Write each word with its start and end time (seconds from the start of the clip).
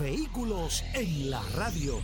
Vehículos 0.00 0.84
en 0.94 1.30
la 1.30 1.42
radio. 1.56 2.00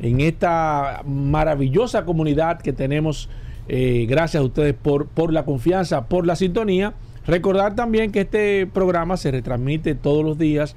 en 0.00 0.20
esta 0.20 1.02
maravillosa 1.06 2.04
comunidad 2.04 2.60
que 2.60 2.72
tenemos. 2.72 3.28
Eh, 3.70 4.06
gracias 4.08 4.40
a 4.40 4.44
ustedes 4.44 4.74
por, 4.74 5.08
por 5.08 5.32
la 5.32 5.44
confianza, 5.44 6.06
por 6.06 6.26
la 6.26 6.36
sintonía. 6.36 6.94
Recordar 7.28 7.76
también 7.76 8.10
que 8.10 8.22
este 8.22 8.66
programa 8.66 9.18
se 9.18 9.30
retransmite 9.30 9.94
todos 9.94 10.24
los 10.24 10.38
días 10.38 10.74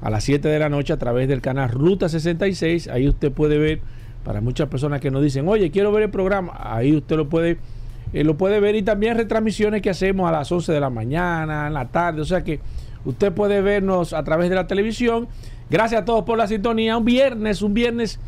a 0.00 0.10
las 0.10 0.24
7 0.24 0.48
de 0.48 0.58
la 0.58 0.68
noche 0.68 0.92
a 0.92 0.96
través 0.96 1.28
del 1.28 1.40
canal 1.40 1.70
Ruta 1.70 2.08
66. 2.08 2.88
Ahí 2.88 3.06
usted 3.06 3.30
puede 3.30 3.56
ver, 3.56 3.80
para 4.24 4.40
muchas 4.40 4.68
personas 4.68 5.00
que 5.00 5.12
nos 5.12 5.22
dicen, 5.22 5.46
oye, 5.46 5.70
quiero 5.70 5.92
ver 5.92 6.02
el 6.02 6.10
programa, 6.10 6.54
ahí 6.58 6.96
usted 6.96 7.16
lo 7.16 7.28
puede, 7.28 7.58
eh, 8.12 8.24
lo 8.24 8.36
puede 8.36 8.58
ver 8.58 8.74
y 8.74 8.82
también 8.82 9.16
retransmisiones 9.16 9.80
que 9.80 9.90
hacemos 9.90 10.28
a 10.28 10.32
las 10.32 10.50
11 10.50 10.72
de 10.72 10.80
la 10.80 10.90
mañana, 10.90 11.68
en 11.68 11.74
la 11.74 11.86
tarde, 11.86 12.20
o 12.20 12.24
sea 12.24 12.42
que 12.42 12.58
usted 13.04 13.32
puede 13.32 13.60
vernos 13.60 14.12
a 14.12 14.24
través 14.24 14.50
de 14.50 14.56
la 14.56 14.66
televisión. 14.66 15.28
Gracias 15.70 16.02
a 16.02 16.04
todos 16.04 16.24
por 16.24 16.36
la 16.36 16.48
sintonía. 16.48 16.96
Un 16.96 17.04
viernes, 17.04 17.62
un 17.62 17.74
viernes 17.74 18.18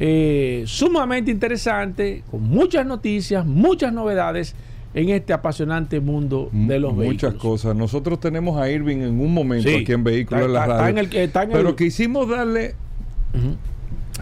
eh, 0.00 0.64
sumamente 0.66 1.30
interesante, 1.30 2.24
con 2.28 2.42
muchas 2.42 2.84
noticias, 2.84 3.46
muchas 3.46 3.92
novedades 3.92 4.56
en 4.96 5.10
este 5.10 5.34
apasionante 5.34 6.00
mundo 6.00 6.48
de 6.52 6.80
los 6.80 6.96
vehículos. 6.96 7.22
Muchas 7.22 7.34
cosas. 7.34 7.76
Nosotros 7.76 8.18
tenemos 8.18 8.58
a 8.58 8.70
Irving 8.70 8.96
en 8.96 9.20
un 9.20 9.32
momento 9.32 9.68
aquí 9.68 9.92
en 9.92 10.02
Vehículos 10.02 10.46
de 10.46 10.52
la 10.52 10.66
Radio. 10.66 10.98
el, 10.98 11.30
pero 11.52 11.76
quisimos 11.76 12.26
darle 12.26 12.74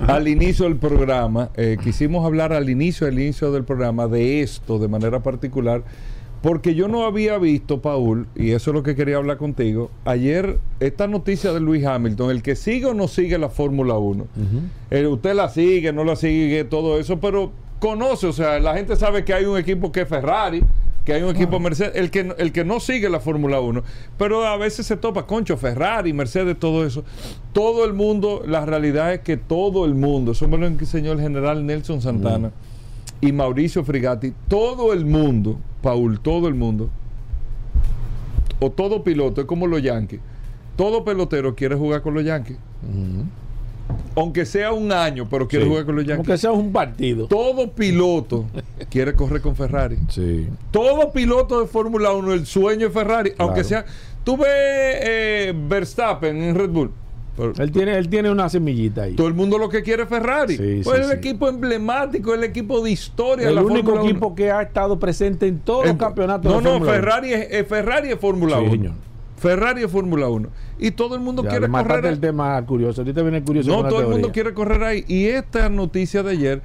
al 0.09 0.27
inicio 0.27 0.65
del 0.65 0.75
programa, 0.75 1.51
eh, 1.55 1.77
quisimos 1.83 2.27
hablar 2.27 2.53
al 2.53 2.69
inicio, 2.69 3.07
al 3.07 3.15
inicio 3.15 3.53
del 3.53 3.63
programa 3.63 4.09
de 4.09 4.43
esto 4.43 4.81
de 4.81 4.89
manera 4.89 5.23
particular, 5.23 5.85
porque 6.43 6.75
yo 6.75 6.89
no 6.89 7.05
había 7.05 7.39
visto, 7.39 7.81
Paul, 7.81 8.27
y 8.35 8.51
eso 8.51 8.73
es 8.73 8.75
lo 8.75 8.83
que 8.83 8.97
quería 8.97 9.19
hablar 9.19 9.37
contigo, 9.37 9.93
ayer 10.05 10.59
esta 10.81 11.07
noticia 11.07 11.53
de 11.53 11.61
Luis 11.61 11.87
Hamilton, 11.87 12.33
el 12.33 12.43
que 12.43 12.57
sigue 12.57 12.87
o 12.87 12.95
no 12.95 13.07
sigue 13.07 13.39
la 13.39 13.49
Fórmula 13.49 13.95
1, 13.95 14.27
eh, 14.91 15.07
usted 15.07 15.35
la 15.35 15.49
sigue, 15.49 15.93
no 15.93 16.03
la 16.03 16.17
sigue, 16.17 16.65
todo 16.65 16.99
eso, 16.99 17.21
pero 17.21 17.53
conoce, 17.85 18.27
o 18.27 18.33
sea, 18.33 18.59
la 18.61 18.75
gente 18.75 18.97
sabe 18.97 19.27
que 19.27 19.35
hay 19.35 19.45
un 19.45 19.59
equipo 19.59 19.93
que 19.93 20.01
es 20.01 20.09
Ferrari, 20.09 20.65
que 21.05 21.13
hay 21.13 21.23
un 21.23 21.37
equipo 21.37 21.61
Mercedes, 21.61 21.93
el 21.97 22.11
que, 22.11 22.35
el 22.39 22.51
que 22.51 22.65
no 22.65 22.81
sigue 22.81 23.11
la 23.11 23.21
Fórmula 23.21 23.61
1, 23.61 23.83
pero 24.17 24.43
a 24.47 24.57
veces 24.57 24.87
se 24.87 24.97
topa, 24.97 25.27
concho, 25.27 25.59
Ferrari, 25.59 26.15
Mercedes, 26.15 26.59
todo 26.59 26.87
eso. 26.87 27.05
Todo 27.53 27.85
el 27.85 27.93
mundo, 27.93 28.43
la 28.47 28.65
realidad 28.65 29.13
es 29.13 29.21
que 29.21 29.37
todo 29.37 29.85
el 29.85 29.95
mundo, 29.95 30.33
eso 30.33 30.49
me 30.49 30.57
lo 30.57 30.67
enseñó 30.67 31.13
el 31.13 31.21
general 31.21 31.67
Nelson 31.67 32.01
Santana 32.01 32.53
y 33.21 33.33
Mauricio 33.33 33.85
Frigatti, 33.85 34.33
todo 34.49 34.95
el 34.95 35.05
mundo, 35.05 35.59
Paul, 35.83 36.21
todo 36.21 36.49
el 36.49 36.55
mundo, 36.55 36.89
o 38.61 38.71
todo 38.71 39.05
piloto, 39.05 39.43
es 39.43 39.47
como 39.47 39.67
los 39.67 39.83
Yankees, 39.83 40.21
todo 40.75 41.05
pelotero 41.05 41.55
quiere 41.55 41.75
jugar 41.77 42.01
con 42.01 42.15
los 42.15 42.25
Yankees 42.25 42.57
aunque 44.15 44.47
sea 44.47 44.73
un 44.73 44.93
año, 44.93 45.27
pero 45.29 45.49
quiere 45.49 45.67
jugar 45.67 45.85
con 45.85 45.97
los 45.97 46.05
Yankees. 46.05 46.19
Aunque 46.29 46.39
sea 46.39 46.53
un 46.53 46.73
partido. 46.73 47.27
Todo 47.27 47.71
piloto 47.71 48.47
quiere 48.91 49.15
correr 49.15 49.41
con 49.41 49.57
Ferrari. 49.57 49.99
Sí. 50.09 50.47
Todo 50.71 51.13
piloto 51.13 51.61
de 51.61 51.67
Fórmula 51.67 52.13
1, 52.13 52.33
el 52.33 52.47
sueño 52.47 52.87
es 52.89 52.93
Ferrari, 52.93 53.33
aunque 53.39 53.65
sea. 53.65 53.85
Tú 54.25 54.39
ves 54.39 54.49
eh, 54.49 55.53
Verstappen 55.69 56.43
en 56.43 56.55
Red 56.55 56.71
Bull. 56.71 56.91
él, 57.59 57.73
tiene, 57.73 57.99
él 57.99 58.09
tiene 58.09 58.31
una 58.31 58.49
semillita 58.49 59.03
ahí. 59.03 59.15
Todo 59.15 59.29
el 59.29 59.35
mundo 59.35 59.59
lo 59.59 59.69
que 59.69 59.83
quiere 59.83 60.05
es 60.05 60.09
Ferrari. 60.09 60.57
pues 60.83 61.01
es 61.01 61.11
el 61.11 61.19
equipo 61.19 61.49
emblemático, 61.49 62.33
el 62.33 62.45
equipo 62.45 62.83
de 62.83 62.91
historia. 62.91 63.51
El 63.51 63.59
único 63.59 64.01
equipo 64.03 64.35
que 64.35 64.51
ha 64.51 64.63
estado 64.63 64.99
presente 64.99 65.47
en 65.47 65.59
todos 65.59 65.87
los 65.87 65.97
campeonatos. 65.97 66.51
No, 66.51 66.79
no, 66.79 66.85
Ferrari 66.85 67.33
es, 67.35 67.67
Ferrari 67.67 68.11
es 68.11 68.19
Fórmula 68.19 68.59
1. 68.59 69.14
Ferrari 69.45 69.83
es 69.83 69.91
Fórmula 69.91 70.29
1. 70.29 70.49
Y 70.79 70.91
todo 70.93 71.15
el 71.15 71.21
mundo 71.21 71.45
quiere 71.45 71.69
correr. 71.69 72.07
el 72.07 72.19
tema 72.19 72.65
curioso. 72.65 73.03
Ahorita 73.03 73.23
viene 73.23 73.43
curioso. 73.43 73.71
No, 73.71 73.89
todo 73.89 74.01
el 74.01 74.09
mundo 74.09 74.33
quiere 74.33 74.55
correr 74.55 74.83
ahí. 74.83 75.05
Y 75.07 75.27
esta 75.27 75.69
noticia 75.69 76.23
de 76.23 76.31
ayer. 76.31 76.63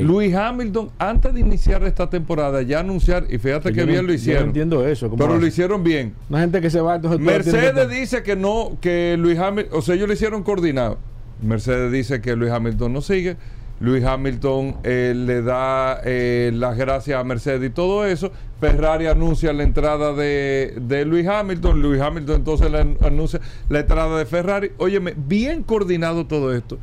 Luis 0.00 0.34
Hamilton, 0.34 0.90
antes 0.98 1.34
de 1.34 1.40
iniciar 1.40 1.82
esta 1.82 2.08
temporada, 2.08 2.62
ya 2.62 2.80
anunciar, 2.80 3.26
y 3.28 3.36
fíjate 3.36 3.74
que 3.74 3.84
bien 3.84 4.06
lo 4.06 4.14
hicieron. 4.14 4.44
entiendo 4.44 4.86
eso. 4.86 5.10
Pero 5.14 5.38
lo 5.38 5.46
hicieron 5.46 5.84
bien. 5.84 6.14
Una 6.30 6.40
gente 6.40 6.62
que 6.62 6.70
se 6.70 6.80
va. 6.80 6.98
Mercedes 6.98 7.90
dice 7.90 8.22
que 8.22 8.34
no, 8.34 8.78
que 8.80 9.16
Luis 9.18 9.38
Hamilton, 9.38 9.78
o 9.78 9.82
sea, 9.82 9.94
ellos 9.94 10.08
lo 10.08 10.14
hicieron 10.14 10.42
coordinado. 10.42 10.98
Mercedes 11.42 11.92
dice 11.92 12.22
que 12.22 12.34
Luis 12.36 12.50
Hamilton 12.50 12.92
no 12.92 13.02
sigue. 13.02 13.36
Luis 13.82 14.04
Hamilton 14.04 14.76
eh, 14.84 15.12
le 15.14 15.42
da 15.42 16.00
eh, 16.04 16.52
las 16.54 16.76
gracias 16.76 17.18
a 17.18 17.24
Mercedes 17.24 17.68
y 17.68 17.72
todo 17.72 18.06
eso. 18.06 18.30
Ferrari 18.60 19.06
anuncia 19.06 19.52
la 19.52 19.64
entrada 19.64 20.14
de, 20.14 20.74
de 20.80 21.04
Luis 21.04 21.26
Hamilton. 21.26 21.82
Luis 21.82 22.00
Hamilton 22.00 22.36
entonces 22.36 22.70
le 22.70 22.78
anuncia 23.04 23.40
la 23.68 23.80
entrada 23.80 24.16
de 24.16 24.24
Ferrari. 24.24 24.70
Óyeme, 24.78 25.14
bien 25.16 25.64
coordinado 25.64 26.28
todo 26.28 26.54
esto. 26.54 26.78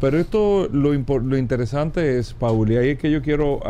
Pero 0.00 0.18
esto, 0.18 0.66
lo, 0.72 0.94
lo 0.94 1.36
interesante 1.36 2.18
es, 2.18 2.32
Paul, 2.32 2.72
y 2.72 2.78
ahí 2.78 2.88
es 2.90 2.98
que 2.98 3.10
yo 3.10 3.20
quiero 3.20 3.60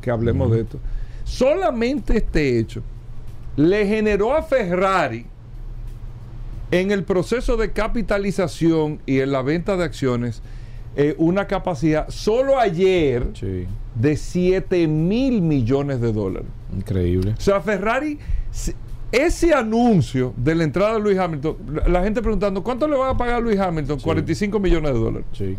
que 0.00 0.10
hablemos 0.10 0.50
de 0.50 0.62
esto. 0.62 0.80
Solamente 1.22 2.16
este 2.16 2.58
hecho 2.58 2.82
le 3.54 3.86
generó 3.86 4.34
a 4.34 4.42
Ferrari 4.42 5.26
en 6.72 6.90
el 6.90 7.04
proceso 7.04 7.56
de 7.56 7.70
capitalización 7.70 8.98
y 9.06 9.20
en 9.20 9.30
la 9.30 9.42
venta 9.42 9.76
de 9.76 9.84
acciones 9.84 10.42
eh, 10.98 11.14
una 11.18 11.46
capacidad 11.46 12.08
solo 12.08 12.58
ayer 12.58 13.26
de 13.94 14.16
7 14.16 14.88
mil 14.88 15.42
millones 15.42 16.00
de 16.00 16.10
dólares. 16.10 16.48
Increíble. 16.74 17.34
O 17.36 17.40
sea, 17.40 17.60
Ferrari, 17.60 18.18
ese 19.12 19.52
anuncio 19.54 20.32
de 20.38 20.54
la 20.54 20.64
entrada 20.64 20.94
de 20.94 21.00
Luis 21.00 21.18
Hamilton, 21.18 21.56
la 21.86 22.02
gente 22.02 22.22
preguntando, 22.22 22.62
¿cuánto 22.62 22.88
le 22.88 22.96
va 22.96 23.10
a 23.10 23.16
pagar 23.16 23.36
a 23.36 23.40
Luis 23.40 23.58
Hamilton? 23.58 24.00
45 24.00 24.58
millones 24.58 24.94
de 24.94 24.98
dólares. 24.98 25.26
Sí. 25.32 25.56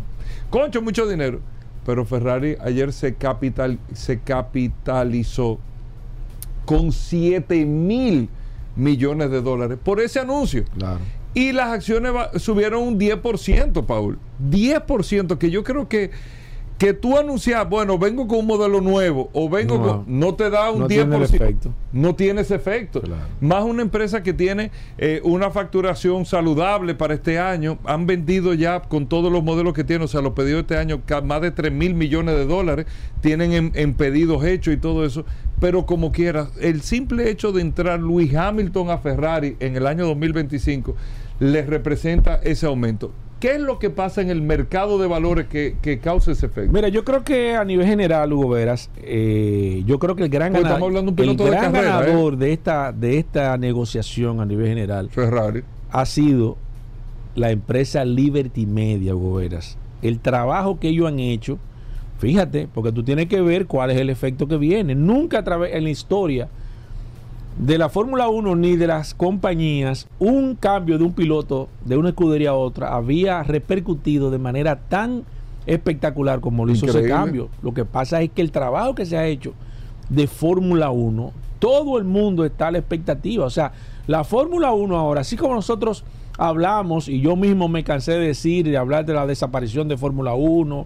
Concho, 0.50 0.82
mucho 0.82 1.08
dinero. 1.08 1.40
pero 1.86 2.04
Ferrari 2.04 2.58
ayer 2.60 2.92
se, 2.92 3.14
capital, 3.14 3.78
se 3.94 4.20
capitalizó 4.20 5.60
con 6.66 6.92
7 6.92 7.64
mil 7.64 8.28
millones 8.76 9.30
de 9.32 9.42
dólares 9.42 9.78
por 9.84 10.00
ese 10.02 10.20
anuncio. 10.20 10.66
Claro. 10.76 11.00
Y 11.38 11.52
las 11.52 11.68
acciones 11.68 12.14
subieron 12.38 12.82
un 12.82 13.00
10%, 13.00 13.86
Paul. 13.86 14.18
10%, 14.50 15.38
que 15.38 15.52
yo 15.52 15.64
creo 15.64 15.88
que 15.88 16.10
que 16.78 16.94
tú 16.94 17.18
anuncias, 17.18 17.68
bueno, 17.68 17.98
vengo 17.98 18.28
con 18.28 18.40
un 18.40 18.46
modelo 18.46 18.82
nuevo 18.82 19.30
o 19.34 19.50
vengo 19.50 19.78
no, 19.78 19.84
con. 19.84 20.20
No 20.20 20.36
te 20.36 20.50
da 20.50 20.70
un 20.70 20.82
no 20.82 20.88
10%. 20.88 20.88
Tiene 20.88 21.24
efecto. 21.24 21.74
No 21.92 22.16
tiene 22.16 22.42
ese 22.42 22.56
efecto. 22.56 23.02
Más 23.42 23.64
una 23.64 23.82
empresa 23.82 24.22
que 24.22 24.34
tiene 24.34 24.70
eh, 24.98 25.22
una 25.24 25.50
facturación 25.50 26.26
saludable 26.26 26.94
para 26.94 27.16
este 27.16 27.40
año. 27.40 27.80
Han 27.84 28.06
vendido 28.06 28.54
ya 28.54 28.82
con 28.82 29.08
todos 29.08 29.32
los 29.32 29.44
modelos 29.44 29.74
que 29.74 29.84
tienen, 29.84 30.06
o 30.06 30.08
sea, 30.08 30.22
los 30.22 30.34
pedidos 30.34 30.62
este 30.62 30.78
año, 30.78 31.02
más 31.24 31.42
de 31.42 31.52
3 31.52 31.72
mil 31.72 31.96
millones 31.96 32.36
de 32.36 32.46
dólares. 32.46 32.86
Tienen 33.22 33.54
en, 33.54 33.72
en 33.74 33.96
pedidos 33.96 34.46
hechos 34.46 34.74
y 34.74 34.78
todo 34.78 35.04
eso. 35.04 35.26
Pero 35.60 35.88
como 35.88 36.12
quieras, 36.12 36.50
el 36.62 36.82
simple 36.82 37.32
hecho 37.32 37.52
de 37.52 37.62
entrar 37.62 38.00
Luis 38.00 38.36
Hamilton 38.36 38.92
a 38.92 39.00
Ferrari 39.00 39.58
en 39.60 39.76
el 39.76 39.88
año 39.88 40.06
2025 40.06 40.96
les 41.40 41.68
representa 41.68 42.36
ese 42.44 42.66
aumento. 42.66 43.12
¿Qué 43.40 43.54
es 43.54 43.62
lo 43.62 43.78
que 43.78 43.92
pasa 43.92 44.22
en 44.22 44.32
el 44.32 44.42
mercado 44.42 44.98
de 44.98 45.08
valores 45.08 45.46
que, 45.48 46.00
causa 46.02 46.32
ese 46.32 46.48
efecto? 46.48 46.72
Mira, 46.72 46.88
yo 46.88 47.04
creo 47.04 47.24
que 47.24 47.56
a 47.56 47.64
nivel 47.64 47.86
general, 47.86 48.34
Hugo 48.34 48.50
Veras, 48.50 48.90
eh, 48.98 49.84
yo 49.86 50.00
creo 50.00 50.16
que 50.16 50.24
el 50.24 50.30
gran, 50.30 50.54
ganador, 50.54 50.92
ganador 50.92 52.38
de, 52.38 52.52
esta, 52.52 52.92
de 52.92 53.20
esta 53.20 53.56
negociación 53.58 54.42
a 54.42 54.46
nivel 54.46 54.68
general 54.70 55.10
Ferrari. 55.12 55.64
ha 55.92 56.06
sido 56.08 56.58
la 57.36 57.52
empresa 57.52 58.04
Liberty 58.06 58.66
Media, 58.66 59.14
Hugo 59.14 59.36
Veras. 59.36 59.78
El 60.02 60.20
trabajo 60.20 60.80
que 60.80 60.90
ellos 60.90 61.08
han 61.08 61.20
hecho, 61.20 61.60
fíjate, 62.18 62.68
porque 62.74 62.92
tú 62.92 63.04
tienes 63.04 63.28
que 63.28 63.42
ver 63.42 63.68
cuál 63.68 63.92
es 63.92 63.98
el 64.00 64.10
efecto 64.10 64.48
que 64.48 64.58
viene. 64.58 64.96
Nunca 64.96 65.40
a 65.40 65.44
través 65.44 65.76
en 65.76 65.84
la 65.84 65.92
historia 65.92 66.50
de 67.58 67.78
la 67.78 67.90
Fórmula 67.90 68.30
1 68.30 68.56
ni 68.56 68.76
de 68.76 68.88
las 68.88 69.14
compañías, 69.14 70.08
un 70.20 70.56
cambio 70.56 70.98
de 70.98 71.04
un 71.04 71.14
piloto 71.14 71.70
de 71.86 71.98
una 71.98 72.10
escudería 72.10 72.52
a 72.52 72.56
otra 72.56 72.96
había 72.96 73.42
repercutido 73.44 74.30
de 74.30 74.38
manera 74.38 74.76
tan 74.76 75.24
espectacular 75.66 76.40
como 76.40 76.66
lo 76.66 76.72
hizo 76.72 76.86
ese 76.86 77.08
cambio. 77.08 77.50
Lo 77.62 77.74
que 77.74 77.84
pasa 77.84 78.22
es 78.22 78.30
que 78.32 78.42
el 78.42 78.52
trabajo 78.52 78.96
que 78.96 79.06
se 79.06 79.18
ha 79.18 79.26
hecho 79.26 79.54
de 80.10 80.28
Fórmula 80.28 80.92
1, 80.92 81.32
todo 81.60 81.98
el 81.98 82.04
mundo 82.04 82.46
está 82.46 82.68
a 82.68 82.72
la 82.72 82.78
expectativa. 82.78 83.46
O 83.46 83.50
sea, 83.50 83.74
la 84.06 84.24
Fórmula 84.24 84.72
1 84.72 84.96
ahora, 84.96 85.22
así 85.22 85.36
como 85.36 85.56
nosotros 85.56 86.04
hablamos, 86.38 87.10
y 87.10 87.22
yo 87.22 87.36
mismo 87.36 87.68
me 87.68 87.84
cansé 87.84 88.14
de 88.14 88.28
decir, 88.28 88.70
de 88.70 88.78
hablar 88.78 89.06
de 89.06 89.14
la 89.14 89.26
desaparición 89.26 89.88
de 89.88 89.98
Fórmula 89.98 90.36
1, 90.36 90.86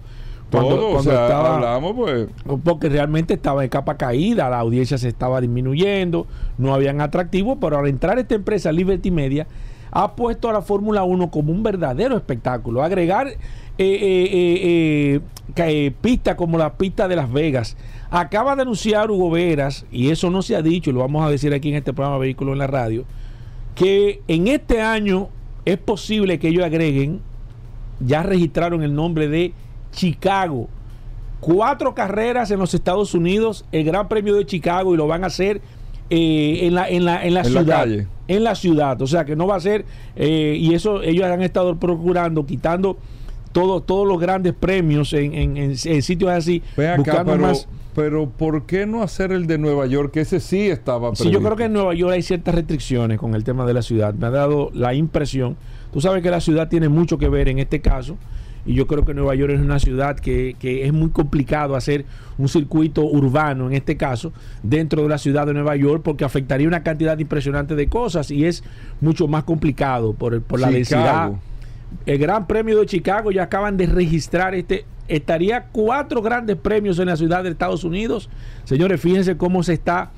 cuando, 0.52 1.00
estaba, 1.00 1.56
hablamos, 1.56 1.94
pues. 1.96 2.28
Porque 2.64 2.90
realmente 2.90 3.34
estaba 3.34 3.64
en 3.64 3.70
capa 3.70 3.98
caída, 3.98 4.50
la 4.50 4.60
audiencia 4.60 4.98
se 4.98 5.08
estaba 5.08 5.40
disminuyendo, 5.42 6.28
no 6.58 6.74
habían 6.74 7.02
atractivos, 7.02 7.58
pero 7.62 7.80
al 7.80 7.88
entrar 7.88 8.20
esta 8.20 8.36
empresa 8.36 8.72
Liberty 8.72 9.12
Media, 9.12 9.48
ha 9.92 10.16
puesto 10.16 10.50
a 10.50 10.54
la 10.54 10.62
Fórmula 10.62 11.04
1 11.04 11.32
como 11.32 11.52
un 11.52 11.64
verdadero 11.64 12.16
espectáculo. 12.16 12.84
Agregar 12.84 13.28
eh, 13.28 13.38
eh, 13.78 15.22
eh, 15.56 15.92
pistas 16.02 16.36
como 16.36 16.58
la 16.58 16.74
pista 16.74 17.08
de 17.08 17.16
Las 17.16 17.32
Vegas. 17.32 17.78
Acaba 18.10 18.56
de 18.56 18.64
anunciar 18.64 19.10
Hugo 19.10 19.32
Veras, 19.32 19.86
y 19.92 20.10
eso 20.10 20.30
no 20.30 20.42
se 20.42 20.56
ha 20.56 20.62
dicho, 20.62 20.92
lo 20.92 21.00
vamos 21.00 21.26
a 21.26 21.30
decir 21.30 21.54
aquí 21.54 21.70
en 21.70 21.76
este 21.76 21.94
programa 21.94 22.18
Vehículo 22.18 22.52
en 22.52 22.60
la 22.60 22.68
Radio, 22.68 23.06
que 23.74 24.22
en 24.28 24.48
este 24.48 24.82
año 24.82 25.30
es 25.64 25.78
posible 25.78 26.38
que 26.38 26.50
ellos 26.50 26.66
agreguen, 26.66 27.22
ya 28.02 28.22
registraron 28.22 28.84
el 28.84 28.94
nombre 28.94 29.30
de 29.30 29.54
Chicago. 29.92 30.68
Cuatro 31.40 31.96
carreras 31.96 32.52
en 32.52 32.60
los 32.60 32.74
Estados 32.74 33.14
Unidos, 33.16 33.66
el 33.72 33.84
Gran 33.84 34.08
Premio 34.08 34.36
de 34.36 34.46
Chicago, 34.46 34.94
y 34.94 34.98
lo 34.98 35.08
van 35.08 35.24
a 35.24 35.28
hacer 35.28 35.62
eh, 36.10 36.68
en 36.68 36.76
la, 36.76 36.90
en 36.90 37.06
la, 37.06 37.26
en 37.26 37.34
la 37.34 37.44
ciudad. 37.44 37.88
en 38.28 38.44
la 38.44 38.56
ciudad. 38.56 39.02
O 39.02 39.08
sea 39.08 39.26
que 39.26 39.36
no 39.36 39.48
va 39.48 39.56
a 39.56 39.60
ser, 39.60 39.86
eh, 40.16 40.56
y 40.60 40.74
eso 40.74 41.02
ellos 41.02 41.26
han 41.26 41.42
estado 41.42 41.78
procurando, 41.78 42.46
quitando 42.46 42.98
todo, 43.54 43.82
todos 43.82 44.08
los 44.08 44.20
grandes 44.20 44.54
premios 44.54 45.14
en, 45.14 45.58
en, 45.58 45.76
sitios 45.76 46.30
así. 46.32 46.62
buscando 46.98 47.38
más. 47.38 47.68
Pero 47.96 48.30
¿por 48.30 48.66
qué 48.66 48.86
no 48.86 49.04
hacer 49.04 49.32
el 49.32 49.48
de 49.48 49.58
Nueva 49.58 49.86
York? 49.86 50.14
Que 50.14 50.22
ese 50.22 50.40
sí 50.40 50.70
estaba 50.70 51.10
previsto. 51.10 51.26
Sí, 51.26 51.32
yo 51.32 51.42
creo 51.42 51.56
que 51.56 51.66
en 51.66 51.74
Nueva 51.74 51.94
York 51.94 52.14
hay 52.14 52.22
ciertas 52.22 52.56
restricciones 52.56 53.20
con 53.20 53.36
el 53.36 53.44
tema 53.44 53.66
de 53.66 53.74
la 53.74 53.82
ciudad. 53.82 54.14
Me 54.14 54.28
ha 54.28 54.32
dado 54.32 54.70
la 54.74 54.94
impresión. 54.94 55.58
Tú 55.92 56.00
sabes 56.00 56.24
que 56.24 56.30
la 56.30 56.40
ciudad 56.40 56.70
tiene 56.70 56.88
mucho 56.88 57.18
que 57.18 57.28
ver 57.28 57.50
en 57.50 57.60
este 57.60 57.82
caso 57.82 58.18
y 58.66 58.74
yo 58.74 58.88
creo 58.88 59.06
que 59.06 59.14
Nueva 59.14 59.36
York 59.36 59.54
es 59.54 59.62
una 59.62 59.80
ciudad 59.80 60.20
que, 60.20 60.56
es 60.62 60.94
muy 60.94 61.10
complicado 61.10 61.76
hacer 61.76 62.06
un 62.38 62.48
circuito 62.48 63.04
urbano, 63.04 63.68
en 63.68 63.74
este 63.74 63.98
caso, 63.98 64.34
dentro 64.64 65.04
de 65.04 65.10
la 65.10 65.18
ciudad 65.18 65.48
de 65.48 65.54
Nueva 65.54 65.76
York, 65.76 66.02
porque 66.04 66.26
afectaría 66.26 66.68
una 66.68 66.84
cantidad 66.84 67.18
impresionante 67.18 67.76
de 67.76 67.88
cosas 67.88 68.32
y 68.32 68.46
es 68.46 68.64
mucho 69.00 69.28
más 69.28 69.44
complicado 69.44 70.14
por, 70.14 70.42
por 70.42 70.60
la 70.60 70.70
densidad. 70.70 71.32
El 72.06 72.18
Gran 72.20 72.48
Premio 72.48 72.80
de 72.80 72.86
Chicago 72.86 73.32
ya 73.32 73.44
acaban 73.44 73.76
de 73.76 73.86
registrar 73.86 74.56
este, 74.56 74.86
estaría 75.08 75.66
cuatro 75.72 76.22
grandes 76.22 76.56
premios 76.56 77.00
en 77.00 77.08
la 77.08 77.18
ciudad 77.18 77.44
de 77.44 77.50
Estados 77.50 77.84
Unidos. 77.84 78.30
Señores, 78.64 79.02
fíjense 79.02 79.38
cómo 79.38 79.62
se 79.64 79.74
está. 79.74 80.12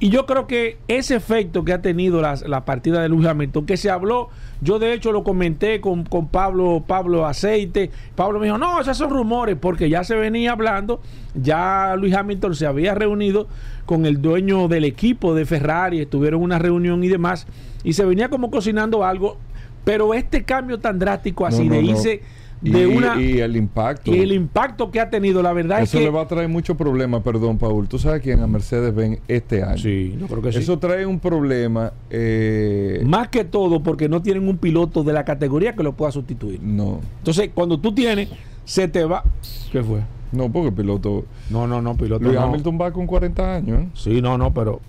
Y 0.00 0.08
yo 0.08 0.26
creo 0.26 0.46
que 0.46 0.78
ese 0.88 1.14
efecto 1.14 1.64
que 1.64 1.72
ha 1.72 1.82
tenido 1.82 2.20
la, 2.20 2.34
la 2.46 2.64
partida 2.64 3.02
de 3.02 3.08
Luis 3.08 3.26
Hamilton, 3.26 3.66
que 3.66 3.76
se 3.76 3.90
habló 3.90 4.30
yo 4.62 4.78
de 4.78 4.92
hecho 4.92 5.12
lo 5.12 5.24
comenté 5.24 5.80
con, 5.80 6.04
Pablo, 6.04 6.84
Pablo 6.86 7.26
Aceite. 7.26 7.90
Pablo 8.14 8.38
me 8.38 8.46
dijo, 8.46 8.58
no, 8.58 8.80
esos 8.80 8.98
son 8.98 9.10
rumores, 9.10 9.56
porque 9.58 9.88
ya 9.88 10.04
se 10.04 10.14
venía 10.14 10.52
hablando, 10.52 11.00
ya 11.34 11.94
Luis 11.96 12.14
Hamilton 12.14 12.54
se 12.54 12.66
había 12.66 12.94
reunido 12.94 13.48
con 13.86 14.04
el 14.04 14.20
dueño 14.20 14.68
del 14.68 14.84
equipo 14.84 15.34
de 15.34 15.46
Ferrari, 15.46 16.00
estuvieron 16.00 16.40
en 16.40 16.44
una 16.44 16.58
reunión 16.58 17.02
y 17.02 17.08
demás, 17.08 17.46
y 17.84 17.94
se 17.94 18.04
venía 18.04 18.28
como 18.28 18.50
cocinando 18.50 19.04
algo, 19.04 19.38
pero 19.84 20.12
este 20.12 20.44
cambio 20.44 20.78
tan 20.78 20.98
drástico 20.98 21.46
así 21.46 21.68
de 21.68 21.80
irse 21.80 22.22
de 22.60 22.82
y, 22.82 22.84
una 22.84 23.20
y 23.20 23.40
el 23.40 23.56
impacto. 23.56 24.14
y 24.14 24.20
el 24.20 24.32
impacto 24.32 24.90
que 24.90 25.00
ha 25.00 25.08
tenido 25.08 25.42
la 25.42 25.52
verdad 25.52 25.80
eso 25.80 25.96
es 25.96 26.00
que 26.00 26.10
le 26.10 26.10
va 26.10 26.22
a 26.22 26.26
traer 26.28 26.48
mucho 26.48 26.76
problema 26.76 27.22
perdón 27.22 27.58
Paul. 27.58 27.88
Tú 27.88 27.98
sabes 27.98 28.22
quién 28.22 28.40
a 28.40 28.46
Mercedes 28.46 28.94
ven 28.94 29.20
este 29.28 29.62
año. 29.62 29.78
Sí 29.78 30.16
yo 30.18 30.26
creo 30.26 30.42
que 30.42 30.50
eso 30.50 30.78
trae 30.78 31.06
un 31.06 31.20
problema 31.20 31.92
eh, 32.10 33.02
más 33.04 33.28
que 33.28 33.44
todo 33.44 33.82
porque 33.82 34.08
no 34.08 34.22
tienen 34.22 34.48
un 34.48 34.58
piloto 34.58 35.02
de 35.02 35.12
la 35.12 35.24
categoría 35.24 35.74
que 35.74 35.82
lo 35.82 35.92
pueda 35.92 36.12
sustituir. 36.12 36.60
No. 36.62 37.00
Entonces 37.18 37.50
cuando 37.54 37.78
tú 37.78 37.94
tienes 37.94 38.28
se 38.64 38.88
te 38.88 39.04
va. 39.04 39.24
Qué 39.72 39.82
fue 39.82 40.00
no 40.32 40.50
porque 40.50 40.72
piloto 40.72 41.24
no 41.50 41.66
no 41.66 41.82
no 41.82 41.96
piloto 41.96 42.24
Luis 42.24 42.36
Hamilton 42.36 42.78
va 42.80 42.92
con 42.92 43.06
40 43.06 43.54
años 43.54 43.80
¿eh? 43.80 43.88
sí 43.94 44.22
no 44.22 44.38
no 44.38 44.52
pero 44.52 44.80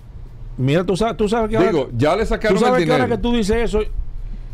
mira 0.56 0.84
tú 0.84 0.96
sabes 0.96 1.16
tú 1.16 1.28
sabes 1.28 1.50
que 1.50 1.64
digo 1.64 1.88
ya 1.96 2.14
le 2.16 2.24
sacaron 2.24 2.58
tú 2.58 2.64
sabes 2.64 2.78
el 2.78 2.84
dinero 2.84 2.96
que 2.96 3.02
ahora 3.02 3.16
que 3.16 3.22
tú 3.22 3.32
dices 3.34 3.56
eso 3.56 3.80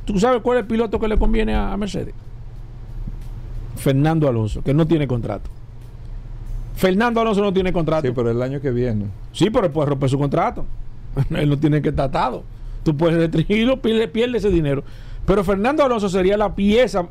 tú 0.04 0.18
sabes 0.18 0.40
cuál 0.40 0.58
es 0.58 0.62
el 0.62 0.68
piloto 0.68 0.98
que 0.98 1.08
le 1.08 1.18
conviene 1.18 1.54
a 1.54 1.76
Mercedes 1.76 2.14
Fernando 3.78 4.28
Alonso, 4.28 4.62
que 4.62 4.74
no 4.74 4.86
tiene 4.86 5.06
contrato. 5.06 5.50
Fernando 6.74 7.20
Alonso 7.20 7.42
no 7.42 7.52
tiene 7.52 7.72
contrato. 7.72 8.06
Sí, 8.06 8.12
pero 8.14 8.30
el 8.30 8.40
año 8.40 8.60
que 8.60 8.70
viene. 8.70 9.06
Sí, 9.32 9.50
pero 9.50 9.66
él 9.66 9.72
puede 9.72 9.88
romper 9.88 10.10
su 10.10 10.18
contrato. 10.18 10.64
él 11.30 11.48
no 11.48 11.58
tiene 11.58 11.82
que 11.82 11.88
estar 11.88 12.06
atado. 12.06 12.44
Tú 12.82 12.96
puedes 12.96 13.18
restringirlo, 13.18 13.80
pierde, 13.80 14.08
pierde 14.08 14.38
ese 14.38 14.50
dinero. 14.50 14.84
Pero 15.26 15.44
Fernando 15.44 15.84
Alonso 15.84 16.08
sería 16.08 16.36
la 16.36 16.54
pieza 16.54 17.08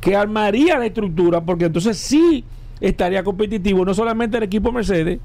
que 0.00 0.14
armaría 0.14 0.78
la 0.78 0.86
estructura, 0.86 1.40
porque 1.40 1.66
entonces 1.66 1.98
sí 1.98 2.44
estaría 2.80 3.24
competitivo, 3.24 3.84
no 3.84 3.92
solamente 3.92 4.36
el 4.36 4.44
equipo 4.44 4.70
Mercedes, 4.70 5.18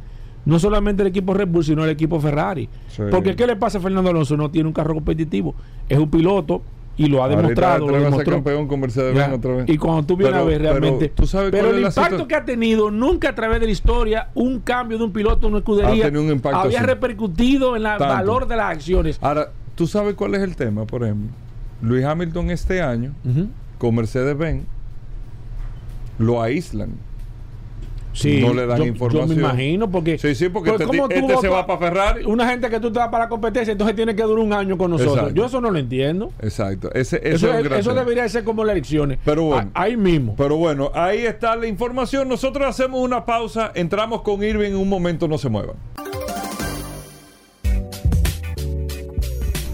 no 0.45 0.59
solamente 0.59 1.03
el 1.03 1.07
equipo 1.09 1.33
Red 1.33 1.47
Bull, 1.47 1.63
sino 1.63 1.83
el 1.83 1.91
equipo 1.91 2.19
Ferrari. 2.19 2.67
Porque 3.11 3.35
¿qué 3.35 3.47
le 3.47 3.55
pasa 3.55 3.77
a 3.77 3.81
Fernando 3.81 4.09
Alonso? 4.09 4.35
No 4.35 4.49
tiene 4.49 4.67
un 4.67 4.73
carro 4.73 4.93
competitivo. 4.93 5.55
Es 5.87 5.97
un 5.97 6.09
piloto 6.09 6.63
y 6.97 7.07
lo 7.07 7.23
ha 7.23 7.29
demostrado. 7.29 7.87
Lo 7.87 7.99
demostró. 7.99 8.33
campeón 8.33 8.67
con 8.67 8.79
Mercedes 8.79 9.17
otra 9.33 9.55
vez. 9.55 9.69
Y 9.69 9.77
cuando 9.77 10.03
tú 10.03 10.17
vienes 10.17 10.35
a 10.35 10.43
ver 10.43 10.61
realmente. 10.61 11.11
Pero, 11.51 11.71
el 11.71 11.83
impacto 11.83 12.27
que 12.27 12.35
ha 12.35 12.45
tenido 12.45 12.91
nunca 12.91 13.29
a 13.29 13.35
través 13.35 13.59
de 13.59 13.65
la 13.65 13.71
historia, 13.71 14.29
un 14.33 14.59
cambio 14.59 14.97
de 14.97 15.03
un 15.05 15.13
piloto 15.13 15.47
en 15.47 15.53
una 15.53 15.59
escudería, 15.59 16.11
había 16.53 16.83
repercutido 16.83 17.75
en 17.75 17.85
el 17.85 17.99
valor 17.99 18.47
de 18.47 18.55
las 18.57 18.71
acciones. 18.71 19.17
Ahora, 19.21 19.51
tú 19.75 19.87
sabes 19.87 20.15
cuál 20.15 20.35
es 20.35 20.41
el 20.41 20.55
tema, 20.55 20.85
por 20.85 21.03
ejemplo. 21.03 21.29
Luis 21.81 22.05
Hamilton 22.05 22.49
este 22.51 22.81
año, 22.81 23.13
con 23.77 23.95
Mercedes-Benz, 23.95 24.63
lo 26.19 26.41
aíslan 26.41 26.91
no 28.41 28.53
le 28.53 28.65
dan 28.65 28.83
información. 28.83 29.29
Yo 29.29 29.35
me 29.35 29.41
imagino, 29.41 29.89
porque. 29.89 30.17
Sí, 30.17 30.35
sí, 30.35 30.49
porque 30.49 30.71
pues, 30.73 30.81
este, 30.81 31.19
este 31.19 31.37
se 31.37 31.47
va 31.47 31.65
para 31.65 31.79
Ferrari. 31.79 32.25
Una 32.25 32.47
gente 32.47 32.69
que 32.69 32.79
tú 32.79 32.91
te 32.91 32.99
vas 32.99 33.09
para 33.09 33.25
la 33.25 33.29
competencia, 33.29 33.71
entonces 33.71 33.95
tiene 33.95 34.15
que 34.15 34.23
durar 34.23 34.43
un 34.43 34.53
año 34.53 34.77
con 34.77 34.91
nosotros. 34.91 35.33
Yo 35.33 35.45
eso 35.45 35.61
no 35.61 35.71
lo 35.71 35.79
entiendo. 35.79 36.31
Exacto. 36.41 36.91
eso, 36.93 37.17
eso 37.17 37.93
debería 37.93 38.27
ser 38.29 38.43
como 38.43 38.63
las 38.63 38.73
elecciones. 38.73 39.19
Pero 39.23 39.43
bueno. 39.43 39.71
ahí 39.73 39.97
mismo. 39.97 40.35
Pero 40.37 40.57
bueno, 40.57 40.91
ahí 40.93 41.19
está 41.19 41.55
la 41.55 41.67
información. 41.67 42.27
Nosotros 42.27 42.67
hacemos 42.67 43.01
una 43.01 43.25
pausa, 43.25 43.71
entramos 43.75 44.21
con 44.21 44.43
Irving 44.43 44.71
en 44.71 44.77
un 44.77 44.89
momento, 44.89 45.27
no 45.27 45.37
se 45.37 45.49
muevan. 45.49 45.75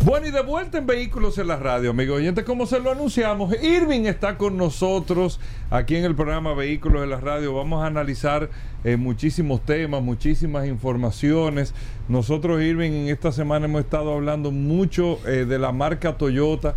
Bueno, 0.05 0.27
y 0.27 0.31
de 0.31 0.41
vuelta 0.41 0.77
en 0.77 0.87
Vehículos 0.87 1.37
en 1.39 1.47
la 1.47 1.57
Radio, 1.57 1.89
amigo 1.89 2.15
oyente, 2.15 2.45
como 2.45 2.65
se 2.65 2.79
lo 2.79 2.89
anunciamos, 2.89 3.53
Irving 3.61 4.05
está 4.05 4.37
con 4.37 4.55
nosotros 4.55 5.41
aquí 5.69 5.97
en 5.97 6.05
el 6.05 6.15
programa 6.15 6.53
Vehículos 6.53 7.03
en 7.03 7.09
la 7.09 7.19
Radio. 7.19 7.53
Vamos 7.53 7.83
a 7.83 7.87
analizar 7.87 8.49
eh, 8.85 8.95
muchísimos 8.95 9.61
temas, 9.65 10.01
muchísimas 10.01 10.67
informaciones. 10.67 11.73
Nosotros, 12.07 12.61
Irving, 12.61 12.91
en 12.91 13.09
esta 13.09 13.33
semana 13.33 13.65
hemos 13.65 13.81
estado 13.81 14.13
hablando 14.13 14.51
mucho 14.51 15.19
eh, 15.27 15.43
de 15.45 15.59
la 15.59 15.73
marca 15.73 16.17
Toyota. 16.17 16.75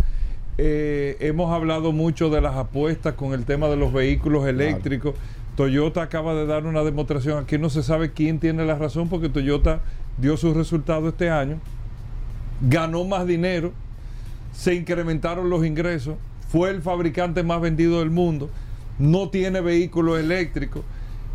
Eh, 0.59 1.17
hemos 1.21 1.53
hablado 1.53 1.93
mucho 1.93 2.29
de 2.29 2.41
las 2.41 2.57
apuestas 2.57 3.15
con 3.15 3.35
el 3.35 3.45
tema 3.45 3.69
de 3.69 3.77
los 3.77 3.93
vehículos 3.93 4.49
eléctricos. 4.49 5.15
Toyota 5.57 6.03
acaba 6.03 6.35
de 6.35 6.45
dar 6.45 6.67
una 6.67 6.83
demostración. 6.83 7.45
Aquí 7.45 7.57
no 7.57 7.71
se 7.71 7.85
sabe 7.85 8.11
quién 8.11 8.41
tiene 8.41 8.67
la 8.67 8.75
razón 8.75 9.09
porque 9.09 9.29
Toyota 9.29 9.81
dio 10.19 10.37
sus 10.37 10.57
resultados 10.57 11.13
este 11.13 11.31
año 11.31 11.61
ganó 12.69 13.05
más 13.05 13.27
dinero, 13.27 13.73
se 14.53 14.75
incrementaron 14.75 15.51
los 15.51 15.65
ingresos, 15.67 16.17
fue 16.49 16.71
el 16.71 16.83
fabricante 16.83 17.43
más 17.43 17.61
vendido 17.61 18.01
del 18.01 18.11
mundo, 18.11 18.51
no 18.99 19.31
tiene 19.31 19.61
vehículos 19.61 20.21
eléctricos 20.21 20.83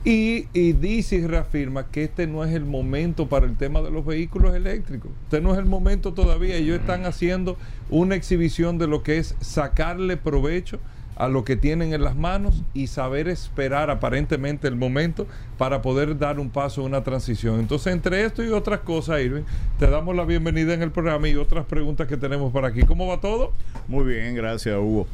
y, 0.03 0.43
dice 0.74 1.17
y 1.17 1.27
reafirma 1.27 1.88
que 1.88 2.05
este 2.05 2.27
no 2.27 2.46
es 2.46 2.53
el 2.53 2.63
momento 2.63 3.27
para 3.27 3.46
el 3.46 3.57
tema 3.57 3.81
de 3.81 3.91
los 3.91 4.05
vehículos 4.05 4.55
eléctricos. 4.55 5.12
Este 5.24 5.41
no 5.41 5.51
es 5.51 5.60
el 5.60 5.65
momento 5.65 6.13
todavía. 6.13 6.55
Ellos 6.55 6.79
están 6.79 7.05
haciendo 7.05 7.57
una 7.89 8.15
exhibición 8.15 8.77
de 8.77 8.88
lo 8.88 9.03
que 9.03 9.17
es 9.17 9.36
sacarle 9.41 10.15
provecho 10.15 10.79
a 11.17 11.27
lo 11.27 11.43
que 11.43 11.55
tienen 11.55 11.93
en 11.93 12.03
las 12.03 12.15
manos 12.15 12.63
y 12.74 12.88
saber 12.88 13.27
esperar 13.27 13.89
aparentemente 13.89 14.67
el 14.67 14.75
momento 14.75 15.27
para 15.57 15.81
poder 15.81 16.17
dar 16.17 16.39
un 16.39 16.50
paso, 16.50 16.83
una 16.83 17.03
transición. 17.03 17.59
Entonces, 17.59 17.93
entre 17.93 18.24
esto 18.24 18.43
y 18.43 18.50
otras 18.50 18.81
cosas, 18.81 19.21
Irving, 19.21 19.43
te 19.79 19.88
damos 19.88 20.15
la 20.15 20.25
bienvenida 20.25 20.74
en 20.74 20.83
el 20.83 20.91
programa 20.91 21.27
y 21.27 21.36
otras 21.36 21.65
preguntas 21.65 22.07
que 22.07 22.17
tenemos 22.17 22.51
por 22.51 22.65
aquí. 22.65 22.81
¿Cómo 22.83 23.07
va 23.07 23.19
todo? 23.19 23.51
Muy 23.88 24.05
bien, 24.05 24.36
gracias, 24.36 24.77
Hugo. 24.77 25.07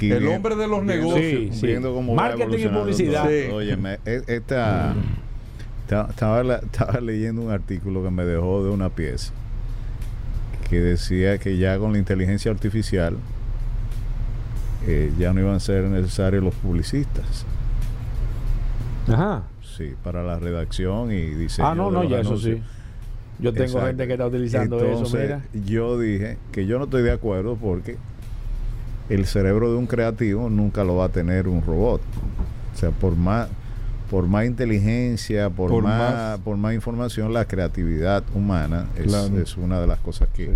el 0.00 0.26
hombre 0.26 0.56
de 0.56 0.66
los 0.66 0.82
negocios. 0.82 1.62
viendo 1.62 1.94
cómo 1.94 2.14
Marketing 2.14 2.58
y 2.58 2.68
publicidad. 2.68 3.28
Óyeme, 3.52 3.98
e, 4.04 4.22
esta, 4.26 4.94
estaba, 5.82 6.10
estaba 6.10 7.00
leyendo 7.00 7.42
un 7.42 7.52
artículo 7.52 8.02
que 8.02 8.10
me 8.10 8.24
dejó 8.24 8.64
de 8.64 8.70
una 8.70 8.88
pieza 8.88 9.32
que 10.68 10.80
decía 10.80 11.38
que 11.38 11.56
ya 11.56 11.78
con 11.78 11.92
la 11.92 11.98
inteligencia 11.98 12.50
artificial 12.50 13.16
ya 15.18 15.32
no 15.32 15.40
iban 15.40 15.54
a 15.54 15.60
ser 15.60 15.84
necesarios 15.84 16.42
los 16.42 16.54
publicistas. 16.54 17.44
Ajá. 19.08 19.42
Sí, 19.76 19.94
para 20.02 20.22
la 20.22 20.38
redacción 20.38 21.12
y 21.12 21.22
diseño. 21.22 21.68
Ah, 21.68 21.74
no, 21.74 21.90
no, 21.90 22.04
ya 22.04 22.20
eso 22.20 22.36
sí. 22.36 22.60
Yo 23.38 23.52
tengo 23.52 23.80
gente 23.80 24.06
que 24.06 24.12
está 24.14 24.26
utilizando 24.26 24.84
eso, 24.84 25.16
mira. 25.16 25.42
Yo 25.64 25.98
dije 25.98 26.38
que 26.50 26.66
yo 26.66 26.78
no 26.78 26.84
estoy 26.84 27.02
de 27.02 27.12
acuerdo 27.12 27.56
porque 27.56 27.96
el 29.08 29.26
cerebro 29.26 29.70
de 29.70 29.78
un 29.78 29.86
creativo 29.86 30.50
nunca 30.50 30.84
lo 30.84 30.96
va 30.96 31.06
a 31.06 31.08
tener 31.08 31.48
un 31.48 31.62
robot. 31.62 32.00
O 32.74 32.76
sea, 32.76 32.90
por 32.90 33.16
más 33.16 33.48
por 34.10 34.26
más 34.26 34.46
inteligencia, 34.46 35.50
por, 35.50 35.82
más, 35.82 36.38
por 36.40 36.56
más 36.56 36.74
información, 36.74 37.32
la 37.32 37.44
creatividad 37.44 38.24
humana 38.34 38.86
es, 38.96 39.56
una 39.56 39.80
de 39.80 39.86
las 39.86 39.98
cosas 40.00 40.28
que 40.34 40.50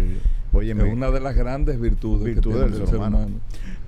Oye, 0.54 0.72
es 0.72 0.92
una 0.92 1.10
de 1.10 1.20
las 1.20 1.34
grandes 1.34 1.80
virtudes, 1.80 2.24
virtudes 2.24 2.72
del 2.72 2.86
ser 2.86 2.96
humano. 2.96 3.28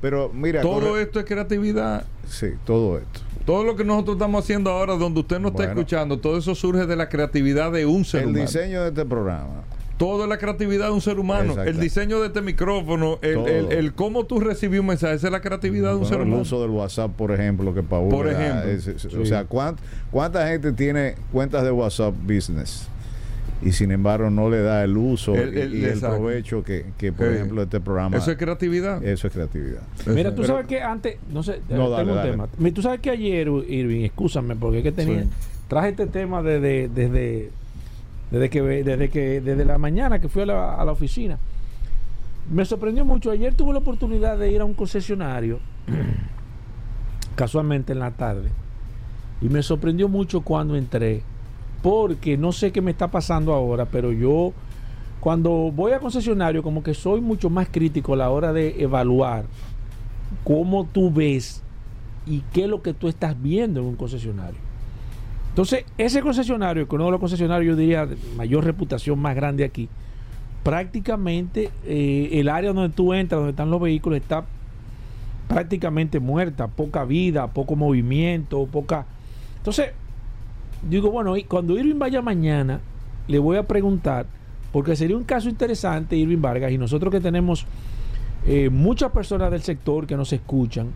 Pero 0.00 0.30
mira, 0.33 0.62
todo 0.62 0.99
esto 0.99 1.18
es 1.18 1.26
creatividad. 1.26 2.04
Sí, 2.28 2.49
todo 2.64 2.99
esto. 2.99 3.21
Todo 3.44 3.64
lo 3.64 3.76
que 3.76 3.85
nosotros 3.85 4.16
estamos 4.16 4.44
haciendo 4.44 4.71
ahora, 4.71 4.94
donde 4.94 5.21
usted 5.21 5.38
no 5.38 5.49
está 5.49 5.64
escuchando, 5.64 6.18
todo 6.18 6.38
eso 6.38 6.54
surge 6.54 6.87
de 6.87 6.97
la 6.97 7.09
creatividad 7.11 7.73
de 7.73 7.85
un 7.85 8.04
ser 8.04 8.25
humano. 8.25 8.38
El 8.38 8.47
diseño 8.47 8.83
de 8.83 8.88
este 8.88 9.04
programa. 9.04 9.64
Todo 9.96 10.24
es 10.24 10.28
la 10.28 10.38
creatividad 10.38 10.86
de 10.86 10.92
un 10.92 11.00
ser 11.00 11.18
humano. 11.18 11.62
El 11.62 11.78
diseño 11.78 12.20
de 12.20 12.28
este 12.28 12.42
micrófono, 12.42 13.18
el, 13.22 13.70
el, 13.70 13.94
cómo 13.94 14.24
tú 14.24 14.40
recibes 14.40 14.80
un 14.80 14.86
mensaje, 14.86 15.14
esa 15.14 15.28
es 15.28 15.32
la 15.32 15.40
creatividad 15.40 15.90
de 15.90 15.96
un 15.96 16.06
ser 16.06 16.16
humano. 16.16 16.36
El 16.36 16.42
uso 16.42 16.60
del 16.60 16.70
WhatsApp, 16.70 17.12
por 17.12 17.32
ejemplo, 17.32 17.72
que 17.74 17.82
Paul. 17.82 18.08
Por 18.08 18.28
ejemplo. 18.28 19.20
O 19.20 19.26
sea, 19.26 19.46
¿cuánta 20.10 20.48
gente 20.48 20.72
tiene 20.72 21.14
cuentas 21.32 21.62
de 21.64 21.70
WhatsApp 21.70 22.14
Business? 22.26 22.88
y 23.62 23.72
sin 23.72 23.90
embargo 23.90 24.30
no 24.30 24.50
le 24.50 24.60
da 24.60 24.84
el 24.84 24.96
uso 24.96 25.34
y, 25.34 25.38
el 25.38 25.98
provecho 26.00 26.62
que, 26.62 27.12
por 27.16 27.28
ejemplo 27.28 27.62
este 27.62 27.80
programa 27.80 28.16
eso 28.16 28.30
es 28.30 28.36
creatividad 28.36 29.02
eso 29.02 29.26
es 29.26 29.32
creatividad 29.32 29.82
mira 30.06 30.34
tú 30.34 30.44
sabes 30.44 30.66
que 30.66 30.82
antes 30.82 31.16
no 31.32 31.42
sé 31.42 31.60
tengo 31.66 31.96
un 31.96 32.22
tema 32.22 32.48
tú 32.74 32.82
sabes 32.82 33.00
que 33.00 33.10
ayer 33.10 33.48
Irving 33.48 34.04
escúchame 34.04 34.54
porque 34.56 34.78
es 34.78 34.84
que 34.84 34.92
tenía 34.92 35.24
traje 35.68 35.90
este 35.90 36.06
tema 36.06 36.42
desde 36.42 36.88
desde 36.88 37.50
desde 38.34 38.50
que 38.50 38.62
desde 38.62 39.08
que 39.10 39.40
desde 39.40 39.64
la 39.64 39.78
mañana 39.78 40.20
que 40.20 40.28
fui 40.28 40.42
a 40.42 40.46
la, 40.46 40.74
a 40.74 40.84
la 40.84 40.92
oficina 40.92 41.38
me 42.50 42.64
sorprendió 42.64 43.04
mucho 43.04 43.30
ayer 43.30 43.54
tuve 43.54 43.72
la 43.72 43.78
oportunidad 43.78 44.36
de 44.36 44.50
ir 44.50 44.60
a 44.60 44.64
un 44.64 44.74
concesionario 44.74 45.60
casualmente 47.36 47.92
en 47.92 48.00
la 48.00 48.10
tarde 48.10 48.50
y 49.40 49.48
me 49.48 49.62
sorprendió 49.62 50.08
mucho 50.08 50.40
cuando 50.40 50.76
entré 50.76 51.22
porque 51.82 52.38
no 52.38 52.50
sé 52.52 52.72
qué 52.72 52.80
me 52.80 52.92
está 52.92 53.10
pasando 53.10 53.52
ahora, 53.52 53.84
pero 53.84 54.10
yo 54.10 54.54
cuando 55.20 55.70
voy 55.70 55.92
a 55.92 56.00
concesionario 56.00 56.62
como 56.62 56.82
que 56.82 56.94
soy 56.94 57.20
mucho 57.20 57.50
más 57.50 57.68
crítico 57.70 58.14
a 58.14 58.16
la 58.16 58.30
hora 58.30 58.54
de 58.54 58.82
evaluar 58.82 59.44
cómo 60.44 60.86
tú 60.86 61.12
ves 61.12 61.62
y 62.26 62.40
qué 62.52 62.64
es 62.64 62.70
lo 62.70 62.80
que 62.80 62.94
tú 62.94 63.06
estás 63.06 63.40
viendo 63.40 63.80
en 63.80 63.86
un 63.86 63.96
concesionario. 63.96 64.63
Entonces, 65.54 65.84
ese 65.99 66.20
concesionario, 66.20 66.88
que 66.88 66.96
uno 66.96 67.04
de 67.04 67.11
los 67.12 67.20
concesionarios, 67.20 67.75
yo 67.75 67.76
diría, 67.76 68.06
de 68.06 68.16
mayor 68.37 68.64
reputación 68.64 69.20
más 69.20 69.37
grande 69.37 69.62
aquí, 69.62 69.88
prácticamente 70.64 71.70
eh, 71.84 72.30
el 72.32 72.49
área 72.49 72.73
donde 72.73 72.92
tú 72.92 73.14
entras, 73.14 73.38
donde 73.38 73.50
están 73.50 73.70
los 73.70 73.80
vehículos, 73.80 74.18
está 74.18 74.44
prácticamente 75.46 76.18
muerta, 76.18 76.66
poca 76.66 77.04
vida, 77.04 77.46
poco 77.46 77.76
movimiento, 77.76 78.66
poca... 78.66 79.06
Entonces, 79.58 79.92
digo, 80.82 81.12
bueno, 81.12 81.34
cuando 81.46 81.78
Irving 81.78 82.00
vaya 82.00 82.20
mañana, 82.20 82.80
le 83.28 83.38
voy 83.38 83.56
a 83.56 83.62
preguntar, 83.62 84.26
porque 84.73 84.96
sería 84.96 85.16
un 85.16 85.23
caso 85.23 85.49
interesante, 85.49 86.16
Irving 86.16 86.40
Vargas, 86.40 86.73
y 86.73 86.78
nosotros 86.78 87.12
que 87.12 87.20
tenemos 87.20 87.64
eh, 88.44 88.70
muchas 88.70 89.12
personas 89.12 89.52
del 89.52 89.62
sector 89.62 90.04
que 90.04 90.16
nos 90.16 90.32
escuchan, 90.32 90.88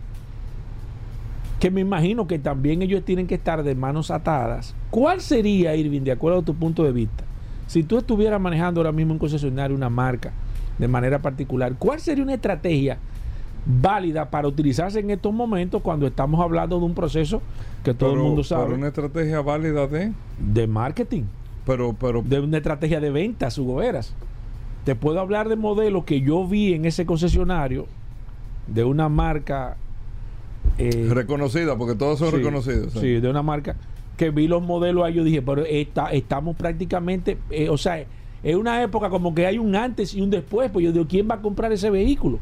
que 1.59 1.71
me 1.71 1.81
imagino 1.81 2.27
que 2.27 2.39
también 2.39 2.83
ellos 2.83 3.05
tienen 3.05 3.27
que 3.27 3.35
estar 3.35 3.63
de 3.63 3.75
manos 3.75 4.11
atadas. 4.11 4.75
¿Cuál 4.91 5.21
sería, 5.21 5.75
Irving, 5.75 6.03
de 6.03 6.13
acuerdo 6.13 6.39
a 6.39 6.43
tu 6.43 6.55
punto 6.55 6.85
de 6.85 6.93
vista, 6.93 7.25
si 7.67 7.83
tú 7.83 7.99
estuvieras 7.99 8.41
manejando 8.41 8.81
ahora 8.81 8.93
mismo 8.93 9.13
un 9.13 9.19
concesionario, 9.19 9.77
una 9.77 9.91
marca 9.91 10.33
de 10.79 10.89
manera 10.89 11.19
particular, 11.19 11.75
cuál 11.79 12.01
sería 12.01 12.23
una 12.23 12.35
estrategia 12.35 12.99
válida 13.67 14.31
para 14.31 14.49
utilizarse 14.49 15.01
en 15.01 15.11
estos 15.11 15.35
momentos 15.35 15.83
cuando 15.83 16.07
estamos 16.07 16.41
hablando 16.41 16.79
de 16.79 16.85
un 16.87 16.95
proceso 16.95 17.43
que 17.85 17.93
todo 17.93 18.15
el 18.15 18.21
mundo 18.21 18.43
sabe. 18.45 18.75
una 18.75 18.89
estrategia 18.89 19.43
válida 19.43 19.87
de 19.87 20.13
de 20.39 20.67
marketing. 20.67 21.25
Pero 21.67 21.95
pero 21.99 22.23
de 22.23 22.41
una 22.41 22.57
estrategia 22.57 23.01
de 23.01 23.11
ventas, 23.11 23.59
Hugo 23.59 23.77
Veras. 23.77 24.15
Te 24.85 24.95
puedo 24.95 25.21
hablar 25.21 25.51
de 25.51 25.57
modelos 25.57 26.05
que 26.05 26.23
yo 26.23 26.47
vi 26.47 26.73
en 26.73 26.87
ese 26.87 27.05
concesionario 27.05 27.87
de 28.69 28.85
una 28.85 29.11
marca 29.11 29.77
eh, 30.79 31.09
reconocida, 31.11 31.77
porque 31.77 31.95
todos 31.95 32.19
son 32.19 32.33
reconocidos. 32.33 32.93
¿sí? 32.93 33.21
de 33.21 33.29
una 33.29 33.43
marca 33.43 33.77
que 34.17 34.31
vi 34.31 34.49
los 34.49 34.63
modelos 34.63 35.05
ahí, 35.05 35.15
yo 35.15 35.25
dije, 35.25 35.41
pero 35.41 35.65
está, 35.65 36.11
estamos 36.13 36.57
prácticamente, 36.57 37.39
eh, 37.51 37.69
o 37.71 37.79
sea, 37.79 38.05
es 38.43 38.57
una 38.57 38.83
época 38.83 39.09
como 39.11 39.35
que 39.35 39.47
hay 39.47 39.59
un 39.59 39.75
antes 39.75 40.13
y 40.15 40.21
un 40.21 40.31
después, 40.31 40.71
pues 40.71 40.85
yo 40.85 40.93
digo, 40.93 41.07
¿quién 41.09 41.29
va 41.31 41.37
a 41.37 41.41
comprar 41.41 41.73
ese 41.73 41.89
vehículo? 41.89 42.39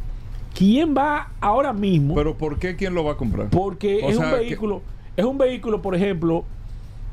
¿Quién 0.55 0.95
va 0.97 1.31
ahora 1.41 1.73
mismo? 1.73 2.15
Pero 2.15 2.37
¿por 2.37 2.59
qué 2.59 2.77
quién 2.77 2.95
lo 2.95 3.05
va 3.05 3.13
a 3.13 3.17
comprar? 3.17 3.51
Porque 3.51 4.07
es 4.09 4.17
un 4.17 4.31
vehículo, 4.31 4.81
es 5.17 5.25
un 5.25 5.37
vehículo, 5.37 5.83
por 5.83 5.95
ejemplo, 5.95 6.45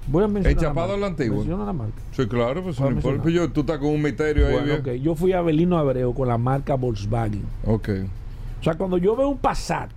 voy 0.07 0.23
a 0.23 0.27
mencionar. 0.27 0.51
El 0.51 0.57
chapado 0.57 0.93
a 0.93 0.97
la 0.97 1.07
antigua. 1.07 1.43
la 1.45 1.73
marca. 1.73 2.01
Sí, 2.13 2.25
claro, 2.27 2.63
pues, 2.63 2.77
pues 2.77 3.33
yo, 3.33 3.51
tú 3.51 3.61
estás 3.61 3.79
con 3.79 3.89
un 3.89 4.01
misterio 4.01 4.47
ahí. 4.47 4.71
Okay. 4.79 5.01
Yo 5.01 5.13
fui 5.15 5.33
a 5.33 5.41
Belino 5.41 5.77
Abreu 5.77 6.13
con 6.13 6.29
la 6.29 6.37
marca 6.37 6.75
Volkswagen. 6.75 7.43
Ok. 7.65 7.89
O 8.61 8.63
sea, 8.63 8.75
cuando 8.75 8.97
yo 8.97 9.13
veo 9.15 9.27
un 9.27 9.37
Passat, 9.37 9.89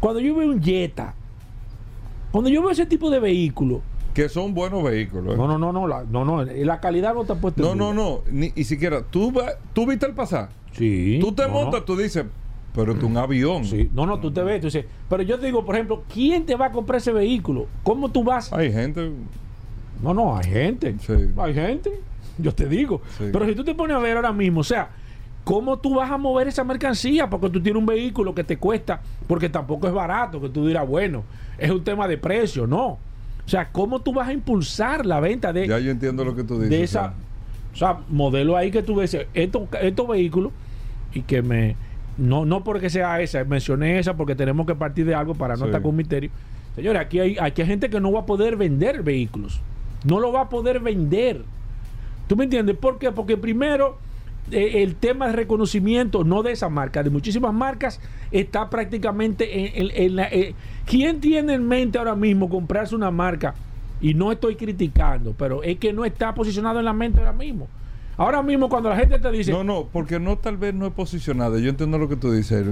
cuando 0.00 0.20
yo 0.20 0.34
veo 0.34 0.48
un 0.48 0.62
Jetta, 0.62 1.14
cuando 2.32 2.50
yo 2.50 2.62
veo 2.62 2.70
ese 2.70 2.86
tipo 2.86 3.10
de 3.10 3.20
vehículo, 3.20 3.82
que 4.14 4.28
son 4.28 4.54
buenos 4.54 4.82
vehículos. 4.82 5.34
¿eh? 5.34 5.36
No, 5.36 5.46
no, 5.46 5.58
no, 5.58 5.72
no, 5.72 5.86
la, 5.86 6.04
no, 6.04 6.24
no, 6.24 6.44
la 6.44 6.80
calidad 6.80 7.14
no 7.14 7.24
te 7.24 7.32
ha 7.32 7.36
puesto. 7.36 7.62
No, 7.62 7.74
no, 7.74 7.94
no, 7.94 8.22
ni 8.30 8.52
y 8.56 8.64
siquiera. 8.64 9.02
¿Tú, 9.02 9.32
¿Tú 9.72 9.86
viste 9.86 10.06
el 10.06 10.14
Passat? 10.14 10.50
Sí. 10.72 11.18
Tú 11.20 11.32
te 11.32 11.46
montas, 11.46 11.84
tú 11.84 11.96
dices, 11.96 12.24
pero 12.74 12.94
tú 12.94 13.06
un 13.06 13.16
avión. 13.16 13.64
Sí. 13.64 13.88
No, 13.94 14.06
no, 14.06 14.18
tú 14.18 14.32
te 14.32 14.42
ves, 14.42 14.60
tú 14.60 14.66
dices, 14.66 14.84
pero 15.08 15.22
yo 15.22 15.38
te 15.38 15.46
digo, 15.46 15.64
por 15.64 15.74
ejemplo, 15.76 16.02
¿quién 16.12 16.44
te 16.44 16.56
va 16.56 16.66
a 16.66 16.72
comprar 16.72 16.98
ese 16.98 17.12
vehículo? 17.12 17.66
¿Cómo 17.82 18.10
tú 18.10 18.24
vas? 18.24 18.52
Hay 18.52 18.72
gente. 18.72 19.12
No, 20.02 20.14
no, 20.14 20.36
hay 20.36 20.50
gente. 20.50 20.96
Sí. 21.00 21.12
Hay 21.36 21.54
gente. 21.54 22.00
Yo 22.38 22.54
te 22.54 22.66
digo. 22.66 23.00
Pero 23.18 23.46
si 23.46 23.54
tú 23.54 23.64
te 23.64 23.74
pones 23.74 23.96
a 23.96 24.00
ver 24.00 24.16
ahora 24.16 24.32
mismo, 24.32 24.60
o 24.60 24.64
sea, 24.64 24.90
¿cómo 25.44 25.78
tú 25.78 25.96
vas 25.96 26.10
a 26.10 26.18
mover 26.18 26.48
esa 26.48 26.64
mercancía? 26.64 27.28
Porque 27.28 27.50
tú 27.50 27.62
tienes 27.62 27.80
un 27.80 27.86
vehículo 27.86 28.34
que 28.34 28.44
te 28.44 28.56
cuesta, 28.56 29.00
porque 29.26 29.48
tampoco 29.48 29.86
es 29.86 29.92
barato, 29.92 30.40
que 30.40 30.48
tú 30.48 30.66
dirás, 30.66 30.86
bueno, 30.86 31.24
es 31.58 31.70
un 31.70 31.82
tema 31.84 32.08
de 32.08 32.18
precio, 32.18 32.66
no. 32.66 32.86
O 32.86 33.48
sea, 33.48 33.70
¿cómo 33.72 34.00
tú 34.00 34.12
vas 34.12 34.28
a 34.28 34.32
impulsar 34.32 35.04
la 35.04 35.20
venta 35.20 35.52
de. 35.52 35.66
Ya 35.66 35.78
yo 35.78 35.90
entiendo 35.90 36.24
lo 36.24 36.36
que 36.36 36.44
tú 36.44 36.54
dices. 36.54 36.70
De 36.70 36.82
esa, 36.82 37.14
O 37.72 37.76
sea, 37.76 37.98
modelo 38.08 38.56
ahí 38.56 38.70
que 38.70 38.82
tú 38.82 38.96
ves, 38.96 39.16
estos, 39.34 39.62
estos 39.80 40.08
vehículos, 40.08 40.52
y 41.12 41.22
que 41.22 41.42
me. 41.42 41.76
No, 42.16 42.44
no 42.44 42.62
porque 42.62 42.90
sea 42.90 43.20
esa, 43.20 43.42
mencioné 43.44 43.98
esa 43.98 44.14
porque 44.14 44.34
tenemos 44.34 44.66
que 44.66 44.74
partir 44.74 45.06
de 45.06 45.14
algo 45.14 45.34
para 45.34 45.56
no 45.56 45.66
estar 45.66 45.80
con 45.80 45.96
misterio. 45.96 46.30
Señores, 46.76 47.00
aquí 47.02 47.18
hay, 47.18 47.36
aquí 47.40 47.62
hay 47.62 47.68
gente 47.68 47.88
que 47.88 48.00
no 48.00 48.12
va 48.12 48.20
a 48.20 48.26
poder 48.26 48.56
vender 48.56 49.02
vehículos. 49.02 49.60
No 50.04 50.20
lo 50.20 50.30
va 50.30 50.42
a 50.42 50.48
poder 50.48 50.80
vender. 50.80 51.42
¿Tú 52.28 52.36
me 52.36 52.44
entiendes? 52.44 52.76
¿Por 52.76 52.98
qué? 52.98 53.10
Porque 53.10 53.36
primero 53.36 53.98
eh, 54.52 54.82
el 54.82 54.96
tema 54.96 55.26
de 55.28 55.32
reconocimiento, 55.32 56.24
no 56.24 56.42
de 56.42 56.52
esa 56.52 56.68
marca, 56.68 57.02
de 57.02 57.10
muchísimas 57.10 57.52
marcas, 57.52 58.00
está 58.30 58.68
prácticamente 58.70 59.80
en, 60.04 60.16
la... 60.16 60.28
Eh, 60.28 60.54
¿Quién 60.86 61.20
tiene 61.20 61.54
en 61.54 61.66
mente 61.66 61.98
ahora 61.98 62.14
mismo 62.14 62.48
comprarse 62.48 62.94
una 62.94 63.10
marca? 63.10 63.54
Y 64.00 64.14
no 64.14 64.32
estoy 64.32 64.56
criticando, 64.56 65.34
pero 65.36 65.62
es 65.62 65.78
que 65.78 65.92
no 65.92 66.04
está 66.04 66.34
posicionado 66.34 66.78
en 66.78 66.84
la 66.84 66.92
mente 66.92 67.20
ahora 67.20 67.32
mismo. 67.32 67.68
Ahora 68.16 68.42
mismo 68.42 68.68
cuando 68.68 68.88
la 68.88 68.96
gente 68.96 69.18
te 69.18 69.30
dice... 69.30 69.52
No, 69.52 69.64
no, 69.64 69.88
porque 69.92 70.18
no 70.18 70.36
tal 70.38 70.56
vez 70.56 70.74
no 70.74 70.86
es 70.86 70.92
posicionado. 70.92 71.58
Yo 71.58 71.70
entiendo 71.70 71.98
lo 71.98 72.08
que 72.08 72.16
tú 72.16 72.32
dices. 72.32 72.66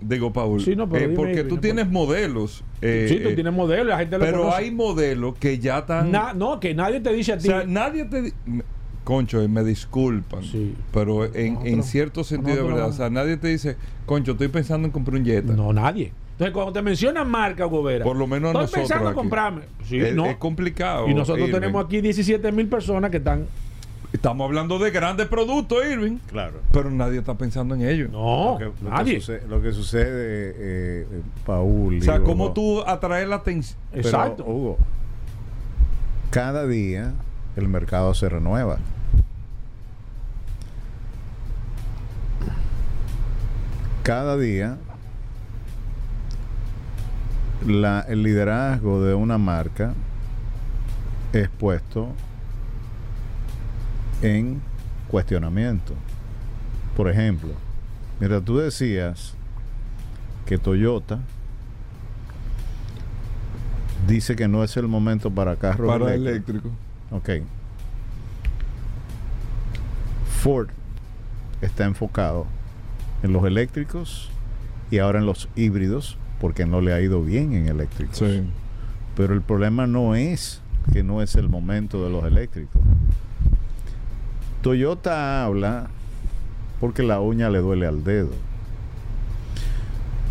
digo, 0.00 0.32
Paul, 0.32 0.60
sí, 0.60 0.74
no, 0.74 0.88
eh, 0.94 1.12
porque 1.14 1.44
tú 1.44 1.58
tienes 1.58 1.88
modelos. 1.88 2.64
sí, 2.80 3.20
tú 3.22 3.34
tienes 3.34 3.52
modelos, 3.52 3.88
la 3.88 3.98
gente 3.98 4.18
lo 4.18 4.24
Pero 4.24 4.54
hay 4.54 4.70
modelos 4.70 5.36
que 5.38 5.58
ya 5.58 5.78
están. 5.78 6.10
no, 6.10 6.60
que 6.60 6.74
nadie 6.74 7.00
te 7.00 7.12
dice 7.12 7.32
a 7.32 7.38
ti. 7.38 7.48
O 7.48 7.50
sea, 7.50 7.64
nadie 7.64 8.04
te 8.04 8.32
concho, 9.04 9.46
me 9.48 9.64
disculpan, 9.64 10.42
pero 10.92 11.24
en, 11.34 11.58
en, 11.66 11.82
cierto 11.82 12.24
sentido 12.24 12.56
de 12.56 12.62
verdad, 12.62 12.88
o 12.88 12.92
sea, 12.92 13.10
nadie 13.10 13.36
te 13.36 13.48
dice, 13.48 13.76
concho, 14.06 14.32
estoy 14.32 14.48
pensando 14.48 14.86
en 14.86 14.92
comprar 14.92 15.18
un 15.18 15.24
Jetta. 15.24 15.52
No, 15.52 15.72
nadie. 15.72 16.12
Entonces, 16.32 16.54
cuando 16.54 16.72
te 16.72 16.82
mencionan 16.82 17.30
marca, 17.30 17.64
Gobera, 17.66 18.04
por 18.04 18.16
lo 18.16 18.26
menos 18.26 18.50
estoy 18.50 18.62
nosotros 18.62 18.88
pensando 18.88 19.08
en 19.10 19.14
comprarme. 19.14 19.62
Sí, 19.84 19.98
es, 19.98 20.14
no. 20.14 20.26
es 20.26 20.36
complicado. 20.36 21.08
Y 21.08 21.14
nosotros 21.14 21.50
tenemos 21.50 21.84
aquí 21.84 22.00
17 22.00 22.50
mil 22.52 22.68
personas 22.68 23.10
que 23.10 23.18
están 23.18 23.46
Estamos 24.12 24.44
hablando 24.44 24.78
de 24.78 24.90
grandes 24.90 25.26
productos, 25.26 25.84
Irving. 25.86 26.18
Claro. 26.26 26.60
Pero 26.70 26.90
nadie 26.90 27.18
está 27.18 27.34
pensando 27.34 27.74
en 27.74 27.82
ello. 27.82 28.08
No, 28.12 28.58
lo 28.60 28.74
que, 28.74 28.84
nadie. 28.84 29.22
Lo 29.48 29.62
que 29.62 29.72
sucede, 29.72 30.50
eh, 30.50 31.06
eh, 31.10 31.22
Paul. 31.46 31.98
O 31.98 32.02
sea, 32.02 32.20
cómo 32.20 32.52
tú 32.52 32.82
atraes 32.82 33.26
la 33.26 33.36
atención. 33.36 33.78
Exacto. 33.94 34.44
Hugo, 34.44 34.76
cada 36.30 36.66
día 36.66 37.14
el 37.56 37.68
mercado 37.68 38.12
se 38.12 38.28
renueva. 38.28 38.78
Cada 44.02 44.36
día 44.36 44.78
la, 47.64 48.00
el 48.00 48.24
liderazgo 48.24 49.00
de 49.02 49.14
una 49.14 49.38
marca 49.38 49.94
es 51.32 51.48
puesto 51.48 52.08
en 54.20 54.60
cuestionamiento. 55.08 55.94
Por 56.96 57.08
ejemplo, 57.08 57.50
mira, 58.18 58.40
tú 58.40 58.58
decías 58.58 59.34
que 60.46 60.58
Toyota 60.58 61.20
dice 64.08 64.34
que 64.34 64.48
no 64.48 64.64
es 64.64 64.76
el 64.76 64.88
momento 64.88 65.30
para 65.30 65.54
carros 65.54 65.86
para 65.86 66.12
eléctricos. 66.12 66.72
Ok. 67.12 67.30
Ford 70.40 70.70
está 71.60 71.84
enfocado 71.84 72.46
en 73.22 73.32
los 73.32 73.44
eléctricos 73.44 74.30
y 74.90 74.98
ahora 74.98 75.18
en 75.18 75.26
los 75.26 75.48
híbridos 75.56 76.16
porque 76.40 76.66
no 76.66 76.80
le 76.80 76.92
ha 76.92 77.00
ido 77.00 77.22
bien 77.22 77.52
en 77.54 77.68
eléctricos. 77.68 78.22
Pero 79.16 79.34
el 79.34 79.42
problema 79.42 79.86
no 79.86 80.14
es 80.14 80.60
que 80.92 81.02
no 81.02 81.22
es 81.22 81.36
el 81.36 81.48
momento 81.48 82.04
de 82.04 82.10
los 82.10 82.24
eléctricos. 82.24 82.82
Toyota 84.62 85.44
habla 85.44 85.88
porque 86.80 87.02
la 87.02 87.20
uña 87.20 87.48
le 87.48 87.58
duele 87.58 87.86
al 87.86 88.02
dedo. 88.02 88.30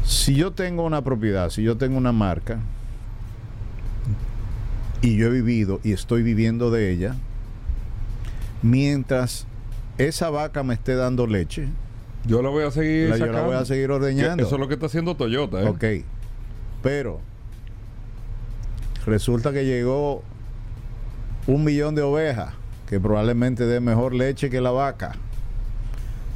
Si 0.03 0.35
yo 0.35 0.51
tengo 0.51 0.85
una 0.85 1.01
propiedad, 1.01 1.49
si 1.49 1.63
yo 1.63 1.77
tengo 1.77 1.97
una 1.97 2.11
marca 2.11 2.59
y 5.01 5.15
yo 5.15 5.27
he 5.27 5.29
vivido 5.31 5.79
y 5.83 5.93
estoy 5.93 6.23
viviendo 6.23 6.71
de 6.71 6.91
ella, 6.91 7.15
mientras 8.61 9.47
esa 9.97 10.29
vaca 10.29 10.63
me 10.63 10.73
esté 10.73 10.95
dando 10.95 11.27
leche, 11.27 11.67
yo 12.25 12.41
la 12.41 12.49
voy 12.49 12.63
a 12.63 12.71
seguir 12.71 13.09
la, 13.09 13.17
yo 13.17 13.25
la 13.27 13.41
voy 13.41 13.55
a 13.55 13.65
seguir 13.65 13.91
ordeñando. 13.91 14.43
Eso 14.43 14.55
es 14.55 14.59
lo 14.59 14.67
que 14.67 14.75
está 14.75 14.85
haciendo 14.85 15.15
Toyota. 15.15 15.61
¿eh? 15.61 15.67
Ok. 15.67 16.05
Pero 16.83 17.19
resulta 19.05 19.51
que 19.51 19.65
llegó 19.65 20.23
un 21.47 21.63
millón 21.63 21.95
de 21.95 22.01
ovejas 22.01 22.53
que 22.87 22.99
probablemente 22.99 23.65
dé 23.65 23.79
mejor 23.79 24.13
leche 24.13 24.49
que 24.49 24.61
la 24.61 24.71
vaca. 24.71 25.13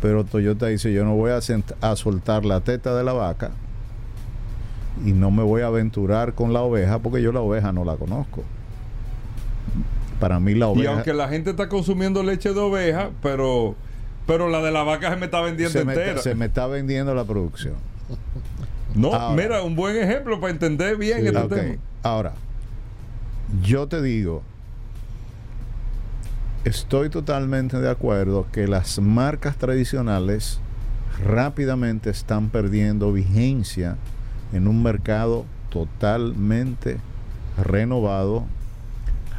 Pero 0.01 0.23
Toyota 0.23 0.67
dice, 0.67 0.93
yo 0.93 1.03
no 1.03 1.15
voy 1.15 1.31
a, 1.31 1.39
a 1.81 1.95
soltar 1.95 2.45
la 2.45 2.61
teta 2.61 2.95
de 2.95 3.03
la 3.03 3.13
vaca 3.13 3.51
y 5.03 5.11
no 5.11 5.31
me 5.31 5.43
voy 5.43 5.61
a 5.61 5.67
aventurar 5.67 6.33
con 6.33 6.53
la 6.53 6.61
oveja 6.61 6.99
porque 6.99 7.21
yo 7.21 7.31
la 7.31 7.41
oveja 7.41 7.71
no 7.71 7.83
la 7.83 7.95
conozco. 7.95 8.43
Para 10.19 10.39
mí 10.39 10.55
la 10.55 10.67
oveja... 10.67 10.83
Y 10.83 10.93
aunque 10.93 11.13
la 11.13 11.27
gente 11.27 11.49
está 11.49 11.67
consumiendo 11.67 12.23
leche 12.23 12.53
de 12.53 12.59
oveja, 12.59 13.09
pero, 13.21 13.75
pero 14.25 14.49
la 14.49 14.61
de 14.61 14.71
la 14.71 14.83
vaca 14.83 15.11
se 15.11 15.17
me 15.17 15.25
está 15.25 15.41
vendiendo 15.41 15.79
entera. 15.79 16.21
se 16.21 16.35
me 16.35 16.45
está 16.45 16.67
vendiendo 16.67 17.13
la 17.13 17.23
producción. 17.23 17.75
No, 18.93 19.31
mira, 19.31 19.61
un 19.61 19.75
buen 19.75 19.97
ejemplo 19.97 20.39
para 20.39 20.51
entender 20.51 20.95
bien 20.95 21.27
este 21.27 21.47
tema. 21.47 21.75
Ahora, 22.01 22.33
yo 23.61 23.87
te 23.87 24.01
digo, 24.01 24.41
estoy 26.63 27.09
totalmente 27.09 27.79
de 27.79 27.89
acuerdo 27.89 28.47
que 28.51 28.67
las 28.67 28.99
marcas 28.99 29.57
tradicionales 29.57 30.59
rápidamente 31.23 32.09
están 32.09 32.49
perdiendo 32.49 33.11
vigencia 33.11 33.97
en 34.53 34.67
un 34.67 34.81
mercado 34.81 35.45
totalmente 35.69 36.97
renovado, 37.61 38.45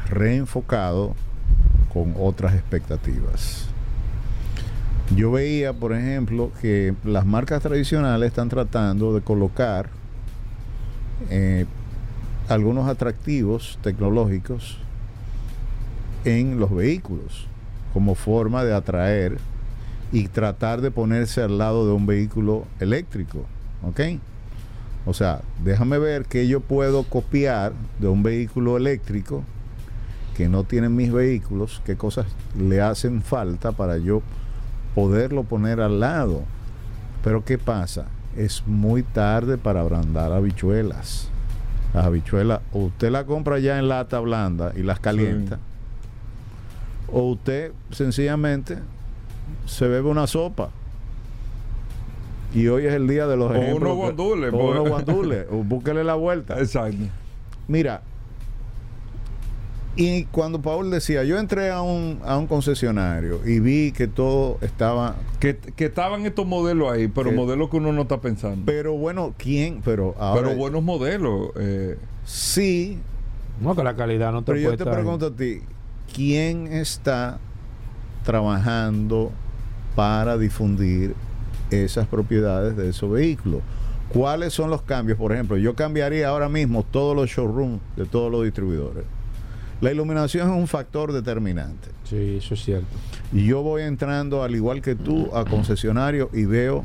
reenfocado 0.09 1.15
con 1.93 2.15
otras 2.19 2.55
expectativas. 2.55 3.66
Yo 5.15 5.31
veía, 5.31 5.73
por 5.73 5.93
ejemplo, 5.93 6.51
que 6.61 6.95
las 7.05 7.25
marcas 7.25 7.63
tradicionales 7.63 8.29
están 8.29 8.49
tratando 8.49 9.15
de 9.15 9.21
colocar 9.21 9.89
eh, 11.31 11.65
algunos 12.49 12.89
atractivos 12.89 13.79
tecnológicos 13.83 14.79
en 16.25 16.59
los 16.59 16.75
vehículos 16.75 17.47
como 17.95 18.17
forma 18.17 18.65
de 18.65 18.75
atraer 18.75 19.39
y 20.11 20.27
tratar 20.29 20.81
de 20.81 20.91
ponerse 20.91 21.41
al 21.41 21.57
lado 21.57 21.87
de 21.87 21.93
un 21.93 22.07
vehículo 22.07 22.65
eléctrico. 22.81 23.45
¿Ok? 23.83 24.01
O 25.07 25.15
sea, 25.15 25.41
déjame 25.63 25.99
ver 25.99 26.25
qué 26.25 26.49
yo 26.49 26.61
puedo 26.61 27.05
copiar 27.05 27.73
de 28.01 28.09
un 28.09 28.25
vehículo 28.25 28.77
eléctrico 28.77 29.45
que 30.37 30.49
no 30.49 30.65
tienen 30.65 30.97
mis 30.97 31.13
vehículos, 31.13 31.81
qué 31.87 31.97
cosas 31.97 32.27
le 32.59 32.81
hacen 32.81 33.23
falta 33.23 33.73
para 33.73 33.99
yo 33.99 34.21
poderlo 34.97 35.45
poner 35.45 35.81
al 35.81 36.01
lado. 36.01 36.43
Pero 37.23 37.45
¿qué 37.45 37.57
pasa? 37.57 38.07
Es 38.37 38.65
muy 38.67 39.05
tarde 39.05 39.59
para 39.59 39.81
abrandar 39.81 40.33
habichuelas. 40.33 41.31
Las 41.95 42.07
habichuelas, 42.07 42.61
o 42.73 42.81
usted 42.81 43.13
la 43.13 43.25
compra 43.25 43.61
ya 43.61 43.79
en 43.79 43.89
lata 43.89 44.19
blanda 44.19 44.73
y 44.75 44.83
las 44.83 44.99
calienta 44.99 45.61
o 47.13 47.23
usted 47.31 47.73
sencillamente 47.91 48.79
se 49.65 49.87
bebe 49.89 50.09
una 50.09 50.27
sopa. 50.27 50.71
Y 52.55 52.69
hoy 52.69 52.87
es 52.87 52.95
el 52.95 53.07
día 53.07 53.27
de 53.27 53.37
los 53.37 53.51
o 53.51 53.55
ejemplos. 53.55 53.93
Unos 53.93 53.97
guandules. 53.97 54.53
O 54.53 54.71
unos 54.71 54.89
guandules. 54.89 55.47
o 55.51 55.57
búsquele 55.57 56.05
la 56.05 56.15
vuelta. 56.15 56.59
Exacto. 56.59 57.05
Mira, 57.69 58.03
y 59.97 60.25
cuando 60.25 60.61
Paul 60.61 60.91
decía, 60.91 61.25
yo 61.25 61.39
entré 61.39 61.71
a 61.71 61.81
un, 61.81 62.21
a 62.25 62.37
un 62.37 62.47
concesionario 62.47 63.41
y 63.47 63.61
vi 63.61 63.93
que 63.93 64.07
todo 64.07 64.59
estaba... 64.61 65.17
Que, 65.41 65.59
estaban 65.79 66.27
estos 66.27 66.47
modelos 66.47 66.93
ahí, 66.93 67.09
pero 67.09 67.33
modelos 67.33 67.71
que 67.71 67.79
uno 67.79 67.93
no 67.93 68.03
está 68.03 68.21
pensando. 68.21 68.63
Pero 68.67 68.93
bueno, 68.93 69.35
¿quién? 69.39 69.81
Pero 69.83 70.15
Pero 70.35 70.55
buenos 70.55 70.83
modelos. 70.83 71.49
Eh. 71.59 71.97
Sí. 72.27 72.99
No, 73.59 73.75
que 73.75 73.83
la 73.83 73.97
calidad 73.97 74.33
no 74.33 74.43
te 74.43 74.53
Pero 74.53 74.71
yo 74.71 74.77
te 74.77 74.85
pregunto 74.85 75.27
a 75.29 75.31
ti, 75.35 75.61
quién 76.15 76.67
está 76.67 77.39
trabajando 78.23 79.33
para 79.95 80.37
difundir 80.37 81.15
esas 81.71 82.07
propiedades 82.07 82.77
de 82.77 82.91
esos 82.91 83.11
vehículos. 83.11 83.63
¿Cuáles 84.11 84.53
son 84.53 84.69
los 84.69 84.83
cambios? 84.83 85.17
Por 85.17 85.33
ejemplo, 85.33 85.57
yo 85.57 85.75
cambiaría 85.75 86.29
ahora 86.29 86.51
mismo 86.51 86.85
todos 86.85 87.17
los 87.17 87.31
showrooms 87.31 87.81
de 87.97 88.05
todos 88.05 88.31
los 88.31 88.45
distribuidores. 88.45 89.05
La 89.81 89.93
iluminación 89.93 90.51
es 90.51 90.57
un 90.57 90.67
factor 90.67 91.13
determinante. 91.13 91.89
Sí, 92.05 92.37
eso 92.39 92.55
es 92.55 92.65
cierto. 92.65 92.87
Y 93.33 93.47
yo 93.47 93.63
voy 93.63 93.83
entrando, 93.83 94.43
al 94.43 94.55
igual 94.55 94.81
que 94.81 94.95
tú, 94.95 95.29
a 95.35 95.45
concesionario 95.45 96.31
y 96.33 96.45
veo 96.45 96.85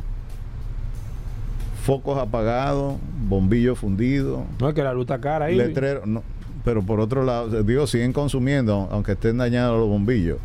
focos 1.84 2.17
apagados, 2.19 2.95
bombillos 3.27 3.80
fundidos. 3.80 4.41
No, 4.60 4.69
es 4.69 4.75
que 4.75 4.84
la 4.84 4.93
luz 4.93 5.04
está 5.04 5.19
cara 5.19 5.45
ahí. 5.45 5.56
Letrero, 5.56 6.06
no, 6.06 6.21
pero 6.63 6.84
por 6.84 6.99
otro 6.99 7.23
lado, 7.23 7.63
digo, 7.63 7.88
siguen 7.88 8.13
consumiendo, 8.13 8.88
aunque 8.91 9.13
estén 9.13 9.38
dañados 9.38 9.80
los 9.80 9.88
bombillos. 9.88 10.38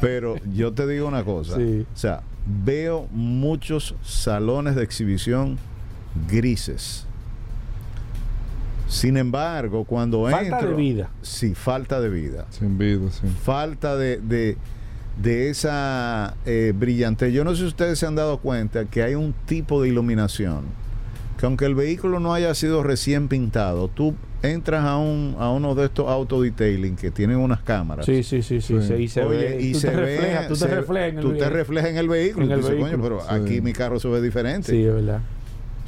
Pero 0.00 0.36
yo 0.54 0.72
te 0.72 0.86
digo 0.86 1.08
una 1.08 1.24
cosa. 1.24 1.56
O 1.56 1.96
sea, 1.96 2.22
veo 2.64 3.06
muchos 3.10 3.94
salones 4.02 4.76
de 4.76 4.82
exhibición 4.82 5.58
grises. 6.28 7.07
Sin 8.88 9.16
embargo, 9.16 9.84
cuando 9.84 10.26
falta 10.28 10.62
de 10.62 10.74
vida. 10.74 11.10
Sí, 11.22 11.54
falta 11.54 12.00
de 12.00 12.08
vida. 12.08 12.46
Sin 12.50 12.78
vida, 12.78 13.10
sí. 13.10 13.26
Falta 13.42 13.96
de, 13.96 14.56
de, 15.22 15.50
esa 15.50 16.34
eh, 16.46 16.72
brillante. 16.74 17.30
Yo 17.32 17.44
no 17.44 17.50
sé 17.50 17.58
si 17.58 17.66
ustedes 17.66 17.98
se 17.98 18.06
han 18.06 18.14
dado 18.14 18.38
cuenta 18.38 18.86
que 18.86 19.02
hay 19.02 19.14
un 19.14 19.34
tipo 19.46 19.82
de 19.82 19.90
iluminación 19.90 20.64
que 21.38 21.46
aunque 21.46 21.66
el 21.66 21.74
vehículo 21.76 22.18
no 22.18 22.34
haya 22.34 22.52
sido 22.54 22.82
recién 22.82 23.28
pintado, 23.28 23.86
tú 23.86 24.16
entras 24.42 24.84
a, 24.84 24.96
un, 24.96 25.36
a 25.38 25.50
uno 25.50 25.76
de 25.76 25.84
estos 25.84 26.08
auto 26.08 26.42
detailing 26.42 26.96
que 26.96 27.12
tienen 27.12 27.36
unas 27.36 27.60
cámaras. 27.60 28.06
Sí, 28.06 28.24
sí, 28.24 28.42
sí, 28.42 28.60
sí. 28.60 28.74
Y 28.74 29.08
se, 29.08 29.24
ve, 29.24 29.58
y 29.60 29.74
se 29.74 29.90
ve, 29.90 30.46
tú 30.48 30.56
te 30.56 30.66
reflejas 30.66 31.12
en 31.12 31.18
el, 31.18 31.22
tú 31.22 31.32
te 31.34 31.48
reflejas 31.48 31.90
en 31.90 31.96
el 31.96 32.08
vehículo. 32.08 32.46
En 32.46 32.52
el 32.52 32.60
vehículo. 32.60 33.02
pero 33.02 33.30
aquí 33.30 33.60
mi 33.60 33.72
carro 33.72 34.00
se 34.00 34.08
ve 34.08 34.20
diferente. 34.20 34.72
Sí, 34.72 34.82
es 34.82 34.92
verdad 34.92 35.20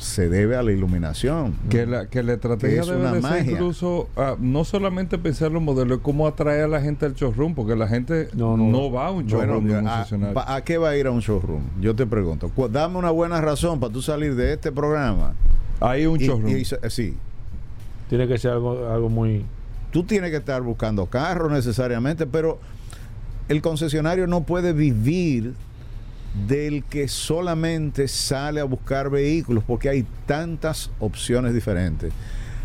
se 0.01 0.31
debe 0.31 0.57
a 0.57 0.63
la 0.63 0.73
iluminación. 0.73 1.55
Que 1.69 1.85
la, 1.87 2.07
que 2.07 2.23
la 2.23 2.33
estrategia 2.33 2.83
debe 2.83 3.21
ser 3.21 3.49
incluso 3.51 4.09
ah, 4.17 4.35
no 4.41 4.65
solamente 4.65 5.19
pensar 5.19 5.53
los 5.53 5.63
modelos, 5.63 6.01
cómo 6.03 6.27
atraer 6.27 6.65
a 6.65 6.69
la 6.69 6.81
gente 6.81 7.05
al 7.05 7.15
showroom, 7.15 7.55
porque 7.55 7.77
la 7.77 7.87
gente 7.87 8.29
no, 8.35 8.91
va 8.91 9.09
a 9.09 9.11
un 9.11 9.27
showroom. 9.27 9.87
a, 9.87 10.55
a, 10.55 10.65
qué 10.65 10.79
va 10.79 10.91
a 10.91 10.97
ir 10.97 11.07
a 11.07 11.11
un 11.11 11.21
showroom? 11.21 11.63
Yo 11.81 11.95
te 11.95 12.07
pregunto. 12.07 12.51
Dame 12.71 12.97
una 12.97 13.11
buena 13.11 13.43
razón 13.43 13.79
para 13.79 13.93
tú 13.93 14.01
salir 14.01 14.35
de 14.35 14.55
este 14.55 14.73
programa. 14.73 15.35
Hay 15.81 16.07
un 16.07 16.19
showroom. 16.19 16.65
sí. 16.89 17.17
Tiene 18.09 18.27
que 18.27 18.39
ser 18.39 18.53
algo, 18.53 18.89
algo 18.89 19.09
muy... 19.09 19.45
Tú 19.93 20.03
tienes 20.03 20.31
que 20.31 20.39
estar 20.39 20.63
buscando 20.63 21.07
carros 21.07 21.53
necesariamente, 21.53 22.27
pero 22.27 22.59
el 23.49 23.61
concesionario 23.61 24.27
no 24.27 24.45
puede 24.45 24.73
vivir 24.73 25.55
del 26.47 26.85
que 26.85 27.09
solamente 27.09 28.09
sale 28.09 28.61
a 28.61 28.65
buscar 28.65 29.11
vehículos, 29.11 29.65
porque 29.65 29.89
hay 29.89 30.07
tantas 30.27 30.91
opciones 31.01 31.55
diferentes. 31.55 32.13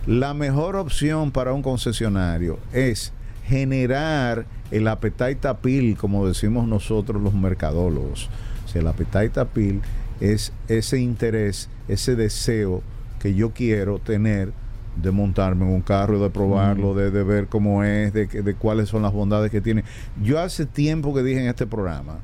La 0.05 0.33
mejor 0.33 0.75
opción 0.75 1.31
para 1.31 1.53
un 1.53 1.63
concesionario 1.63 2.59
es 2.73 3.11
generar 3.47 4.45
el 4.71 4.87
appetite 4.87 5.47
appeal, 5.47 5.97
como 5.97 6.27
decimos 6.27 6.67
nosotros 6.67 7.21
los 7.21 7.33
mercadólogos. 7.33 8.29
O 8.65 8.67
sea, 8.67 8.81
el 8.81 8.87
appetite 8.87 9.39
appeal 9.39 9.81
es 10.19 10.53
ese 10.67 10.99
interés, 10.99 11.69
ese 11.87 12.15
deseo 12.15 12.83
que 13.19 13.33
yo 13.33 13.51
quiero 13.51 13.97
tener 13.99 14.53
de 14.95 15.11
montarme 15.11 15.65
en 15.65 15.71
un 15.73 15.81
carro, 15.81 16.19
de 16.19 16.29
probarlo, 16.29 16.93
de, 16.93 17.09
ver 17.23 17.47
cómo 17.47 17.83
es, 17.83 18.13
de, 18.13 18.27
de 18.27 18.53
cuáles 18.53 18.89
son 18.89 19.01
las 19.01 19.11
bondades 19.11 19.51
que 19.51 19.59
tiene. 19.59 19.83
Yo 20.23 20.39
hace 20.39 20.65
tiempo 20.65 21.13
que 21.13 21.23
dije 21.23 21.41
en 21.41 21.47
este 21.47 21.65
programa, 21.65 22.19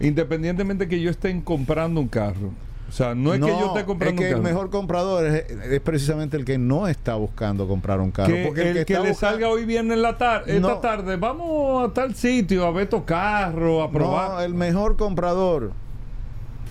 Independientemente 0.00 0.88
que 0.88 1.00
yo 1.00 1.10
esté 1.10 1.42
comprando 1.42 2.00
un 2.00 2.08
carro. 2.08 2.50
O 2.88 2.94
sea, 2.94 3.14
no 3.14 3.32
es 3.32 3.40
que 3.40 3.46
yo 3.46 3.68
esté 3.68 3.86
comprando 3.86 4.20
es 4.20 4.28
que 4.28 4.34
el 4.34 4.42
mejor 4.42 4.68
comprador 4.68 5.24
es, 5.24 5.80
precisamente 5.80 6.36
el 6.36 6.44
que 6.44 6.58
no 6.58 6.88
está 6.88 7.14
buscando 7.14 7.66
comprar 7.66 8.00
un 8.00 8.10
carro. 8.10 8.34
porque 8.44 8.70
el, 8.70 8.84
que, 8.84 8.98
le 8.98 9.14
salga 9.14 9.48
hoy 9.48 9.64
viernes 9.64 9.96
la 9.96 10.18
tarde, 10.18 10.56
esta 10.56 10.78
tarde, 10.78 11.16
vamos 11.16 11.88
a 11.88 11.94
tal 11.94 12.14
sitio 12.14 12.66
a 12.66 12.70
ver 12.70 12.90
tu 12.90 13.02
carro, 13.06 13.82
a 13.82 13.90
probar. 13.90 14.30
No, 14.32 14.40
el 14.42 14.52
mejor 14.52 14.98
comprador 14.98 15.72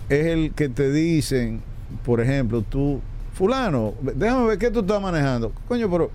es 0.10 0.28
el 0.28 0.54
que 0.54 0.70
te 0.70 0.92
dicen, 0.92 1.64
por 2.06 2.22
ejemplo, 2.22 2.62
tú, 2.62 3.02
fulano, 3.34 3.96
déjame 4.02 4.46
ver 4.46 4.60
qué 4.60 4.70
tú 4.70 4.82
estás 4.82 5.02
manejando. 5.02 5.52
Coño, 5.68 5.90
pero 5.90 6.12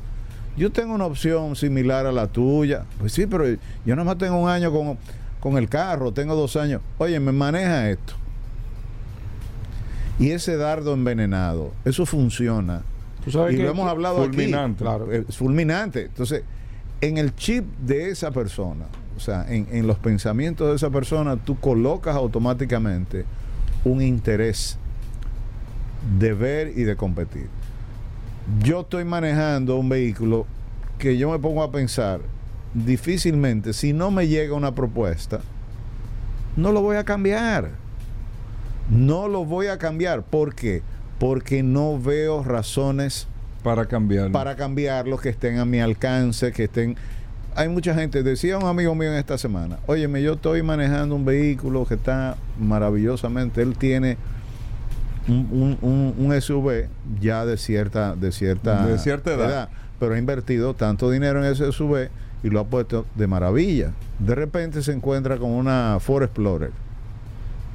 yo 0.57 0.71
tengo 0.71 0.95
una 0.95 1.07
opción 1.07 1.57
similar 1.57 2.07
a 2.07 2.13
la 2.13 2.29
tuya. 2.29 2.85
Pues 3.01 3.13
sí, 3.13 3.27
pero 3.27 3.45
yo 3.49 3.97
nada 3.97 4.05
más 4.05 4.19
tengo 4.19 4.39
un 4.39 4.49
año 4.49 4.71
con 4.71 4.97
con 5.47 5.59
el 5.59 5.69
carro, 5.69 6.11
tengo 6.11 6.35
dos 6.35 6.57
años. 6.57 6.81
Oye, 6.99 7.21
me 7.21 7.31
maneja 7.31 7.89
esto. 7.89 8.15
Y 10.19 10.33
ese 10.33 10.57
dardo 10.57 10.93
envenenado, 10.93 11.71
eso 11.85 12.05
funciona. 12.05 12.83
y 13.25 13.31
lo 13.31 13.71
hemos 13.71 13.89
hablado 13.89 14.25
fulminante. 14.25 14.83
Claro, 14.83 15.13
es 15.13 15.37
fulminante. 15.37 16.07
Entonces, 16.07 16.43
en 17.01 17.17
el 17.17 17.33
chip 17.37 17.65
de 17.79 18.11
esa 18.11 18.33
persona, 18.33 18.87
o 19.17 19.21
sea, 19.21 19.47
en, 19.49 19.69
en 19.71 19.87
los 19.87 19.99
pensamientos 19.99 20.69
de 20.69 20.75
esa 20.75 20.91
persona, 20.91 21.37
tú 21.37 21.61
colocas 21.61 22.17
automáticamente 22.17 23.25
un 23.85 24.03
interés 24.03 24.79
de 26.19 26.35
ver 26.35 26.73
y 26.77 26.83
de 26.83 26.97
competir. 26.97 27.47
Yo 28.65 28.81
estoy 28.81 29.05
manejando 29.05 29.77
un 29.77 29.89
vehículo 29.89 30.45
que 30.99 31.17
yo 31.17 31.31
me 31.31 31.39
pongo 31.39 31.63
a 31.63 31.71
pensar, 31.71 32.21
difícilmente, 32.85 33.73
si 33.73 33.93
no 33.93 34.11
me 34.11 34.29
llega 34.29 34.55
una 34.55 34.75
propuesta, 34.75 35.41
no 36.57 36.73
lo 36.73 36.83
voy 36.83 36.97
a 36.97 37.05
cambiar. 37.05 37.71
No 38.91 39.29
lo 39.29 39.45
voy 39.45 39.69
a 39.69 39.79
cambiar. 39.79 40.23
¿Por 40.23 40.55
qué? 40.55 40.83
Porque 41.19 41.63
no 41.63 41.99
veo 41.99 42.45
razones 42.45 43.27
para 43.63 43.87
cambiarlo. 43.87 44.33
Para 44.33 44.57
cambiarlo, 44.57 45.17
que 45.17 45.31
estén 45.31 45.59
a 45.59 45.65
mi 45.65 45.81
alcance, 45.81 46.53
que 46.53 46.65
estén... 46.65 46.97
Hay 47.55 47.69
mucha 47.71 47.95
gente, 47.95 48.23
decía 48.23 48.59
un 48.59 48.67
amigo 48.67 48.95
mío 48.95 49.11
en 49.11 49.17
esta 49.17 49.39
semana, 49.39 49.79
óyeme, 49.87 50.23
yo 50.23 50.35
estoy 50.35 50.63
manejando 50.63 51.15
un 51.15 51.25
vehículo 51.25 51.87
que 51.87 51.95
está 51.95 52.37
maravillosamente, 52.61 53.63
él 53.63 53.79
tiene 53.79 54.19
un, 55.27 56.15
un, 56.19 56.41
SUV 56.43 56.89
ya 57.19 57.47
de 57.47 57.57
cierta, 57.57 58.15
de 58.15 58.31
cierta, 58.31 58.87
de 58.87 58.99
cierta 58.99 59.33
edad, 59.33 59.71
pero 59.99 60.15
ha 60.15 60.19
invertido 60.19 60.75
tanto 60.75 61.11
dinero 61.11 61.43
en 61.43 61.51
ese 61.51 61.73
SUV 61.73 62.11
y 62.47 62.49
lo 62.49 62.61
ha 62.61 62.65
puesto 62.65 63.07
de 63.17 63.27
maravilla. 63.27 63.91
De 64.21 64.37
repente 64.37 64.81
se 64.81 64.93
encuentra 64.93 65.37
con 65.37 65.51
una 65.51 65.99
Ford 65.99 66.23
Explorer 66.23 66.71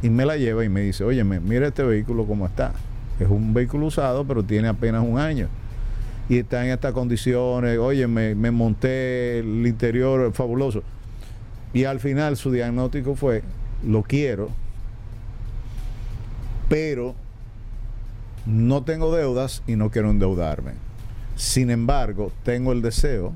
y 0.02 0.10
me 0.10 0.26
la 0.26 0.38
lleva 0.38 0.64
y 0.64 0.70
me 0.70 0.80
dice, 0.80 1.04
oye, 1.04 1.26
mira 1.26 1.68
este 1.68 1.84
vehículo 1.84 2.26
como 2.26 2.46
está. 2.46 2.72
Es 3.20 3.28
un 3.28 3.54
vehículo 3.54 3.88
usado, 3.88 4.24
pero 4.24 4.44
tiene 4.44 4.70
apenas 4.70 5.04
un 5.06 5.20
año. 5.20 5.50
Y 6.30 6.38
está 6.38 6.64
en 6.64 6.72
estas 6.72 6.94
condiciones, 6.94 7.78
oye, 7.80 8.08
me, 8.08 8.34
me 8.34 8.50
monté 8.50 9.40
el 9.40 9.68
interior 9.68 10.32
fabuloso. 10.32 10.84
Y 11.74 11.84
al 11.84 12.00
final 12.00 12.38
su 12.38 12.50
diagnóstico 12.50 13.16
fue, 13.16 13.44
lo 13.86 14.04
quiero, 14.04 14.52
pero 16.70 17.14
no 18.46 18.86
tengo 18.86 19.14
deudas 19.14 19.64
y 19.68 19.76
no 19.76 19.90
quiero 19.92 20.12
endeudarme. 20.12 20.72
Sin 21.36 21.70
embargo, 21.72 22.32
tengo 22.44 22.72
el 22.72 22.82
deseo 22.82 23.34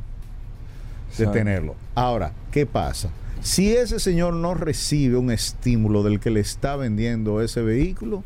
de 1.17 1.27
tenerlo. 1.27 1.75
Ahora, 1.93 2.33
¿qué 2.51 2.65
pasa? 2.65 3.09
Si 3.41 3.75
ese 3.75 3.99
señor 3.99 4.33
no 4.33 4.53
recibe 4.53 5.17
un 5.17 5.31
estímulo 5.31 6.03
del 6.03 6.19
que 6.19 6.31
le 6.31 6.39
está 6.39 6.75
vendiendo 6.75 7.41
ese 7.41 7.61
vehículo, 7.61 8.23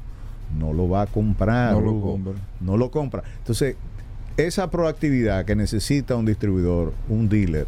no 0.57 0.73
lo 0.73 0.87
va 0.89 1.03
a 1.03 1.07
comprar. 1.07 1.73
No 1.73 1.81
lo 1.81 2.01
compra. 2.01 2.33
No 2.59 2.77
lo 2.77 2.91
compra. 2.91 3.23
Entonces, 3.39 3.75
esa 4.37 4.69
proactividad 4.69 5.45
que 5.45 5.55
necesita 5.55 6.15
un 6.15 6.25
distribuidor, 6.25 6.93
un 7.09 7.27
dealer, 7.27 7.67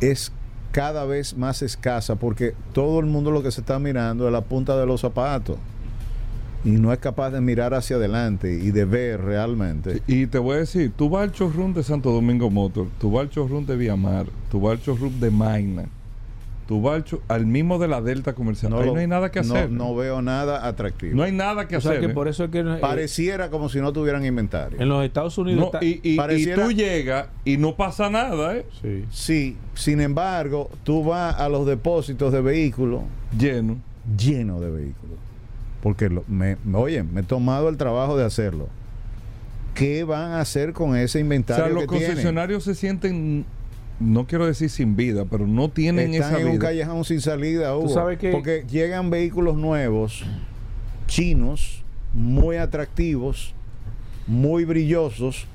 es 0.00 0.32
cada 0.72 1.04
vez 1.04 1.36
más 1.36 1.62
escasa 1.62 2.16
porque 2.16 2.54
todo 2.72 3.00
el 3.00 3.06
mundo 3.06 3.30
lo 3.30 3.42
que 3.42 3.50
se 3.50 3.60
está 3.60 3.78
mirando 3.78 4.26
es 4.26 4.32
la 4.32 4.42
punta 4.42 4.76
de 4.78 4.86
los 4.86 5.00
zapatos 5.00 5.58
y 6.64 6.70
no 6.70 6.92
es 6.92 6.98
capaz 6.98 7.30
de 7.30 7.40
mirar 7.40 7.74
hacia 7.74 7.96
adelante 7.96 8.52
y 8.52 8.70
de 8.70 8.84
ver 8.84 9.22
realmente. 9.22 10.02
Y 10.06 10.26
te 10.26 10.38
voy 10.38 10.56
a 10.56 10.58
decir, 10.58 10.92
tú 10.96 11.08
vas 11.08 11.22
al 11.22 11.32
showroom 11.32 11.74
de 11.74 11.82
Santo 11.82 12.10
Domingo 12.10 12.50
Motor, 12.50 12.88
tú 13.00 13.10
vas 13.10 13.22
al 13.22 13.30
showroom 13.30 13.66
de 13.66 13.76
Viamar, 13.76 14.26
tú 14.50 14.60
vas 14.60 14.72
al 14.72 14.80
showroom 14.80 15.20
de 15.20 15.30
Magna, 15.30 15.84
tú 16.66 16.82
vas 16.82 17.02
al, 17.28 17.46
mismo 17.46 17.78
de 17.78 17.88
la 17.88 18.02
Delta 18.02 18.34
Comercial. 18.34 18.70
No, 18.70 18.80
Ahí 18.80 18.92
no 18.92 19.00
hay 19.00 19.06
nada 19.06 19.30
que 19.30 19.38
hacer. 19.38 19.70
No, 19.70 19.94
veo 19.94 20.20
nada 20.20 20.66
atractivo. 20.66 21.16
No 21.16 21.22
hay 21.22 21.32
nada 21.32 21.66
que 21.66 21.76
hacer. 21.76 22.00
Que 22.00 22.06
¿eh? 22.06 22.10
por 22.10 22.28
eso 22.28 22.44
es 22.44 22.50
que, 22.50 22.60
eh, 22.60 22.78
Pareciera 22.80 23.50
como 23.50 23.68
si 23.68 23.80
no 23.80 23.92
tuvieran 23.92 24.24
inventario. 24.24 24.80
En 24.80 24.88
los 24.88 25.04
Estados 25.04 25.36
Unidos. 25.38 25.70
y, 25.80 26.16
tú 26.54 26.72
llegas 26.72 27.28
y 27.44 27.56
no 27.56 27.74
pasa 27.74 28.10
nada, 28.10 28.56
¿eh? 28.56 28.66
Sí. 28.82 29.04
sí. 29.10 29.56
Sin 29.74 30.00
embargo, 30.00 30.70
tú 30.84 31.04
vas 31.04 31.34
a 31.36 31.48
los 31.48 31.66
depósitos 31.66 32.32
de 32.32 32.42
vehículos. 32.42 33.02
Lleno. 33.36 33.78
Lleno 34.16 34.60
de 34.60 34.70
vehículos 34.70 35.29
porque 35.82 36.10
me, 36.28 36.56
oye, 36.74 37.02
me 37.02 37.20
he 37.20 37.24
tomado 37.24 37.68
el 37.68 37.76
trabajo 37.76 38.16
de 38.16 38.24
hacerlo. 38.24 38.68
¿Qué 39.74 40.04
van 40.04 40.32
a 40.32 40.40
hacer 40.40 40.72
con 40.72 40.96
ese 40.96 41.20
inventario? 41.20 41.64
O 41.64 41.68
sea, 41.68 41.74
los 41.74 41.86
concesionarios 41.86 42.64
se 42.64 42.74
sienten, 42.74 43.46
no 43.98 44.26
quiero 44.26 44.46
decir 44.46 44.68
sin 44.68 44.96
vida, 44.96 45.24
pero 45.24 45.46
no 45.46 45.70
tienen 45.70 46.12
Están 46.12 46.32
esa 46.34 46.40
en 46.40 46.48
un 46.48 46.58
callejón 46.58 47.04
sin 47.04 47.20
salida, 47.20 47.72
porque 47.74 48.64
llegan 48.68 49.10
vehículos 49.10 49.56
nuevos, 49.56 50.24
chinos, 51.06 51.82
muy 52.12 52.56
atractivos, 52.56 53.54
muy 54.26 54.64
brillosos, 54.64 55.46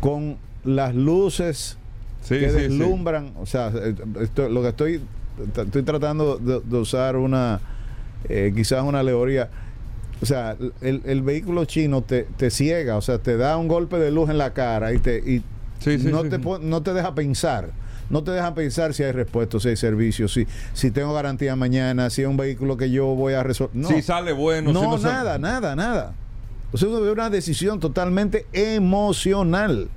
con 0.00 0.36
las 0.62 0.94
luces 0.94 1.78
que 2.28 2.52
deslumbran. 2.52 3.32
O 3.36 3.46
sea, 3.46 3.72
eh, 3.74 3.94
lo 4.48 4.62
que 4.62 4.68
estoy, 4.68 5.00
estoy 5.56 5.82
tratando 5.82 6.36
de 6.38 6.76
usar 6.76 7.16
una 7.16 7.60
eh, 8.28 8.52
quizás 8.54 8.82
una 8.84 9.00
alegoría. 9.00 9.50
O 10.22 10.26
sea, 10.26 10.56
el, 10.80 11.22
vehículo 11.22 11.66
chino 11.66 12.02
te, 12.02 12.22
te, 12.22 12.50
ciega, 12.50 12.96
o 12.96 13.02
sea, 13.02 13.18
te 13.18 13.36
da 13.36 13.58
un 13.58 13.68
golpe 13.68 13.98
de 13.98 14.10
luz 14.10 14.30
en 14.30 14.38
la 14.38 14.54
cara 14.54 14.94
y 14.94 14.98
te 14.98 15.18
y 15.18 15.42
no, 15.84 16.24
te, 16.24 16.38
no 16.38 16.82
te 16.82 16.94
deja 16.94 17.14
pensar. 17.14 17.70
no 18.08 18.22
te 18.22 18.30
dejan 18.30 18.54
pensar 18.54 18.94
si 18.94 19.02
hay 19.02 19.12
respuesta, 19.12 19.60
si 19.60 19.68
hay 19.68 19.76
servicio, 19.76 20.28
si, 20.28 20.46
si 20.72 20.90
tengo 20.90 21.12
garantía 21.12 21.54
mañana, 21.56 22.08
si 22.10 22.22
es 22.22 22.28
un 22.28 22.36
vehículo 22.36 22.76
que 22.76 22.90
yo 22.90 23.06
voy 23.06 23.34
a 23.34 23.42
resolver. 23.42 23.86
Si 23.86 24.02
sale 24.02 24.32
bueno. 24.32 24.72
No, 24.72 24.98
nada, 24.98 25.38
nada, 25.38 25.76
nada. 25.76 26.14
O 26.72 26.78
sea, 26.78 26.88
es 26.88 26.94
una 26.94 27.30
decisión 27.30 27.78
totalmente 27.78 28.46
emocional. 28.52 29.88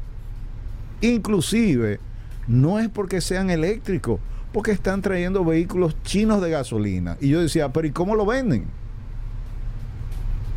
Inclusive, 1.02 2.00
no 2.48 2.80
es 2.80 2.90
porque 2.90 3.22
sean 3.22 3.50
eléctricos, 3.50 4.20
porque 4.52 4.72
están 4.72 5.02
trayendo 5.02 5.46
vehículos 5.46 5.96
chinos 6.04 6.42
de 6.42 6.50
gasolina. 6.50 7.18
Y 7.22 7.30
yo 7.30 7.42
decía, 7.42 7.70
pero 7.70 7.88
¿y 7.88 7.92
cómo 7.92 8.16
lo 8.16 8.26
venden? 8.26 8.66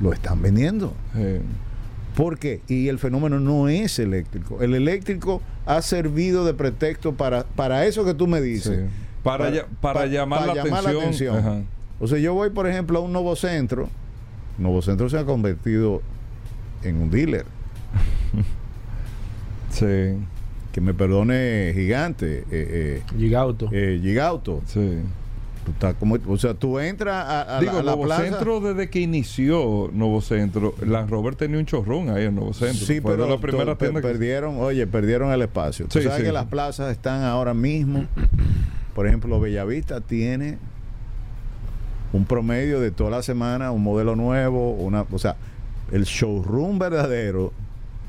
Lo 0.00 0.12
están 0.12 0.40
vendiendo. 0.42 0.94
¿Por 2.16 2.38
qué? 2.38 2.60
Y 2.68 2.88
el 2.88 2.98
fenómeno 2.98 3.40
no 3.40 3.68
es 3.68 3.98
eléctrico. 3.98 4.62
El 4.62 4.74
eléctrico 4.74 5.42
ha 5.66 5.80
servido 5.82 6.44
de 6.44 6.54
pretexto 6.54 7.14
para, 7.14 7.44
para 7.44 7.86
eso 7.86 8.04
que 8.04 8.14
tú 8.14 8.26
me 8.26 8.40
dices. 8.40 8.90
Para, 9.22 9.66
para, 9.80 10.06
llamar, 10.06 10.54
la, 10.54 10.62
atención. 10.62 11.66
O 12.00 12.08
sea, 12.08 12.18
yo 12.18 12.34
voy, 12.34 12.50
por 12.50 12.66
ejemplo, 12.66 12.98
a 12.98 13.02
un 13.02 13.12
nuevo 13.12 13.36
centro. 13.36 13.88
Nuevo 14.58 14.82
centro 14.82 15.08
se 15.08 15.18
ha 15.18 15.24
convertido 15.24 16.02
en 16.82 17.00
un 17.00 17.10
dealer. 17.10 17.46
sí. 19.70 20.16
Que 20.72 20.80
me 20.80 20.94
perdone 20.94 21.72
gigante. 21.74 22.40
Eh, 22.40 22.44
eh, 22.50 23.02
Gigauto. 23.16 23.68
Eh, 23.72 24.00
Gigauto. 24.02 24.62
Sí 24.66 25.00
como, 25.98 26.18
o 26.28 26.36
sea, 26.36 26.54
tú 26.54 26.78
entras 26.78 27.24
a, 27.48 27.60
Digo, 27.60 27.82
la, 27.82 27.94
Nuevo 27.94 28.12
Centro 28.14 28.60
desde 28.60 28.90
que 28.90 29.00
inició 29.00 29.90
Nuevo 29.92 30.20
Centro, 30.20 30.74
la 30.84 31.06
Robert 31.06 31.38
tenía 31.38 31.58
un 31.58 31.66
chorrón 31.66 32.10
ahí 32.10 32.24
en 32.24 32.34
Nuevo 32.34 32.52
Centro. 32.52 32.84
Sí, 32.84 33.00
pero 33.00 33.28
la 33.28 33.38
primera 33.38 33.76
perdieron, 33.76 34.56
oye, 34.58 34.86
perdieron 34.86 35.32
el 35.32 35.42
espacio. 35.42 35.86
Tú 35.86 36.00
sabes 36.02 36.22
que 36.22 36.32
las 36.32 36.46
plazas 36.46 36.90
están 36.90 37.22
ahora 37.22 37.54
mismo. 37.54 38.06
Por 38.94 39.06
ejemplo, 39.06 39.40
Bellavista 39.40 40.00
tiene 40.00 40.58
un 42.12 42.24
promedio 42.26 42.80
de 42.80 42.90
toda 42.90 43.10
la 43.10 43.22
semana, 43.22 43.70
un 43.70 43.82
modelo 43.82 44.16
nuevo, 44.16 44.72
una, 44.72 45.06
o 45.10 45.18
sea, 45.18 45.36
el 45.92 46.04
showroom 46.04 46.78
verdadero 46.78 47.52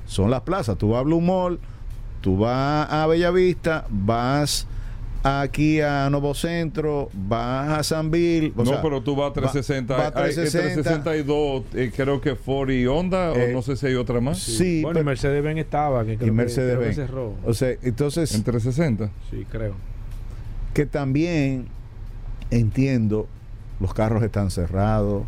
son 0.06 0.30
las 0.30 0.42
plazas. 0.42 0.78
Tú 0.78 0.90
vas 0.90 1.02
a 1.02 1.04
Blue 1.04 1.22
Mall, 1.22 1.60
tú 2.24 2.38
vas 2.38 2.90
a 2.90 3.06
Bellavista, 3.06 3.86
vas 3.90 4.66
aquí 5.24 5.82
a 5.82 6.10
Nuevo 6.10 6.34
Centro, 6.34 7.10
vas 7.14 7.80
a 7.80 7.84
San 7.84 8.10
Bill. 8.10 8.54
no, 8.56 8.82
pero 8.82 9.04
tú 9.04 9.14
vas 9.14 9.32
a 9.32 9.34
360. 9.34 9.94
Va, 9.94 10.08
a 10.08 10.12
362, 10.14 11.64
eh, 11.74 11.92
creo 11.94 12.22
que 12.22 12.36
Ford 12.36 12.70
y 12.70 12.88
Honda, 12.88 13.34
o 13.34 13.36
eh, 13.36 13.52
no 13.52 13.62
sé 13.62 13.76
si 13.76 13.88
hay 13.88 13.96
otra 13.96 14.22
más. 14.22 14.40
Sí, 14.40 14.82
bueno, 14.84 15.02
y 15.02 15.04
Mercedes-Benz 15.04 15.60
estaba. 15.60 16.06
Que 16.06 16.14
y 16.14 16.32
Mercedes-Benz. 16.32 17.10
O 17.46 17.54
sea, 17.54 17.76
entonces. 17.84 18.34
En 18.34 18.44
360. 18.44 19.10
Sí, 19.30 19.46
creo. 19.52 19.76
Que 20.74 20.86
también 20.86 21.68
entiendo, 22.52 23.28
los 23.82 23.94
carros 23.94 24.24
están 24.24 24.50
cerrados. 24.50 25.24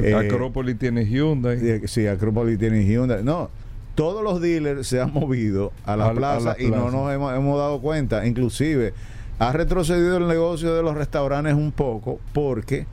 Eh, 0.00 0.14
Acrópolis 0.14 0.76
tiene 0.78 1.06
Hyundai. 1.06 1.86
Sí, 1.86 2.08
Acrópolis 2.08 2.58
tiene 2.58 2.84
Hyundai. 2.84 3.22
No, 3.22 3.50
todos 3.98 4.22
los 4.22 4.40
dealers 4.40 4.86
se 4.86 5.00
han 5.00 5.12
movido 5.12 5.72
a 5.84 5.96
la, 5.96 6.12
plaza, 6.12 6.54
y 6.56 6.70
no 6.70 6.88
nos 6.88 7.12
hemos, 7.12 7.58
dado 7.58 7.80
cuenta. 7.80 8.24
Inclusive 8.24 8.94
ha 9.40 9.50
retrocedido 9.50 10.18
el 10.18 10.28
negocio 10.28 10.72
de 10.72 10.84
los 10.84 10.94
restaurantes 10.94 11.54
un 11.54 11.72
poco 11.72 12.20
porque 12.32 12.86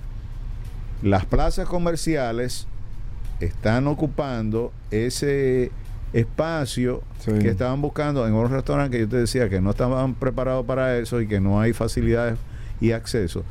las 1.04 1.24
plazas 1.28 1.68
comerciales 1.68 2.66
están 3.40 3.86
ocupando 3.86 4.74
ese 4.90 5.72
espacio 6.12 7.04
que 7.24 7.50
estaban 7.50 7.84
buscando 7.84 8.26
en 8.26 8.34
unos 8.34 8.50
restaurantes 8.50 8.98
que 8.98 9.06
yo 9.06 9.08
te 9.08 9.18
decía 9.18 9.48
que 9.48 9.62
no 9.62 9.70
estaban 9.70 10.16
preparados 10.16 10.66
para 10.66 10.98
eso 10.98 11.22
y 11.22 11.28
que 11.28 11.40
no 11.40 11.62
hay 11.62 11.74
facilidades 11.74 12.40
y 12.82 12.94
acceso. 12.94 13.44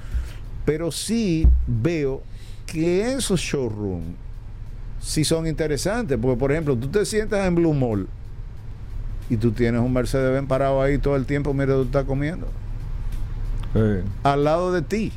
Pero 0.65 0.91
sí 0.91 1.47
veo 1.69 2.21
que 2.67 3.13
esos 3.13 3.39
showrooms 3.39 4.24
si 5.05 5.25
son 5.25 5.47
interesantes. 5.47 6.19
Porque, 6.21 6.39
por 6.39 6.51
ejemplo, 6.51 6.77
tú 6.77 6.89
te 6.89 7.05
sientas 7.05 7.47
en 7.47 7.55
Blue 7.55 7.75
Mall 7.75 8.09
y 9.29 9.37
tú 9.37 9.53
tienes 9.53 9.81
un 9.81 9.93
Mercedes-Benz 9.93 10.49
parado 10.49 10.83
ahí 10.83 10.99
todo 10.99 11.17
el 11.17 11.27
tiempo, 11.27 11.53
mira, 11.55 11.75
tú 11.75 11.83
estás 11.83 12.05
comiendo. 12.05 12.49
Al 14.23 14.45
lado 14.45 14.73
de 14.73 14.83
ti. 14.83 15.13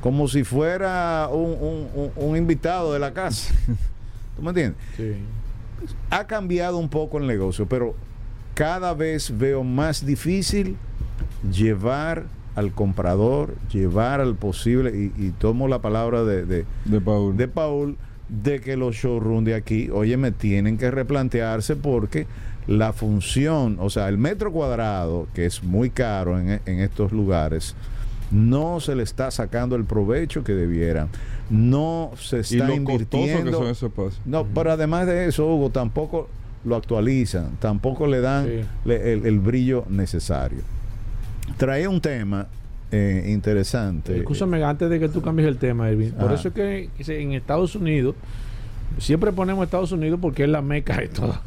Como 0.00 0.26
si 0.26 0.42
fuera 0.42 1.28
un, 1.30 2.36
invitado 2.36 2.92
de 2.92 2.98
la 2.98 3.12
casa. 3.12 3.54
¿Tú 4.36 4.42
me 4.42 4.48
entiendes? 4.48 4.76
Sí. 4.96 5.14
Ha 6.10 6.26
cambiado 6.26 6.78
un 6.78 6.88
poco 6.88 7.18
el 7.18 7.26
negocio, 7.26 7.66
pero 7.66 7.94
cada 8.54 8.94
vez 8.94 9.36
veo 9.36 9.62
más 9.62 10.04
difícil 10.04 10.76
llevar 11.52 12.24
al 12.56 12.72
comprador, 12.72 13.54
llevar 13.72 14.20
al 14.20 14.34
posible, 14.34 15.12
y, 15.16 15.30
tomo 15.30 15.68
la 15.68 15.80
palabra 15.80 16.24
de, 16.24 16.46
de, 16.46 16.66
de 16.84 17.00
Paul, 17.00 17.36
de 17.36 17.48
Paul 17.48 17.96
de 18.28 18.60
que 18.60 18.76
los 18.76 18.96
showrooms 18.96 19.44
de 19.44 19.54
aquí, 19.54 19.90
oye, 19.90 20.16
me 20.16 20.32
tienen 20.32 20.78
que 20.78 20.90
replantearse 20.90 21.76
porque 21.76 22.26
la 22.66 22.92
función, 22.92 23.76
o 23.80 23.90
sea, 23.90 24.08
el 24.08 24.18
metro 24.18 24.52
cuadrado, 24.52 25.26
que 25.34 25.46
es 25.46 25.62
muy 25.62 25.90
caro 25.90 26.38
en, 26.38 26.60
estos 26.64 27.12
lugares, 27.12 27.74
no 28.30 28.80
se 28.80 28.94
le 28.94 29.02
está 29.02 29.30
sacando 29.30 29.76
el 29.76 29.84
provecho 29.84 30.44
que 30.44 30.52
debiera. 30.52 31.08
No 31.50 32.12
se 32.18 32.40
está 32.40 32.72
invirtiendo. 32.72 33.74
no, 34.24 34.46
pero 34.46 34.72
además 34.72 35.06
de 35.06 35.26
eso, 35.26 35.46
Hugo, 35.46 35.70
tampoco 35.70 36.28
lo 36.64 36.76
actualizan, 36.76 37.56
tampoco 37.58 38.06
le 38.06 38.20
dan 38.20 38.48
el, 38.86 39.40
brillo 39.40 39.84
necesario. 39.88 40.60
Trae 41.58 41.88
un 41.88 42.00
tema 42.00 42.46
eh, 42.92 43.24
interesante. 43.28 44.18
Escúchame, 44.18 44.62
antes 44.62 44.90
de 44.90 45.00
que 45.00 45.08
tú 45.08 45.22
cambies 45.22 45.48
el 45.48 45.56
tema, 45.56 45.90
Irving. 45.90 46.10
Por 46.10 46.30
eso 46.30 46.48
es 46.48 46.54
que 46.54 46.90
en 46.98 47.32
Estados 47.32 47.74
Unidos, 47.74 48.14
siempre 48.98 49.32
ponemos 49.32 49.64
Estados 49.64 49.92
Unidos 49.92 50.18
porque 50.20 50.44
es 50.44 50.50
la 50.50 50.60
meca 50.60 50.98
de 50.98 51.08
todo. 51.08 51.40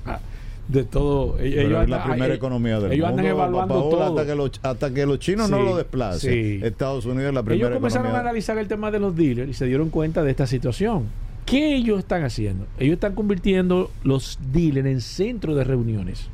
De 0.67 0.83
todo. 0.83 1.39
Ellos 1.39 1.83
es 1.83 1.89
la 1.89 2.03
primera 2.03 2.33
economía 2.33 2.79
del 2.79 2.93
ellos 2.93 3.07
Andan 3.07 3.27
evaluando 3.27 3.75
todo. 3.75 4.03
Hasta 4.03 4.25
que, 4.25 4.35
los, 4.35 4.51
hasta 4.63 4.91
que 4.91 5.05
los 5.05 5.19
chinos 5.19 5.47
no 5.47 5.61
lo 5.61 5.77
desplacen. 5.77 6.63
Estados 6.63 7.05
Unidos 7.05 7.27
es 7.27 7.33
la 7.35 7.43
primera 7.43 7.67
Ellos 7.67 7.77
comenzaron 7.77 8.15
a 8.15 8.19
analizar 8.21 8.57
el 8.57 8.67
tema 8.67 8.89
de 8.89 8.99
los 8.99 9.15
dealers 9.15 9.51
y 9.51 9.53
se 9.53 9.67
dieron 9.67 9.91
cuenta 9.91 10.23
de 10.23 10.31
esta 10.31 10.47
situación. 10.47 11.05
¿Qué 11.45 11.75
ellos 11.75 11.99
están 11.99 12.23
haciendo? 12.23 12.65
Ellos 12.79 12.95
están 12.95 13.13
convirtiendo 13.13 13.91
los 14.03 14.39
dealers 14.51 14.87
en 14.87 15.01
centros 15.01 15.55
de 15.55 15.63
reuniones. 15.63 16.27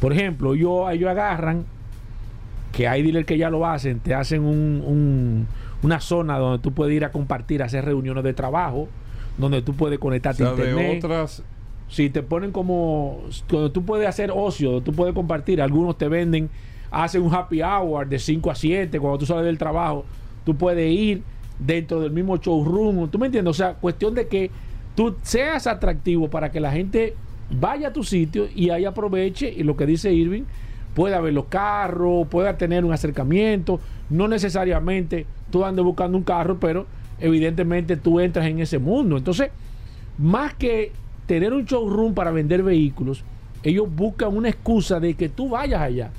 Por 0.00 0.12
ejemplo, 0.12 0.54
ellos, 0.54 0.92
ellos 0.92 1.10
agarran 1.10 1.64
que 2.72 2.88
hay 2.88 3.02
dealers 3.02 3.26
que 3.26 3.38
ya 3.38 3.50
lo 3.50 3.66
hacen, 3.66 4.00
te 4.00 4.14
hacen 4.14 4.44
un, 4.44 5.46
una 5.82 6.00
zona 6.00 6.38
donde 6.38 6.58
tú 6.62 6.72
puedes 6.72 6.94
ir 6.94 7.04
a 7.04 7.10
compartir, 7.10 7.62
hacer 7.62 7.84
reuniones 7.84 8.24
de 8.24 8.34
trabajo, 8.34 8.88
donde 9.36 9.62
tú 9.62 9.74
puedes 9.74 9.98
conectarte 9.98 10.44
a 10.44 10.50
internet. 10.50 11.04
otras 11.04 11.42
si 11.88 12.10
te 12.10 12.22
ponen 12.22 12.52
como 12.52 13.22
donde 13.48 13.70
tú 13.70 13.84
puedes 13.84 14.06
hacer 14.06 14.30
ocio, 14.32 14.80
tú 14.82 14.92
puedes 14.92 15.14
compartir, 15.14 15.60
algunos 15.60 15.96
te 15.96 16.08
venden, 16.08 16.50
hacen 16.90 17.22
un 17.22 17.34
happy 17.34 17.62
hour 17.62 18.06
de 18.06 18.18
5 18.18 18.50
a 18.50 18.54
7 18.54 19.00
cuando 19.00 19.18
tú 19.18 19.26
sales 19.26 19.44
del 19.44 19.58
trabajo, 19.58 20.04
tú 20.44 20.54
puedes 20.54 20.90
ir 20.92 21.22
dentro 21.58 22.00
del 22.00 22.12
mismo 22.12 22.36
showroom, 22.36 23.08
¿tú 23.08 23.18
me 23.18 23.26
entiendes? 23.26 23.50
O 23.50 23.54
sea, 23.54 23.74
cuestión 23.74 24.14
de 24.14 24.28
que 24.28 24.50
tú 24.94 25.16
seas 25.22 25.66
atractivo 25.66 26.28
para 26.28 26.50
que 26.50 26.60
la 26.60 26.70
gente 26.70 27.14
vaya 27.50 27.88
a 27.88 27.92
tu 27.92 28.04
sitio 28.04 28.46
y 28.54 28.70
ahí 28.70 28.84
aproveche 28.84 29.50
y 29.50 29.62
lo 29.62 29.76
que 29.76 29.86
dice 29.86 30.12
Irving, 30.12 30.44
pueda 30.98 31.20
ver 31.20 31.32
los 31.32 31.44
carros, 31.44 32.26
pueda 32.26 32.56
tener 32.56 32.84
un 32.84 32.92
acercamiento. 32.92 33.78
No 34.10 34.26
necesariamente 34.26 35.26
tú 35.48 35.64
andes 35.64 35.84
buscando 35.84 36.18
un 36.18 36.24
carro, 36.24 36.58
pero 36.58 36.86
evidentemente 37.20 37.96
tú 37.96 38.18
entras 38.18 38.46
en 38.46 38.58
ese 38.58 38.80
mundo. 38.80 39.16
Entonces, 39.16 39.50
más 40.18 40.54
que 40.54 40.90
tener 41.26 41.52
un 41.52 41.66
showroom 41.66 42.14
para 42.14 42.32
vender 42.32 42.64
vehículos, 42.64 43.22
ellos 43.62 43.86
buscan 43.94 44.36
una 44.36 44.48
excusa 44.48 44.98
de 44.98 45.14
que 45.14 45.28
tú 45.28 45.50
vayas 45.50 45.80
allá. 45.80 46.10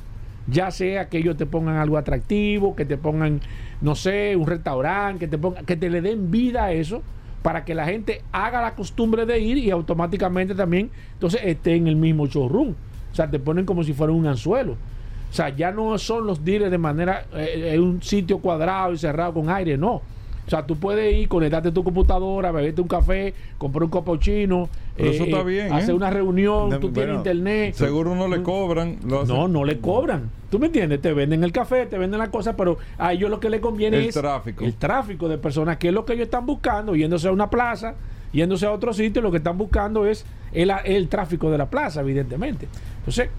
Ya 0.48 0.72
sea 0.72 1.10
que 1.10 1.18
ellos 1.18 1.36
te 1.36 1.46
pongan 1.46 1.76
algo 1.76 1.98
atractivo, 1.98 2.74
que 2.74 2.86
te 2.86 2.96
pongan, 2.96 3.42
no 3.82 3.96
sé, 3.96 4.38
un 4.38 4.48
restaurante, 4.48 5.20
que 5.20 5.28
te 5.28 5.38
pongan, 5.38 5.66
que 5.66 5.76
te 5.76 5.90
le 5.90 6.00
den 6.00 6.32
vida 6.32 6.64
a 6.64 6.72
eso 6.72 7.04
para 7.42 7.66
que 7.66 7.76
la 7.76 7.84
gente 7.84 8.22
haga 8.32 8.62
la 8.62 8.76
costumbre 8.76 9.26
de 9.26 9.40
ir 9.40 9.58
y 9.58 9.72
automáticamente 9.72 10.56
también 10.56 10.90
entonces 11.16 11.42
esté 11.44 11.76
en 11.76 11.88
el 11.88 11.98
mismo 11.98 12.28
showroom. 12.28 12.76
O 13.12 13.16
sea, 13.16 13.30
te 13.30 13.40
ponen 13.40 13.66
como 13.66 13.84
si 13.84 13.94
fuera 13.94 14.14
un 14.14 14.28
anzuelo. 14.28 14.74
O 14.74 15.34
sea, 15.34 15.50
ya 15.50 15.72
no 15.72 15.98
son 15.98 16.26
los 16.26 16.44
dealers 16.44 16.72
de 16.72 16.78
manera, 16.78 17.26
eh, 17.34 17.72
en 17.74 17.82
un 17.82 18.02
sitio 18.02 18.40
cuadrado 18.40 18.94
y 18.94 18.98
cerrado 18.98 19.34
con 19.34 19.50
aire, 19.50 19.78
no. 19.78 20.02
O 20.50 20.50
sea, 20.50 20.66
tú 20.66 20.78
puedes 20.78 21.16
ir, 21.16 21.28
conectarte 21.28 21.70
a 21.70 21.72
tu 21.72 21.84
computadora, 21.84 22.52
beberte 22.52 22.82
un 22.82 22.88
café, 22.88 23.36
comprar 23.60 23.84
un 23.84 23.92
copo 23.92 24.18
chino, 24.18 24.68
eso 24.98 25.24
está 25.24 25.42
eh, 25.42 25.44
bien, 25.44 25.74
hacer 25.74 25.92
¿eh? 25.92 25.94
una 25.94 26.10
reunión, 26.10 26.80
tú 26.80 26.92
tienes 26.92 27.18
internet. 27.18 27.76
Seguro 27.76 28.16
no 28.16 28.28
le 28.28 28.42
cobran. 28.42 28.98
no, 29.04 29.48
no 29.48 29.64
le 29.64 29.80
cobran. 29.80 30.32
¿Tú 30.50 30.58
me 30.58 30.66
entiendes? 30.66 31.02
Te 31.02 31.14
venden 31.14 31.44
el 31.44 31.52
café, 31.52 31.86
te 31.86 32.00
venden 32.00 32.20
la 32.20 32.32
cosa, 32.32 32.56
pero 32.56 32.80
a 32.98 33.14
ellos 33.14 33.30
lo 33.30 33.40
que 33.40 33.52
les 33.52 33.60
conviene 33.60 34.08
es 34.08 34.16
tráfico. 34.16 34.66
el 34.66 34.74
tráfico 34.74 35.30
de 35.30 35.38
personas, 35.38 35.78
que 35.78 35.90
es 35.90 35.94
lo 35.94 36.04
que 36.04 36.14
ellos 36.14 36.26
están 36.26 36.48
buscando, 36.48 36.96
yéndose 36.96 37.28
a 37.28 37.32
una 37.32 37.52
plaza, 37.52 37.94
yéndose 38.34 38.66
a 38.66 38.72
otro 38.72 38.92
sitio, 38.92 39.22
lo 39.22 39.30
que 39.30 39.38
están 39.38 39.60
buscando 39.60 40.08
es 40.08 40.26
el, 40.52 40.72
el 40.86 41.10
tráfico 41.10 41.52
de 41.52 41.60
la 41.60 41.70
plaza, 41.70 42.02
evidentemente. 42.02 42.68
Entonces, 43.10 43.32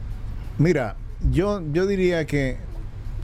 mira, 0.59 0.97
yo, 1.31 1.63
yo 1.73 1.87
diría 1.87 2.27
que 2.27 2.57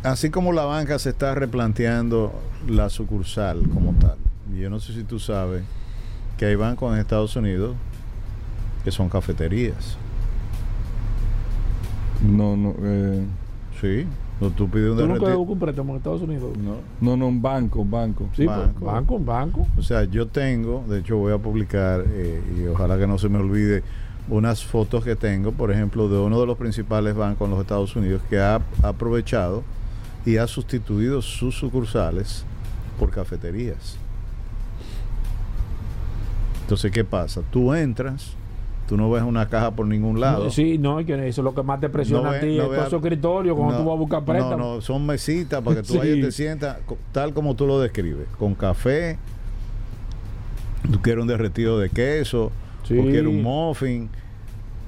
así 0.05 0.31
como 0.31 0.53
la 0.53 0.65
banca 0.65 0.97
se 1.01 1.11
está 1.11 1.35
replanteando 1.35 2.33
la 2.69 2.89
sucursal 2.89 3.69
como 3.75 3.95
tal, 3.95 4.17
y 4.55 4.61
yo 4.61 4.71
no 4.71 4.79
sé 4.79 4.93
si 4.93 5.03
tú 5.03 5.19
sabes 5.19 5.65
que 6.39 6.47
hay 6.47 6.55
bancos 6.55 6.95
en 6.95 7.01
Estados 7.01 7.35
Unidos 7.35 7.75
que 8.85 8.93
son 8.93 9.09
cafeterías. 9.09 9.99
No, 12.23 12.57
no. 12.57 12.77
Eh. 12.81 13.25
Sí. 13.81 14.07
No, 14.41 14.51
tú 14.51 14.69
pides 14.71 14.91
un 14.91 14.99
¿Tú 14.99 15.07
nunca 15.09 15.37
un 15.37 15.59
préstamo 15.59 15.95
en 15.95 15.97
Estados 15.97 16.23
Unidos? 16.23 16.57
No, 16.57 16.77
no, 17.01 17.17
no 17.17 17.27
un 17.27 17.43
banco, 17.43 17.81
un 17.81 17.91
banco. 17.91 18.29
Sí, 18.37 18.45
pues, 18.45 18.57
banco. 18.57 18.85
banco, 18.85 19.15
un 19.17 19.27
banco. 19.27 19.67
O 19.77 19.83
sea, 19.83 20.05
yo 20.05 20.29
tengo, 20.29 20.85
de 20.89 21.01
hecho 21.01 21.17
voy 21.17 21.33
a 21.33 21.39
publicar, 21.39 22.05
eh, 22.07 22.41
y 22.57 22.69
ojalá 22.69 22.97
que 22.99 23.09
no 23.09 23.19
se 23.19 23.29
me 23.29 23.39
olvide, 23.39 23.83
unas 24.29 24.65
fotos 24.65 25.05
que 25.05 25.15
tengo, 25.17 25.53
por 25.53 25.71
ejemplo, 25.71 26.09
de 26.09 26.19
uno 26.19 26.41
de 26.41 26.47
los 26.47 26.57
principales 26.57 27.15
bancos 27.15 27.47
en 27.47 27.53
los 27.53 27.61
Estados 27.61 27.95
Unidos 27.95 28.21
que 28.29 28.39
ha 28.39 28.61
aprovechado 28.83 29.63
y 30.25 30.39
ha 30.39 30.47
sustituido 30.47 31.23
sus 31.23 31.55
sucursales 31.57 32.45
por 32.99 33.11
cafeterías. 33.11 33.99
Entonces, 36.63 36.91
¿qué 36.91 37.05
pasa? 37.05 37.43
Tú 37.53 37.73
entras, 37.73 38.33
tú 38.89 38.97
no 38.97 39.09
ves 39.09 39.23
una 39.23 39.49
caja 39.49 39.71
por 39.71 39.87
ningún 39.87 40.21
lado. 40.21 40.51
Sí, 40.51 40.79
no, 40.79 40.99
eso 40.99 41.15
es 41.23 41.39
lo 41.39 41.55
que 41.55 41.63
más 41.63 41.79
te 41.79 41.89
presiona 41.89 42.31
a 42.31 42.41
ti, 42.41 42.57
no 42.57 42.75
es 42.75 42.89
tu 42.89 42.97
escritorio 42.97 43.55
cuando 43.55 43.79
tú 43.79 43.85
vas 43.85 43.95
a 43.95 43.99
buscar 43.99 44.25
préstamo. 44.25 44.57
No, 44.57 44.75
no, 44.75 44.81
son 44.81 45.07
mesitas 45.07 45.63
para 45.63 45.81
que 45.81 45.87
tú 45.87 45.95
vayas 45.99 46.17
y 46.17 46.21
te 46.21 46.33
sientas 46.33 46.79
tal 47.13 47.33
como 47.33 47.55
tú 47.55 47.69
lo 47.69 47.79
describes, 47.79 48.27
con 48.37 48.57
café, 48.57 49.17
tú 50.91 51.01
quieres 51.01 51.23
un 51.23 51.29
derretido 51.29 51.79
de 51.79 51.89
queso, 51.89 52.51
sí. 52.87 52.99
o 52.99 53.03
quieres 53.03 53.27
un 53.27 53.43
muffin, 53.43 54.09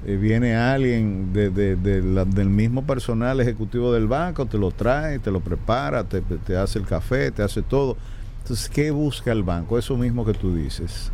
eh, 0.05 0.15
viene 0.15 0.55
alguien 0.55 1.33
de, 1.33 1.49
del 1.49 2.49
mismo 2.49 2.83
personal 2.83 3.39
ejecutivo 3.41 3.91
del 3.93 4.07
banco, 4.07 4.45
te 4.45 4.57
lo 4.57 4.71
trae, 4.71 5.19
te 5.19 5.31
lo 5.31 5.39
prepara, 5.41 6.03
te, 6.03 6.21
te 6.21 6.55
hace 6.55 6.79
el 6.79 6.85
café, 6.85 7.31
te 7.31 7.43
hace 7.43 7.61
todo. 7.61 7.97
Entonces, 8.41 8.69
¿qué 8.69 8.91
busca 8.91 9.31
el 9.31 9.43
banco? 9.43 9.77
Eso 9.77 9.97
mismo 9.97 10.25
que 10.25 10.33
tú 10.33 10.55
dices 10.55 11.11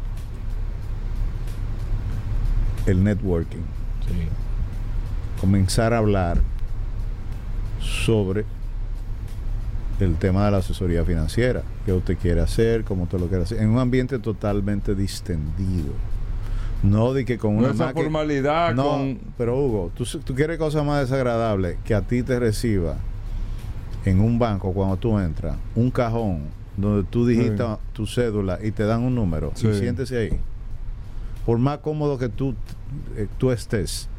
el 2.85 3.03
networking. 3.03 3.63
Comenzar 5.41 5.93
a 5.93 5.97
hablar 5.97 6.39
sobre 7.79 8.45
el 9.99 10.15
tema 10.15 10.45
de 10.45 10.51
la 10.51 10.57
asesoría 10.57 11.03
financiera, 11.05 11.63
qué 11.85 11.93
usted 11.93 12.17
quiere 12.17 12.41
hacer, 12.41 12.83
cómo 12.83 13.03
usted 13.03 13.19
lo 13.19 13.27
quiere 13.27 13.43
hacer, 13.43 13.61
en 13.61 13.69
un 13.69 13.79
ambiente 13.79 14.19
totalmente 14.19 14.95
distendido. 14.95 15.93
No 16.85 17.13
de 17.13 17.25
que 17.25 17.37
con 17.37 17.57
una 17.57 17.71
esa 17.71 17.91
formalidad. 17.91 18.73
No, 18.73 19.17
pero 19.37 19.57
Hugo, 19.57 19.91
¿tú, 19.95 20.05
tú 20.23 20.35
quieres 20.35 20.57
cosa 20.57 20.83
más 20.83 21.01
desagradable 21.01 21.77
que 21.83 21.95
a 21.95 22.01
ti 22.01 22.23
te 22.23 22.39
reciba 22.39 22.95
en 24.05 24.21
un 24.21 24.37
banco 24.39 24.71
cuando 24.73 24.97
tú 24.97 25.17
entras 25.17 25.57
un 25.75 25.89
cajón 25.89 26.43
donde 26.77 27.07
tú 27.09 27.25
digitas 27.25 27.79
tu 27.93 28.05
cédula 28.05 28.59
y 28.61 28.71
te 28.71 28.83
dan 28.83 29.01
un 29.01 29.15
número 29.15 29.51
y 29.55 29.73
siéntese 29.73 30.17
ahí 30.17 30.39
por 31.45 31.59
más 31.59 31.79
cómodo 31.79 32.17
que 32.17 32.29
tú, 32.29 32.55
eh, 33.15 33.27
tú 33.37 33.51
estés, 33.51 34.09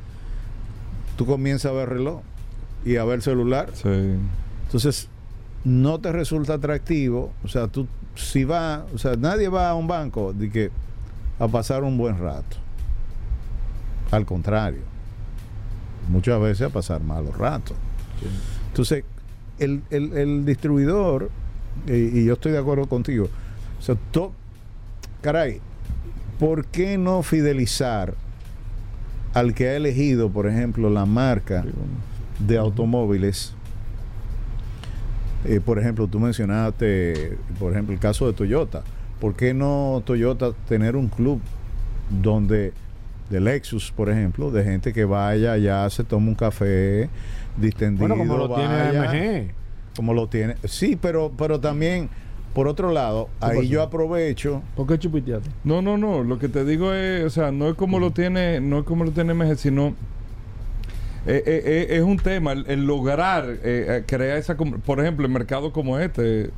tú 1.16 1.26
comienzas 1.26 1.72
a 1.72 1.74
ver 1.74 1.88
reloj 1.88 2.20
y 2.84 2.96
a 2.96 3.04
ver 3.04 3.20
celular. 3.20 3.72
Entonces, 4.64 5.08
no 5.64 5.98
te 5.98 6.12
resulta 6.12 6.54
atractivo. 6.54 7.32
O 7.42 7.48
sea, 7.48 7.66
tú, 7.66 7.88
si 8.14 8.44
va, 8.44 8.86
o 8.94 8.98
sea, 8.98 9.16
nadie 9.16 9.48
va 9.48 9.70
a 9.70 9.74
un 9.74 9.88
banco 9.88 10.32
de 10.32 10.50
que 10.50 10.70
a 11.38 11.48
pasar 11.48 11.84
un 11.84 11.98
buen 11.98 12.18
rato. 12.18 12.56
Al 14.10 14.24
contrario, 14.24 14.82
muchas 16.08 16.40
veces 16.40 16.68
a 16.68 16.70
pasar 16.70 17.02
malos 17.02 17.36
ratos. 17.36 17.76
Entonces, 18.68 19.04
el, 19.58 19.82
el, 19.90 20.44
distribuidor, 20.44 21.30
y, 21.86 22.24
yo 22.24 22.34
estoy 22.34 22.52
de 22.52 22.58
acuerdo 22.58 22.86
contigo, 22.86 23.28
o 23.78 23.82
sea, 23.82 23.96
caray, 25.20 25.60
¿por 26.38 26.66
qué 26.66 26.98
no 26.98 27.22
fidelizar 27.22 28.14
al 29.34 29.54
que 29.54 29.68
ha 29.68 29.76
elegido, 29.76 30.30
por 30.30 30.46
ejemplo, 30.46 30.88
la 30.90 31.06
marca 31.06 31.64
de 32.38 32.58
automóviles? 32.58 33.54
Eh, 35.44 35.60
por 35.60 35.78
ejemplo, 35.78 36.06
tú 36.06 36.18
mencionaste, 36.18 37.38
por 37.58 37.72
ejemplo, 37.72 37.94
el 37.94 38.00
caso 38.00 38.26
de 38.26 38.32
Toyota. 38.32 38.82
¿Por 39.20 39.34
qué 39.34 39.54
no 39.54 40.02
Toyota 40.04 40.52
tener 40.68 40.96
un 40.96 41.08
club 41.08 41.40
donde 42.10 42.72
de 43.30 43.40
Lexus, 43.40 43.90
por 43.90 44.08
ejemplo, 44.08 44.50
de 44.50 44.62
gente 44.62 44.92
que 44.92 45.04
vaya 45.04 45.52
allá, 45.52 45.88
se 45.90 46.04
toma 46.04 46.28
un 46.28 46.34
café 46.34 47.08
distendido, 47.56 48.06
bueno, 48.06 48.16
como 48.16 48.36
lo 48.36 48.54
tiene 48.54 48.92
MG. 48.92 49.54
Como 49.96 50.14
lo 50.14 50.28
tiene. 50.28 50.56
Sí, 50.64 50.96
pero 51.00 51.32
pero 51.36 51.58
también 51.58 52.08
por 52.56 52.68
otro 52.68 52.90
lado, 52.90 53.28
ahí 53.40 53.68
yo 53.68 53.82
aprovecho. 53.82 54.62
¿Por 54.76 54.86
qué 54.86 54.98
chupiteaste? 54.98 55.50
No, 55.64 55.82
no, 55.82 55.98
no. 55.98 56.22
Lo 56.22 56.38
que 56.38 56.48
te 56.48 56.64
digo 56.64 56.94
es, 56.94 57.24
o 57.24 57.30
sea, 57.30 57.52
no 57.52 57.68
es 57.68 57.74
como 57.74 57.98
lo 57.98 58.12
tiene, 58.12 58.60
no 58.60 58.78
es 58.78 58.84
como 58.84 59.04
lo 59.04 59.10
tiene 59.10 59.34
MG, 59.34 59.56
sino 59.56 59.88
eh, 61.26 61.42
eh, 61.44 61.62
eh, 61.66 61.86
es 61.96 62.02
un 62.02 62.18
tema 62.18 62.52
el, 62.52 62.86
lograr 62.86 63.58
crear 64.06 64.38
esa, 64.38 64.56
por 64.56 65.00
ejemplo, 65.00 65.26
en 65.26 65.32
mercados 65.32 65.72
como 65.72 65.98
este. 65.98 66.50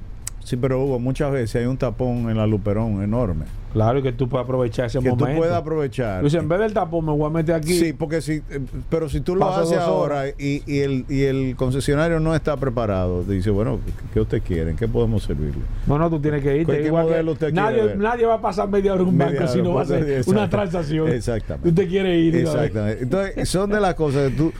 Sí, 0.44 0.57
pero 0.57 0.83
Hugo, 0.83 0.98
muchas 0.98 1.31
veces 1.31 1.57
hay 1.57 1.66
un 1.66 1.77
tapón 1.77 2.31
en 2.31 2.37
la 2.37 2.46
Luperón 2.46 3.03
enorme. 3.03 3.44
Claro, 3.72 4.03
que 4.03 4.12
tú 4.12 4.29
puedes 4.29 4.44
aprovechar 4.44 4.87
ese 4.87 4.98
que 4.98 5.11
momento. 5.11 5.27
Que 5.27 5.33
tú 5.33 5.38
puedas 5.38 5.57
aprovechar. 5.57 6.20
Pues 6.22 6.33
en 6.35 6.48
vez 6.48 6.59
del 6.61 6.72
tapón 6.72 7.05
me 7.05 7.12
voy 7.12 7.27
a 7.27 7.31
meter 7.31 7.55
aquí. 7.55 7.79
Sí, 7.79 7.92
porque 7.92 8.22
si, 8.22 8.33
eh, 8.33 8.61
pero 8.88 9.09
si 9.09 9.20
tú 9.20 9.37
lo 9.37 9.48
haces 9.48 9.77
ahora 9.79 10.29
y, 10.29 10.62
y, 10.66 10.81
el, 10.81 11.05
y 11.09 11.24
el 11.24 11.55
concesionario 11.55 12.18
no 12.18 12.35
está 12.35 12.57
preparado, 12.57 13.24
dice, 13.24 13.51
bueno, 13.51 13.79
¿qué 14.14 14.20
usted 14.20 14.42
quiere? 14.42 14.74
¿Qué 14.74 14.88
podemos 14.88 15.22
servirle? 15.22 15.62
No, 15.87 15.98
no, 15.98 16.09
tú 16.09 16.18
tienes 16.18 16.42
que 16.42 16.57
irte. 16.57 16.83
¿Qué 16.83 16.90
modelo 16.90 17.33
usted 17.33 17.53
nadie, 17.53 17.94
nadie 17.96 18.24
va 18.24 18.35
a 18.35 18.40
pasar 18.40 18.68
media 18.68 18.94
hora 18.94 19.03
en 19.03 19.09
un 19.09 19.18
banco 19.18 19.46
si 19.48 19.61
no 19.61 19.74
va 19.74 19.83
a 19.83 19.85
hacer 19.85 20.22
una 20.27 20.48
transacción. 20.48 21.09
Exactamente. 21.09 21.68
Usted 21.68 21.88
quiere 21.88 22.18
ir. 22.18 22.37
Exactamente. 22.37 23.03
Entonces, 23.03 23.48
son 23.48 23.70
de 23.70 23.81
las 23.81 23.94
cosas 23.94 24.31
que 24.31 24.37
tú 24.37 24.53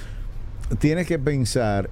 tienes 0.77 1.07
que 1.07 1.19
pensar 1.19 1.89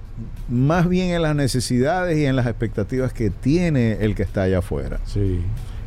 más 0.49 0.87
bien 0.87 1.09
en 1.11 1.21
las 1.21 1.35
necesidades 1.35 2.17
y 2.17 2.25
en 2.25 2.35
las 2.35 2.45
expectativas 2.45 3.11
que 3.13 3.29
tiene 3.29 3.93
el 4.01 4.15
que 4.15 4.23
está 4.23 4.43
allá 4.43 4.59
afuera. 4.59 4.99
Sí. 5.05 5.41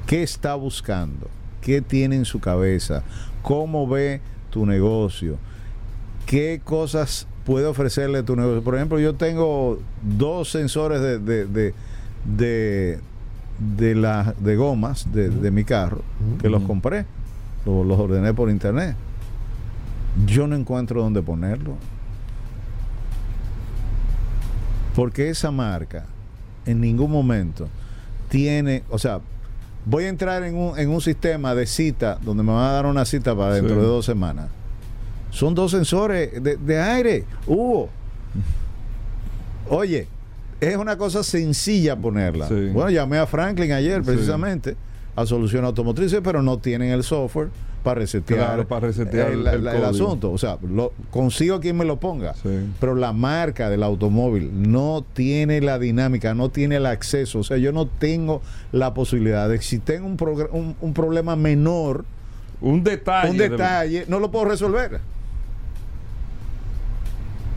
¿Qué 0.07 0.23
está 0.23 0.55
buscando? 0.57 1.29
¿Qué 1.61 1.81
tiene 1.81 2.17
en 2.17 2.25
su 2.25 2.41
cabeza? 2.41 3.03
¿Cómo 3.43 3.87
ve 3.87 4.21
tu 4.51 4.67
negocio? 4.67 5.39
¿Qué 6.27 6.61
cosas 6.65 7.27
puede 7.45 7.67
ofrecerle 7.67 8.23
tu 8.23 8.35
negocio? 8.35 8.63
Por 8.63 8.75
ejemplo, 8.75 8.99
yo 8.99 9.15
tengo 9.15 9.81
dos 10.03 10.51
sensores 10.51 11.01
de, 11.01 11.19
de, 11.19 11.47
de, 11.47 11.75
de, 12.25 12.99
de, 13.59 14.35
de 14.39 14.57
gomas 14.57 15.07
de, 15.13 15.51
mi 15.51 15.65
carro 15.65 16.03
que 16.41 16.49
los 16.49 16.63
compré, 16.63 17.05
los, 17.65 17.87
los 17.87 17.99
ordené 17.99 18.35
por 18.35 18.51
internet. 18.51 18.97
Yo 20.27 20.47
no 20.49 20.57
encuentro 20.57 21.03
dónde 21.03 21.23
ponerlo. 21.23 21.77
Porque 24.95 25.31
esa 25.31 25.51
marca 25.51 26.07
en 26.67 26.81
ningún 26.81 27.11
momento 27.11 27.69
tiene, 28.29 28.83
o 28.91 28.99
sea, 28.99 29.21
voy 29.85 30.05
a 30.05 30.09
entrar 30.09 30.43
en 30.45 30.57
un, 30.57 30.79
en 30.79 30.91
un 30.91 31.01
sistema 31.01 31.55
de 31.55 31.67
cita 31.67 32.19
donde 32.23 32.43
me 32.43 32.53
van 32.53 32.65
a 32.65 32.73
dar 32.73 32.87
una 32.87 33.05
cita 33.05 33.35
para 33.37 33.55
dentro 33.55 33.77
de 33.77 33.87
dos 33.87 34.05
semanas. 34.05 34.49
Son 35.31 35.55
dos 35.55 35.71
sensores 35.71 36.31
de, 36.43 36.81
aire. 36.81 37.25
Hugo. 37.47 37.89
Oye, 39.69 40.09
es 40.61 40.77
una 40.77 40.97
cosa 40.99 41.23
sencilla 41.23 41.97
ponerla. 41.97 42.49
Bueno, 42.49 42.91
llamé 42.91 43.19
a 43.19 43.27
Franklin 43.27 43.73
ayer 43.73 44.03
precisamente 44.03 44.77
a 45.15 45.25
Solución 45.27 45.65
Automotriz, 45.65 46.15
pero 46.23 46.43
no 46.43 46.59
tienen 46.59 46.91
el 46.91 47.05
software 47.05 47.49
para 47.83 48.01
resetear, 48.01 48.67
para 48.67 48.89
resetear 48.89 49.33
el, 49.33 49.85
asunto. 49.85 50.31
O 50.31 50.39
sea, 50.39 50.59
lo, 50.63 50.93
consigo 51.11 51.61
quien 51.61 51.77
me 51.77 51.85
lo 51.85 51.99
ponga. 51.99 52.35
Pero 52.79 52.95
la 52.95 53.13
marca 53.13 53.71
del 53.71 53.83
automóvil 53.83 54.51
no 54.71 55.05
tiene 55.13 55.61
la 55.61 55.79
dinámica, 55.79 56.35
no 56.35 56.49
tiene 56.51 56.77
el 56.77 56.87
acceso. 56.87 57.41
O 57.41 57.45
sea, 57.45 57.57
yo 57.57 57.73
no 57.73 57.87
tengo 57.87 58.43
la 58.73 58.95
posibilidad 58.95 59.49
de 59.49 59.61
si 59.63 59.79
tengo 59.79 60.07
un, 60.07 60.77
un, 60.81 60.95
problema 60.95 61.37
menor, 61.37 62.05
un 62.61 62.85
detalle, 62.85 63.31
un 63.31 63.37
detalle, 63.37 64.05
no 64.09 64.21
lo 64.21 64.31
puedo 64.31 64.45
resolver. 64.45 65.01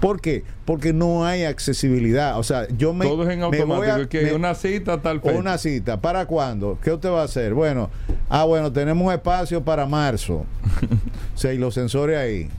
¿Por 0.04 0.20
qué? 0.20 0.44
Porque 0.66 0.92
no 0.92 1.26
hay 1.26 1.46
accesibilidad. 1.46 2.38
O 2.38 2.44
sea, 2.44 2.68
yo 2.78 2.94
me. 2.94 3.06
Todo 3.06 3.24
es 3.24 3.30
en 3.30 3.42
automático. 3.42 4.10
que 4.10 4.34
una 4.34 4.54
cita 4.54 5.02
tal 5.02 5.22
fecha. 5.22 5.40
Una 5.40 5.58
cita. 5.58 6.02
¿Para 6.02 6.26
cuándo? 6.26 6.78
¿Qué 6.84 6.92
usted 6.92 7.10
va 7.10 7.22
a 7.22 7.24
hacer? 7.24 7.54
Bueno, 7.54 7.90
ah, 8.28 8.44
bueno, 8.44 8.70
tenemos 8.70 9.08
un 9.08 9.14
espacio 9.14 9.64
para 9.64 9.86
marzo. 9.86 10.46
o 11.36 11.38
sea, 11.38 11.54
y 11.54 11.58
los 11.58 11.74
sensores 11.74 12.18
ahí. 12.18 12.50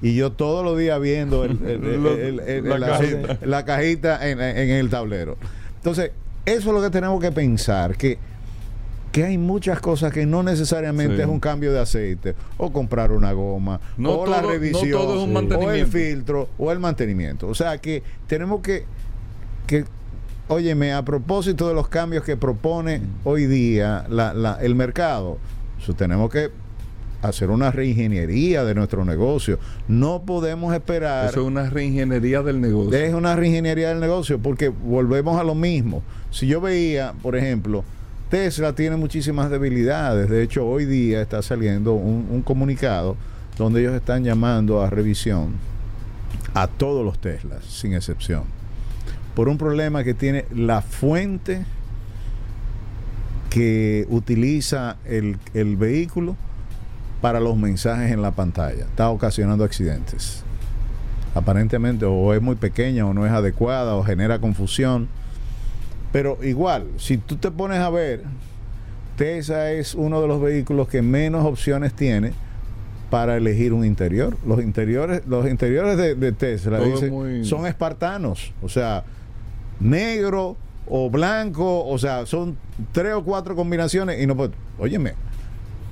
Y 0.00 0.14
yo 0.14 0.32
todos 0.32 0.64
los 0.64 0.78
días 0.78 0.98
viendo 0.98 1.46
la, 1.46 3.64
cajita, 3.66 4.26
en, 4.26 4.40
en 4.40 4.70
el 4.70 4.88
tablero. 4.88 5.36
Entonces, 5.76 6.10
eso 6.46 6.68
es 6.70 6.74
lo 6.74 6.80
que 6.80 6.88
tenemos 6.88 7.20
que 7.20 7.32
pensar. 7.32 7.98
Que 7.98 8.16
que 9.14 9.22
hay 9.22 9.38
muchas 9.38 9.78
cosas 9.78 10.12
que 10.12 10.26
no 10.26 10.42
necesariamente 10.42 11.22
es 11.22 11.28
un 11.28 11.38
cambio 11.38 11.72
de 11.72 11.78
aceite 11.78 12.34
o 12.56 12.72
comprar 12.72 13.12
una 13.12 13.30
goma 13.30 13.78
o 14.04 14.26
la 14.26 14.42
revisión 14.42 15.36
o 15.52 15.70
el 15.70 15.86
filtro 15.86 16.48
o 16.58 16.72
el 16.72 16.80
mantenimiento. 16.80 17.46
O 17.46 17.54
sea 17.54 17.78
que 17.78 18.02
tenemos 18.26 18.60
que, 18.60 18.86
que 19.68 19.84
óyeme, 20.48 20.92
a 20.92 21.04
propósito 21.04 21.68
de 21.68 21.74
los 21.74 21.86
cambios 21.86 22.24
que 22.24 22.36
propone 22.36 22.98
mm. 22.98 23.02
hoy 23.22 23.46
día 23.46 24.04
el 24.60 24.74
mercado, 24.74 25.38
tenemos 25.96 26.28
que 26.28 26.50
hacer 27.22 27.50
una 27.50 27.70
reingeniería 27.70 28.64
de 28.64 28.74
nuestro 28.74 29.04
negocio. 29.04 29.60
No 29.86 30.22
podemos 30.22 30.74
esperar. 30.74 31.30
Eso 31.30 31.42
es 31.42 31.46
una 31.46 31.70
reingeniería 31.70 32.42
del 32.42 32.60
negocio. 32.60 32.98
Es 32.98 33.14
una 33.14 33.36
reingeniería 33.36 33.90
del 33.90 34.00
negocio 34.00 34.40
porque 34.40 34.70
volvemos 34.70 35.38
a 35.38 35.44
lo 35.44 35.54
mismo. 35.54 36.02
Si 36.32 36.48
yo 36.48 36.60
veía, 36.60 37.14
por 37.22 37.36
ejemplo, 37.36 37.84
Tesla 38.34 38.72
tiene 38.72 38.96
muchísimas 38.96 39.48
debilidades. 39.48 40.28
De 40.28 40.42
hecho, 40.42 40.66
hoy 40.66 40.86
día 40.86 41.22
está 41.22 41.40
saliendo 41.40 41.92
un, 41.92 42.42
comunicado 42.42 43.16
donde 43.56 43.80
ellos 43.80 43.94
están 43.94 44.24
llamando 44.24 44.82
a 44.82 44.90
revisión 44.90 45.52
a 46.52 46.66
todos 46.66 47.04
los 47.04 47.20
Teslas, 47.20 47.64
sin 47.64 47.94
excepción, 47.94 48.42
por 49.36 49.48
un 49.48 49.56
problema 49.56 50.02
que 50.02 50.14
tiene 50.14 50.46
la 50.52 50.82
fuente 50.82 51.64
que 53.50 54.04
utiliza 54.10 54.96
el, 55.04 55.38
vehículo 55.76 56.34
para 57.20 57.38
los 57.38 57.56
mensajes 57.56 58.10
en 58.10 58.20
la 58.20 58.32
pantalla. 58.32 58.86
Está 58.86 59.10
ocasionando 59.10 59.62
accidentes. 59.62 60.42
Aparentemente 61.36 62.04
o 62.04 62.34
es 62.34 62.42
muy 62.42 62.56
pequeña 62.56 63.06
o 63.06 63.14
no 63.14 63.26
es 63.26 63.30
adecuada 63.30 63.94
o 63.94 64.02
genera 64.02 64.40
confusión 64.40 65.08
pero 66.14 66.38
igual, 66.44 66.86
si 66.96 67.18
tú 67.18 67.34
te 67.34 67.50
pones 67.50 67.80
a 67.80 67.90
ver, 67.90 68.22
Tesla 69.16 69.72
es 69.72 69.96
uno 69.96 70.22
de 70.22 70.28
los 70.28 70.40
vehículos 70.40 70.86
que 70.86 71.02
menos 71.02 71.44
opciones 71.44 71.92
tiene 71.92 72.32
para 73.10 73.36
elegir 73.36 73.72
un 73.72 73.84
interior. 73.84 74.36
Los 74.46 74.62
interiores, 74.62 75.22
los 75.26 75.44
interiores 75.50 75.96
de, 75.96 76.30
Tesla 76.30 76.78
son 77.42 77.66
espartanos, 77.66 78.52
o 78.62 78.68
sea, 78.68 79.02
negro 79.80 80.56
o 80.86 81.10
blanco, 81.10 81.84
o 81.84 81.98
sea, 81.98 82.26
son 82.26 82.56
tres 82.92 83.14
o 83.14 83.24
cuatro 83.24 83.56
combinaciones 83.56 84.22
y 84.22 84.28
no 84.28 84.36
puedo. 84.36 84.52
Óyeme, 84.78 85.14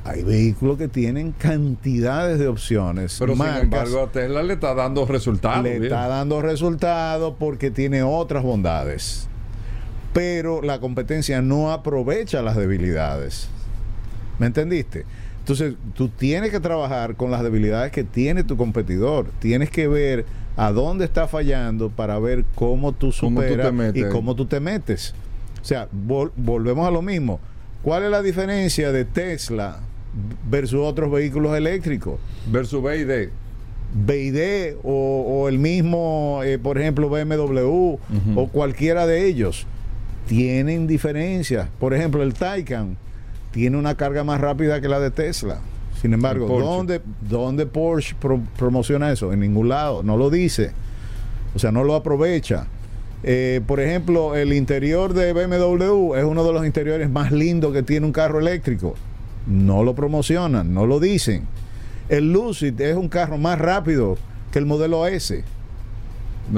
hay 0.04 0.22
vehículos 0.22 0.78
que 0.78 0.86
tienen 0.86 1.32
cantidades 1.32 2.38
de 2.38 2.46
opciones. 2.46 3.16
Pero 3.18 3.34
sin 3.34 3.44
embargo, 3.44 4.02
a 4.02 4.12
Tesla 4.12 4.44
le 4.44 4.54
está 4.54 4.72
dando 4.72 5.04
resultados. 5.04 5.64
Le 5.64 5.78
está 5.78 6.06
dando 6.06 6.40
resultados 6.40 7.34
porque 7.40 7.72
tiene 7.72 8.04
otras 8.04 8.44
bondades 8.44 9.28
pero 10.12 10.62
la 10.62 10.78
competencia 10.80 11.40
no 11.42 11.72
aprovecha 11.72 12.42
las 12.42 12.56
debilidades. 12.56 13.48
¿Me 14.38 14.46
entendiste? 14.46 15.04
Entonces, 15.38 15.74
tú 15.94 16.08
tienes 16.08 16.50
que 16.50 16.60
trabajar 16.60 17.16
con 17.16 17.30
las 17.30 17.42
debilidades 17.42 17.90
que 17.92 18.04
tiene 18.04 18.44
tu 18.44 18.56
competidor. 18.56 19.26
Tienes 19.40 19.70
que 19.70 19.88
ver 19.88 20.24
a 20.56 20.70
dónde 20.70 21.04
está 21.04 21.26
fallando 21.26 21.90
para 21.90 22.18
ver 22.18 22.44
cómo 22.54 22.92
tú 22.92 23.10
superas 23.10 23.72
y 23.94 24.04
cómo 24.04 24.36
tú 24.36 24.46
te 24.46 24.60
metes. 24.60 25.14
O 25.60 25.64
sea, 25.64 25.88
volvemos 25.90 26.86
a 26.86 26.90
lo 26.90 27.02
mismo. 27.02 27.40
¿Cuál 27.82 28.04
es 28.04 28.10
la 28.10 28.22
diferencia 28.22 28.92
de 28.92 29.04
Tesla 29.04 29.80
versus 30.48 30.80
otros 30.80 31.10
vehículos 31.10 31.56
eléctricos? 31.56 32.20
Versus 32.50 32.82
BID. 32.82 33.30
BID 33.94 34.76
o, 34.84 35.48
el 35.48 35.58
mismo, 35.58 36.40
eh, 36.44 36.58
por 36.58 36.78
ejemplo, 36.78 37.08
BMW 37.08 37.98
o 38.36 38.48
cualquiera 38.52 39.06
de 39.06 39.26
ellos 39.26 39.66
tienen 40.26 40.86
diferencias. 40.86 41.68
Por 41.78 41.94
ejemplo, 41.94 42.22
el 42.22 42.34
Taycan 42.34 42.96
tiene 43.50 43.76
una 43.76 43.96
carga 43.96 44.24
más 44.24 44.40
rápida 44.40 44.80
que 44.80 44.88
la 44.88 45.00
de 45.00 45.10
Tesla. 45.10 45.60
Sin 46.00 46.14
embargo, 46.14 46.48
¿dónde, 46.48 47.00
¿dónde, 47.20 47.64
Porsche 47.66 48.16
promociona 48.56 49.12
eso? 49.12 49.32
En 49.32 49.40
ningún 49.40 49.68
lado, 49.68 50.02
no 50.02 50.16
lo 50.16 50.30
dice. 50.30 50.72
O 51.54 51.58
sea, 51.58 51.70
no 51.70 51.84
lo 51.84 51.94
aprovecha. 51.94 52.66
Eh, 53.22 53.60
por 53.66 53.78
ejemplo, 53.78 54.34
el 54.34 54.52
interior 54.52 55.14
de 55.14 55.32
BMW 55.32 56.16
es 56.16 56.24
uno 56.24 56.44
de 56.44 56.52
los 56.52 56.66
interiores 56.66 57.08
más 57.08 57.30
lindos 57.30 57.72
que 57.72 57.84
tiene 57.84 58.04
un 58.04 58.12
carro 58.12 58.40
eléctrico. 58.40 58.94
No 59.46 59.84
lo 59.84 59.94
promocionan, 59.94 60.74
no 60.74 60.86
lo 60.86 60.98
dicen. 60.98 61.46
El 62.08 62.32
Lucid 62.32 62.80
es 62.80 62.96
un 62.96 63.08
carro 63.08 63.38
más 63.38 63.58
rápido 63.58 64.16
que 64.50 64.58
el 64.58 64.66
modelo 64.66 65.06
S. 65.06 65.44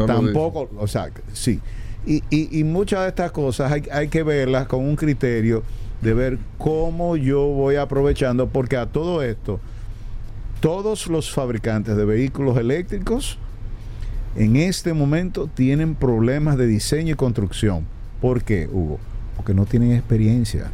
Tampoco, 0.06 0.70
o 0.78 0.86
sea, 0.86 1.10
sí. 1.32 1.60
Y, 2.06 2.64
muchas 2.64 3.02
de 3.02 3.08
estas 3.08 3.32
cosas 3.32 3.72
hay, 3.90 4.08
que 4.08 4.22
verlas 4.22 4.66
con 4.66 4.80
un 4.80 4.96
criterio 4.96 5.62
de 6.02 6.12
ver 6.12 6.38
cómo 6.58 7.16
yo 7.16 7.46
voy 7.46 7.76
aprovechando, 7.76 8.48
porque 8.48 8.76
a 8.76 8.86
todo 8.86 9.22
esto, 9.22 9.58
todos 10.60 11.06
los 11.06 11.32
fabricantes 11.32 11.96
de 11.96 12.04
vehículos 12.04 12.58
eléctricos 12.58 13.38
en 14.36 14.56
este 14.56 14.92
momento 14.92 15.46
tienen 15.46 15.94
problemas 15.94 16.58
de 16.58 16.66
diseño 16.66 17.12
y 17.12 17.16
construcción. 17.16 17.86
¿Por 18.20 18.42
qué, 18.42 18.68
Hugo? 18.70 18.98
Porque 19.36 19.54
no 19.54 19.64
tienen 19.64 19.92
experiencia. 19.92 20.70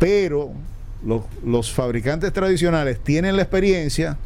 Pero 0.00 0.50
los, 1.04 1.22
los 1.44 1.72
fabricantes 1.72 2.32
tradicionales 2.32 2.98
tienen 2.98 3.36
la 3.36 3.42
experiencia 3.42 4.16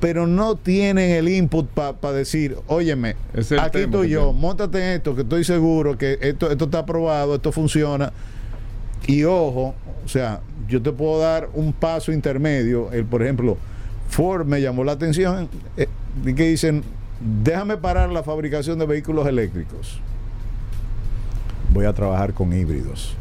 pero 0.00 0.26
no 0.26 0.56
tienen 0.56 1.10
el 1.10 1.28
input 1.28 1.66
para 1.68 2.12
decir, 2.12 2.56
óyeme, 2.68 3.16
aquí 3.60 3.78
estoy 3.78 4.10
yo, 4.10 4.32
montate 4.32 4.78
en 4.78 4.96
esto, 4.96 5.14
que 5.14 5.22
estoy 5.22 5.44
seguro 5.44 5.98
que 5.98 6.18
esto, 6.20 6.50
esto 6.50 6.66
está 6.66 6.80
aprobado, 6.80 7.34
esto 7.34 7.50
funciona. 7.50 8.12
Y 9.06 9.24
ojo, 9.24 9.74
o 10.04 10.08
sea, 10.08 10.40
yo 10.68 10.80
te 10.80 10.92
puedo 10.92 11.18
dar 11.18 11.48
un 11.54 11.72
paso 11.72 12.12
intermedio. 12.12 12.92
El, 12.92 13.04
por 13.04 13.22
ejemplo, 13.22 13.56
Ford 14.08 14.46
me 14.46 14.60
llamó 14.60 14.84
la 14.84 14.92
atención 14.92 15.48
eh, 15.76 15.88
que 16.24 16.48
dicen, 16.48 16.84
déjame 17.42 17.76
parar 17.76 18.10
la 18.10 18.22
fabricación 18.22 18.78
de 18.78 18.86
vehículos 18.86 19.26
eléctricos. 19.26 20.00
Voy 21.72 21.86
a 21.86 21.92
trabajar 21.92 22.34
con 22.34 22.52
híbridos. 22.52 23.14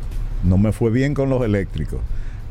No 0.43 0.57
me 0.57 0.71
fue 0.71 0.91
bien 0.91 1.13
con 1.13 1.29
los 1.29 1.41
eléctricos 1.43 2.01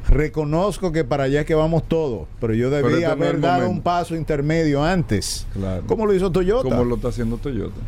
Reconozco 0.08 0.92
que 0.92 1.04
para 1.04 1.24
allá 1.24 1.40
es 1.40 1.46
que 1.46 1.54
vamos 1.54 1.88
todos, 1.88 2.28
pero 2.40 2.54
yo 2.54 2.70
debía 2.70 2.94
este 2.94 3.06
haber 3.06 3.40
dado 3.40 3.68
un 3.68 3.80
paso 3.80 4.14
intermedio 4.14 4.84
antes. 4.84 5.46
Claro. 5.52 5.82
¿Cómo 5.86 6.06
lo 6.06 6.14
hizo 6.14 6.30
Toyota? 6.30 6.68
Como 6.68 6.84
lo 6.84 6.94
está 6.94 7.08
haciendo 7.08 7.38
Toyota. 7.38 7.80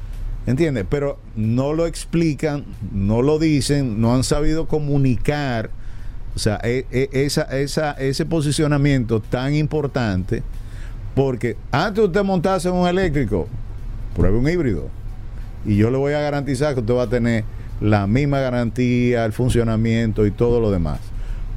¿Entiendes? 0.47 0.85
Pero 0.89 1.19
no 1.37 1.75
lo 1.75 1.87
explican, 1.87 2.65
no 2.93 3.23
lo 3.23 3.39
dicen, 3.39 4.01
no 4.01 4.15
han 4.15 4.25
sabido 4.25 4.67
comunicar. 4.67 5.71
O 6.35 6.39
sea, 6.41 6.59
e, 6.65 6.87
e, 6.91 7.09
esa, 7.13 7.43
esa, 7.43 7.93
ese 7.93 8.27
posicionamiento 8.27 9.21
tan 9.21 9.55
importante, 9.55 10.43
porque 11.15 11.57
antes 11.71 12.05
usted 12.05 12.25
montase 12.25 12.69
un 12.69 12.89
eléctrico, 12.89 13.47
pruebe 14.17 14.39
un 14.39 14.49
híbrido. 14.49 14.89
Y 15.65 15.77
yo 15.77 15.91
le 15.91 15.99
voy 15.99 16.15
a 16.15 16.21
garantizar 16.21 16.75
que 16.75 16.81
usted 16.81 16.95
va 16.95 17.05
a 17.05 17.09
tener 17.09 17.45
la 17.81 18.09
misma 18.09 18.41
garantía, 18.41 19.25
el 19.25 19.33
funcionamiento 19.33 20.27
y 20.27 20.33
todo 20.33 20.61
lo 20.61 20.73
demás 20.73 20.99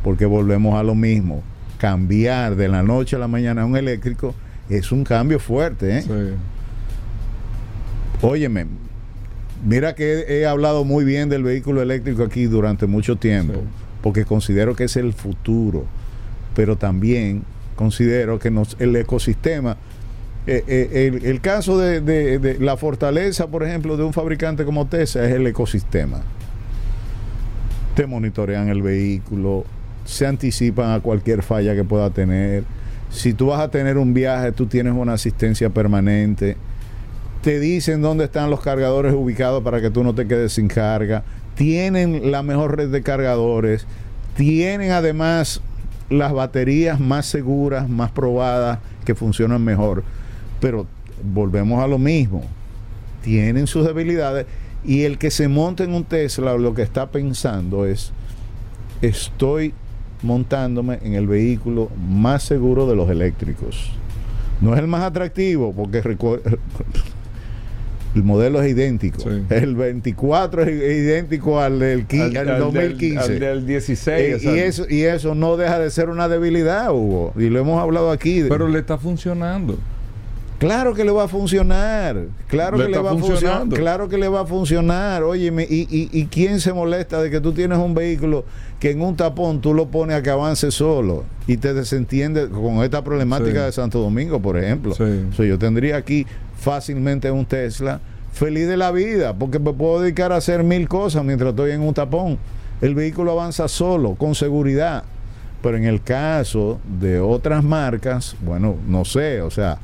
porque 0.04 0.26
volvemos 0.26 0.76
a 0.80 0.84
lo 0.84 0.96
mismo. 0.96 1.44
Cambiar 1.78 2.56
de 2.56 2.68
la 2.68 2.84
noche 2.84 3.16
a 3.16 3.20
la 3.20 3.28
mañana 3.28 3.64
a 3.64 3.66
un 3.66 3.76
eléctrico 3.76 4.36
es 4.70 4.92
un 4.92 5.04
cambio 5.04 5.40
fuerte. 5.40 6.00
¿eh? 6.00 6.34
Óyeme, 8.22 8.68
mira 9.66 9.96
que 9.96 10.26
he, 10.28 10.46
hablado 10.46 10.84
muy 10.84 11.04
bien 11.04 11.30
del 11.30 11.44
vehículo 11.44 11.82
eléctrico 11.82 12.24
aquí 12.24 12.46
durante 12.46 12.86
mucho 12.86 13.16
tiempo, 13.16 13.62
porque 14.02 14.26
considero 14.26 14.76
que 14.76 14.86
es 14.86 14.96
el 14.96 15.14
futuro, 15.14 15.86
pero 16.56 16.76
también 16.78 17.44
considero 17.76 18.38
que 18.38 18.52
nos, 18.52 18.76
el 18.80 18.96
ecosistema, 18.96 19.78
eh, 20.48 20.64
eh, 20.68 21.20
el, 21.24 21.42
caso 21.42 21.78
de, 21.78 22.02
de, 22.02 22.60
la 22.60 22.78
fortaleza, 22.78 23.48
por 23.48 23.64
ejemplo, 23.64 23.98
de 23.98 24.04
un 24.04 24.14
fabricante 24.14 24.66
como 24.66 24.88
Tesla 24.88 25.26
es 25.26 25.34
el 25.34 25.46
ecosistema. 25.48 26.22
Te 27.96 28.08
monitorean 28.08 28.70
el 28.70 28.82
vehículo, 28.82 29.66
se 30.12 30.28
anticipan 30.28 30.92
a 30.92 31.00
cualquier 31.00 31.42
falla 31.42 31.74
que 31.74 31.86
pueda 31.86 32.10
tener. 32.10 32.66
Si 33.10 33.34
tú 33.34 33.48
vas 33.48 33.62
a 33.62 33.72
tener 33.72 33.98
un 33.98 34.14
viaje, 34.14 34.52
tú 34.52 34.66
tienes 34.66 34.94
una 34.94 35.14
asistencia 35.14 35.70
permanente. 35.70 36.58
Te 37.42 37.62
dicen 37.62 38.02
dónde 38.02 38.26
están 38.26 38.50
los 38.50 38.60
cargadores 38.60 39.14
ubicados 39.14 39.64
para 39.64 39.80
que 39.80 39.90
tú 39.90 40.04
no 40.04 40.14
te 40.14 40.28
quedes 40.28 40.52
sin 40.52 40.68
carga. 40.68 41.24
Tienen 41.56 42.30
la 42.30 42.44
mejor 42.44 42.76
red 42.76 42.90
de 42.90 43.02
cargadores. 43.02 43.88
Tienen 44.36 44.92
además 44.92 45.62
las 46.10 46.34
baterías 46.34 47.00
más 47.00 47.26
seguras, 47.26 47.88
más 47.88 48.12
probadas, 48.12 48.80
que 49.06 49.16
funcionan 49.16 49.64
mejor. 49.64 50.04
Pero 50.60 50.88
volvemos 51.24 51.82
a 51.82 51.88
lo 51.88 51.98
mismo. 51.98 52.44
Tienen 53.22 53.66
sus 53.66 53.86
debilidades. 53.86 54.46
Y 54.84 55.04
el 55.04 55.18
que 55.18 55.32
se 55.32 55.48
monte 55.48 55.86
en 55.86 55.94
un 55.94 56.04
Tesla 56.04 56.54
lo 56.56 56.74
que 56.74 56.82
está 56.82 57.12
pensando 57.12 57.86
es, 57.86 58.12
estoy 59.02 59.74
montándome 60.22 61.00
en 61.04 61.14
el 61.14 61.28
vehículo 61.28 61.90
más 61.98 62.44
seguro 62.44 62.88
de 62.88 62.96
los 62.96 63.10
eléctricos. 63.10 63.92
No 64.62 64.74
es 64.74 64.80
el 64.80 64.88
más 64.88 65.02
atractivo, 65.02 65.74
porque 65.74 66.02
El 68.14 68.24
modelo 68.24 68.62
es 68.62 68.70
idéntico. 68.70 69.24
El 69.50 69.76
24 69.76 70.64
es 70.64 70.70
idéntico 70.70 71.62
al 71.62 71.80
del, 71.80 72.06
2015. 72.06 73.20
Al 73.20 73.40
del, 73.40 73.66
16. 73.66 74.44
y, 74.44 74.48
eso, 74.50 74.86
y 74.90 75.04
eso 75.04 75.34
no 75.34 75.56
deja 75.56 75.80
de 75.80 75.90
ser 75.92 76.10
una 76.10 76.28
debilidad, 76.28 76.92
Hugo. 76.92 77.34
Y 77.38 77.50
lo 77.50 77.60
hemos 77.60 77.82
hablado 77.82 78.12
aquí. 78.12 78.44
Pero 78.50 78.68
le 78.68 78.80
está 78.80 78.98
funcionando. 78.98 79.78
Claro 80.62 80.94
que 80.94 81.04
le 81.04 81.10
va 81.10 81.24
a 81.24 81.28
funcionar. 81.28 82.28
Claro 82.48 82.78
que 82.78 82.88
le 82.88 83.00
va 83.00 83.14
a 83.14 83.18
funcionar. 83.18 83.68
Claro 83.70 84.08
que 84.08 84.18
le 84.20 84.28
va 84.28 84.42
a 84.42 84.46
funcionar. 84.46 85.24
Óyeme, 85.24 85.66
y, 85.68 85.88
y, 85.90 86.10
¿y 86.12 86.28
quién 86.28 86.60
se 86.60 86.72
molesta 86.72 87.20
de 87.20 87.32
que 87.32 87.42
tú 87.42 87.52
tienes 87.52 87.80
un 87.80 87.96
vehículo 87.96 88.46
que 88.80 88.92
en 88.92 89.02
un 89.02 89.16
tapón 89.16 89.60
tú 89.60 89.74
lo 89.74 89.88
pones 89.88 90.16
a 90.18 90.22
que 90.22 90.30
avance 90.30 90.70
solo 90.70 91.24
y 91.48 91.58
te 91.58 91.74
desentiende 91.74 92.48
con 92.48 92.84
esta 92.84 93.04
problemática 93.04 93.66
de 93.66 93.72
Santo 93.72 94.00
Domingo, 94.02 94.40
por 94.40 94.56
ejemplo? 94.56 94.94
yo 95.36 95.58
tendría 95.58 95.98
aquí 95.98 96.28
fácilmente 96.60 97.32
un 97.32 97.48
Tesla 97.48 98.00
feliz 98.32 98.68
de 98.68 98.78
la 98.78 98.92
vida 98.92 99.34
porque 99.34 99.58
me 99.58 99.74
puedo 99.74 100.02
dedicar 100.02 100.32
a 100.32 100.36
hacer 100.36 100.64
mil 100.64 100.88
cosas 100.88 101.24
mientras 101.26 101.50
estoy 101.50 101.72
en 101.72 101.82
un 101.82 101.96
tapón. 101.96 102.38
El 102.82 102.94
vehículo 102.94 103.32
avanza 103.32 103.68
solo, 103.68 104.14
con 104.14 104.36
seguridad. 104.36 105.06
Pero 105.64 105.78
en 105.78 105.86
el 105.86 106.04
caso 106.04 106.80
de 107.00 107.20
otras 107.20 107.64
marcas, 107.64 108.36
bueno, 108.42 108.76
no 108.88 109.06
sé, 109.06 109.42
o 109.42 109.50
sea, 109.50 109.80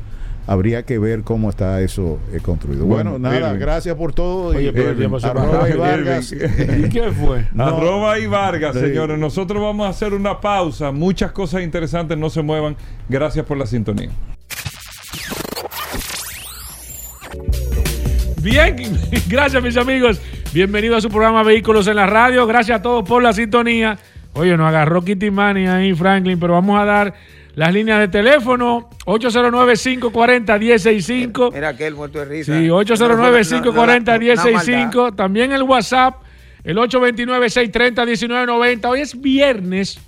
habría 0.47 0.83
que 0.83 0.97
ver 0.97 1.23
cómo 1.23 1.49
está 1.49 1.81
eso 1.81 2.19
eh, 2.33 2.39
construido. 2.41 2.85
Bueno, 2.85 3.19
nada, 3.19 3.53
gracias 3.53 3.95
por 3.95 4.13
todo. 4.13 4.55
Oye, 4.55 4.71
pero 4.71 5.17
arroba 5.23 5.69
y 5.69 5.73
Vargas. 5.73 6.31
¿Y 6.31 6.89
qué 6.89 7.11
fue? 7.11 7.45
Arroba 7.57 8.17
y 8.17 8.25
Vargas, 8.25 8.75
señores. 8.75 9.19
Nosotros 9.19 9.61
vamos 9.61 9.85
a 9.85 9.89
hacer 9.89 10.13
una 10.13 10.39
pausa. 10.39 10.91
Muchas 10.91 11.33
cosas 11.33 11.61
interesantes, 11.63 12.17
no 12.17 12.29
se 12.29 12.41
muevan. 12.41 12.77
Gracias 13.09 13.45
por 13.45 13.57
la 13.57 13.65
sintonía. 13.65 14.09
Bien, 18.41 18.75
gracias 19.27 19.61
mis 19.61 19.75
amigos. 19.75 20.21
Bienvenido 20.53 20.95
a 20.95 21.01
su 21.01 21.09
programa 21.09 21.43
Vehículos 21.43 21.87
en 21.87 21.97
la 21.97 22.07
Radio. 22.07 22.47
Gracias 22.47 22.79
a 22.79 22.81
todos 22.81 23.07
por 23.07 23.21
la 23.21 23.33
sintonía. 23.33 23.99
Oye, 24.33 24.55
nos 24.55 24.67
agarró 24.67 25.03
Kitty 25.03 25.29
Money 25.29 25.67
ahí, 25.67 25.93
Franklin, 25.93 26.39
pero 26.39 26.53
vamos 26.53 26.79
a 26.79 26.85
dar 26.85 27.13
las 27.57 27.73
líneas 27.73 27.99
de 28.01 28.07
teléfono, 28.09 28.89
809-540-165. 29.07 31.51
Mira 31.51 31.69
aquel 31.69 31.95
muerto 31.95 32.19
de 32.19 32.25
risa. 32.25 32.55
Sí, 32.55 32.67
809-540-165. 32.67 35.15
También 35.15 35.51
el 35.51 35.63
WhatsApp, 35.63 36.21
el 36.63 36.77
829-630-1990. 36.77 38.85
Hoy 38.85 39.01
es 39.01 39.19
viernes, 39.19 39.99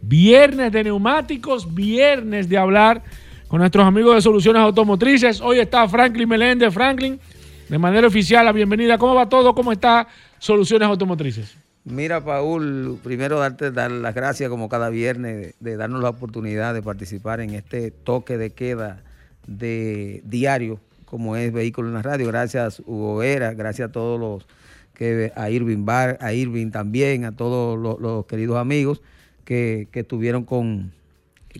viernes 0.00 0.72
de 0.72 0.82
neumáticos, 0.82 1.72
viernes 1.72 2.48
de 2.48 2.58
hablar 2.58 3.04
con 3.46 3.60
nuestros 3.60 3.86
amigos 3.86 4.16
de 4.16 4.22
Soluciones 4.22 4.62
Automotrices. 4.62 5.40
Hoy 5.40 5.60
está 5.60 5.88
Franklin 5.88 6.28
Meléndez. 6.28 6.74
Franklin, 6.74 7.20
de 7.68 7.78
manera 7.78 8.08
oficial, 8.08 8.44
la 8.44 8.50
bienvenida. 8.50 8.98
¿Cómo 8.98 9.14
va 9.14 9.28
todo? 9.28 9.54
¿Cómo 9.54 9.70
está 9.70 10.08
Soluciones 10.36 10.88
Automotrices? 10.88 11.61
Mira, 11.84 12.24
Paul, 12.24 13.00
primero 13.02 13.40
darte 13.40 13.72
dar 13.72 13.90
las 13.90 14.14
gracias 14.14 14.48
como 14.48 14.68
cada 14.68 14.88
viernes 14.88 15.54
de, 15.58 15.76
darnos 15.76 16.00
la 16.00 16.10
oportunidad 16.10 16.74
de 16.74 16.82
participar 16.82 17.40
en 17.40 17.54
este 17.54 17.90
toque 17.90 18.38
de 18.38 18.50
queda 18.50 19.02
de 19.48 20.22
diario, 20.24 20.78
como 21.06 21.34
es 21.36 21.52
Vehículo 21.52 21.88
en 21.88 21.94
la 21.94 22.02
Radio. 22.02 22.28
Gracias, 22.28 22.80
Hugo 22.86 23.16
Vera, 23.16 23.54
gracias 23.54 23.88
a 23.88 23.92
todos 23.92 24.20
los 24.20 24.46
que 24.94 25.32
a 25.34 25.50
Irving 25.50 25.84
Bar, 25.84 26.18
a 26.20 26.32
Irving 26.32 26.70
también, 26.70 27.24
a 27.24 27.32
todos 27.32 27.76
los, 28.00 28.26
queridos 28.26 28.58
amigos 28.58 29.02
que, 29.44 29.88
estuvieron 29.92 30.44
con, 30.44 30.92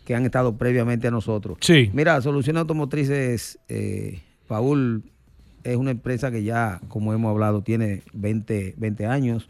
que 0.04 0.14
han 0.14 0.24
estado 0.24 0.56
previamente 0.56 1.08
a 1.08 1.10
nosotros. 1.10 1.58
Sí. 1.60 1.90
Mira, 1.92 2.20
Soluciones 2.20 2.60
Automotrices, 2.60 3.58
eh, 3.68 4.20
Paul, 4.46 5.02
es 5.64 5.76
una 5.76 5.90
empresa 5.90 6.30
que 6.30 6.44
ya, 6.44 6.80
como 6.86 7.12
hemos 7.12 7.30
hablado, 7.30 7.62
tiene 7.62 8.02
20, 8.12 8.74
20 8.76 9.06
años 9.06 9.48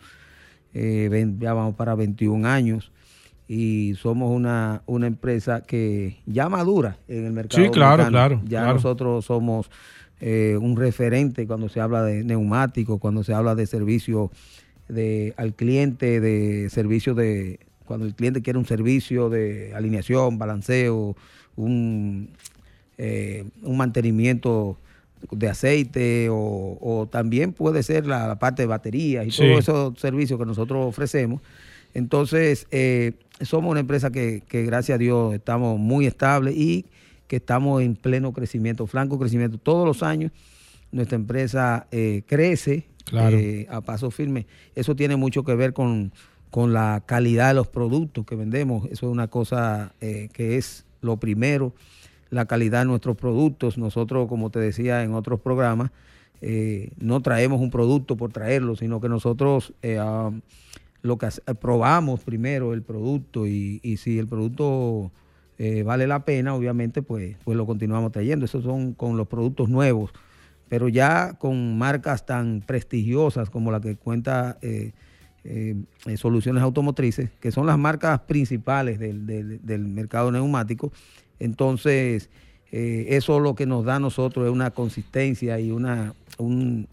eh, 0.75 1.35
ya 1.39 1.55
vamos 1.55 1.75
para 1.75 1.95
21 1.95 2.49
años 2.49 2.93
y 3.49 3.95
somos 3.97 4.31
una, 4.31 4.83
una 4.87 5.07
empresa 5.07 5.62
que 5.62 6.16
ya 6.27 6.49
madura 6.49 6.99
en 7.09 7.27
el 7.27 7.33
mercado. 7.33 7.62
Sí, 7.62 7.70
claro, 7.70 8.07
claro. 8.09 8.41
Ya 8.47 8.64
nosotros 8.73 9.27
somos 9.27 9.70
eh, 10.20 10.57
un 10.61 10.77
referente 10.77 11.47
cuando 11.47 11.68
se 11.68 11.81
habla 11.81 12.03
de 12.03 12.25
neumáticos, 12.25 12.99
cuando 13.01 13.25
se 13.25 13.35
habla 13.35 13.55
de 13.55 13.66
servicio 13.66 14.31
de, 14.89 15.35
al 15.37 15.55
cliente, 15.55 16.20
de 16.20 16.70
servicio 16.70 17.14
de, 17.14 17.61
cuando 17.85 18.07
el 18.07 18.14
cliente 18.14 18.41
quiere 18.41 18.59
un 18.59 18.66
servicio 18.66 19.29
de 19.29 19.75
alineación, 19.75 20.39
balanceo, 20.39 21.16
un, 21.57 22.31
eh, 22.99 23.45
un 23.62 23.77
mantenimiento 23.77 24.79
de 25.31 25.49
aceite 25.49 26.29
o, 26.31 27.09
también 27.11 27.53
puede 27.53 27.83
ser 27.83 28.07
la, 28.07 28.39
parte 28.39 28.62
de 28.62 28.66
baterías 28.66 29.27
y 29.27 29.31
todos 29.31 29.59
esos 29.61 29.99
servicios 29.99 30.39
que 30.39 30.47
nosotros 30.47 30.87
ofrecemos. 30.87 31.41
Entonces, 31.95 32.66
eh, 32.70 33.12
somos 33.41 33.70
una 33.70 33.81
empresa 33.81 34.11
que, 34.11 34.43
gracias 34.49 34.97
a 34.97 34.99
Dios 34.99 35.35
estamos 35.35 35.79
muy 35.79 36.07
estables 36.07 36.57
y 36.57 36.87
que 37.27 37.37
estamos 37.37 37.83
en 37.83 37.97
pleno 37.97 38.33
crecimiento, 38.33 38.87
franco 38.87 39.18
crecimiento. 39.18 39.59
Todos 39.59 39.87
los 39.87 40.03
años 40.03 40.33
nuestra 40.91 41.16
empresa 41.16 41.87
eh, 41.91 42.23
crece 42.27 42.87
eh, 43.12 43.66
a 43.70 43.81
paso 43.81 44.11
firme. 44.11 44.47
Eso 44.75 44.95
tiene 44.95 45.16
mucho 45.16 45.45
que 45.45 45.55
ver 45.55 45.73
con, 45.73 46.12
con, 46.51 46.73
la 46.73 47.03
calidad 47.07 47.49
de 47.49 47.55
los 47.55 47.68
productos 47.68 48.27
que 48.27 48.37
vendemos. 48.37 48.85
Eso 48.87 49.07
es 49.07 49.12
una 49.12 49.29
cosa 49.29 49.95
que 50.01 50.57
es 50.57 50.85
lo 51.01 51.16
primero 51.18 51.75
la 52.33 52.47
calidad 52.47 52.80
de 52.80 52.87
nuestros 52.87 53.16
productos. 53.16 53.76
Nosotros, 53.78 54.26
como 54.26 54.51
te 54.51 54.59
decía 54.59 55.05
en 55.05 55.12
otros 55.12 55.39
programas, 55.41 55.91
eh, 56.41 56.91
no 56.99 57.20
traemos 57.20 57.61
un 57.61 57.70
producto 57.70 58.16
por 58.16 58.33
traerlo, 58.33 58.74
sino 58.74 59.01
que 59.01 59.09
nosotros 59.11 59.74
eh, 59.83 59.99
ah, 60.01 60.30
lo 61.03 61.18
que 61.18 61.28
probamos 61.61 62.20
primero 62.20 62.72
el 62.72 62.83
producto 62.83 63.47
y, 63.47 63.80
si 63.99 64.18
el 64.18 64.26
producto 64.26 65.12
eh, 65.59 65.83
vale 65.83 66.07
la 66.07 66.24
pena, 66.24 66.55
obviamente, 66.55 67.03
pues, 67.03 67.37
pues 67.45 67.57
lo 67.57 67.66
continuamos 67.66 68.12
trayendo. 68.12 68.47
Esos 68.47 68.64
son 68.64 68.95
con 68.95 69.18
los 69.18 69.28
productos 69.28 69.68
nuevos, 69.68 70.11
pero 70.70 70.89
ya 70.89 71.35
con 71.35 71.76
marcas 71.76 72.24
tan 72.24 72.62
prestigiosas 72.62 73.51
como 73.51 73.70
la 73.70 73.80
que 73.83 73.97
cuenta 73.97 74.59
Soluciones 76.16 76.62
Automotrices, 76.62 77.28
que 77.41 77.53
son 77.53 77.66
las 77.66 77.76
marcas 77.76 78.20
principales 78.20 78.99
del, 78.99 79.26
del 79.26 79.87
mercado 79.87 80.33
neumático 80.33 80.93
entonces, 81.43 82.30
eh, 82.70 83.07
eso 83.11 83.40
lo 83.40 83.57
que 83.57 83.66
nos 83.66 83.84
da 83.84 83.97
a 83.97 84.01
nosotros 84.01 84.47
es 84.47 84.53
una 84.53 84.70
consistencia 84.70 85.59
y 85.59 85.72
una, 85.72 86.14
un, 86.38 86.86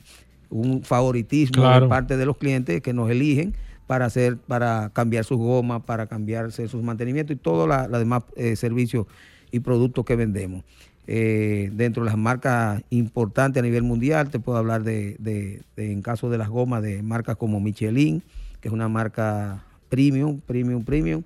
favoritismo 0.82 1.70
de 1.70 1.88
parte 1.88 2.18
de 2.18 2.26
los 2.26 2.36
clientes 2.38 2.82
que 2.82 2.92
nos 2.92 3.12
eligen 3.12 3.54
para 3.86 4.06
hacer, 4.06 4.38
para 4.38 4.90
cambiar 4.92 5.24
sus 5.24 5.38
gomas, 5.38 5.84
para 5.84 6.08
cambiarse 6.08 6.68
sus 6.68 6.82
mantenimientos 6.82 7.36
y 7.36 7.40
todos 7.40 7.68
los 7.68 8.00
demás 8.00 8.24
eh, 8.36 8.56
servicios 8.56 9.06
y 9.52 9.60
productos 9.60 10.04
que 10.04 10.16
vendemos. 10.16 10.64
Eh, 11.06 11.70
dentro 11.74 12.04
de 12.04 12.10
las 12.10 12.18
marcas 12.18 12.82
importantes 12.90 13.62
a 13.62 13.64
nivel 13.64 13.84
mundial, 13.84 14.32
te 14.32 14.40
puedo 14.40 14.58
hablar 14.58 14.84
de, 14.84 15.16
de, 15.20 15.62
en 15.78 16.02
caso 16.02 16.32
de 16.32 16.40
las 16.40 16.50
gomas, 16.50 16.82
de 16.82 17.04
marcas 17.04 17.36
como 17.36 17.60
Michelin, 17.60 18.24
que 18.62 18.68
es 18.68 18.74
una 18.74 18.90
marca 18.90 19.64
premium, 19.90 20.40
premium, 20.40 20.84
premium. 20.84 21.24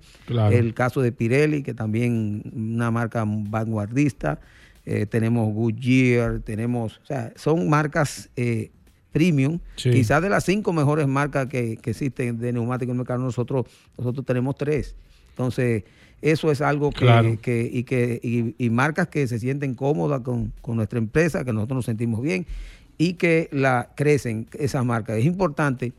El 0.50 0.74
caso 0.74 1.00
de 1.02 1.12
Pirelli, 1.12 1.62
que 1.62 1.74
también 1.74 2.42
una 2.54 2.90
marca 2.90 3.24
vanguardista. 3.26 4.40
Eh, 4.86 5.06
tenemos 5.06 5.52
Goodyear, 5.54 6.40
tenemos, 6.40 7.00
o 7.02 7.06
sea, 7.06 7.32
son 7.36 7.70
marcas 7.70 8.28
eh, 8.36 8.70
premium, 9.12 9.58
quizás 9.76 10.20
de 10.20 10.28
las 10.28 10.44
cinco 10.44 10.74
mejores 10.74 11.06
marcas 11.06 11.46
que, 11.46 11.78
existen 11.82 12.38
de 12.38 12.52
neumáticos 12.52 12.90
en 12.90 12.96
el 12.96 12.98
mercado, 12.98 13.22
nosotros, 13.22 13.66
nosotros 13.96 14.26
tenemos 14.26 14.56
tres. 14.56 14.94
Entonces, 15.30 15.84
eso 16.20 16.50
es 16.50 16.60
algo 16.60 16.90
que, 16.90 17.38
que 17.40 17.70
y 17.72 17.84
que 17.84 18.54
y, 18.58 18.70
marcas 18.70 19.08
que 19.08 19.26
se 19.26 19.38
sienten 19.38 19.74
cómodas 19.74 20.20
con, 20.20 20.52
con, 20.60 20.76
nuestra 20.76 20.98
empresa, 20.98 21.44
que 21.44 21.52
nosotros 21.52 21.76
nos 21.76 21.84
sentimos 21.86 22.20
bien 22.20 22.46
y 22.98 23.14
que 23.14 23.48
la 23.52 23.90
crecen 23.94 24.48
esas 24.52 24.84
marcas. 24.84 25.18
Es 25.18 25.24
importante 25.24 25.92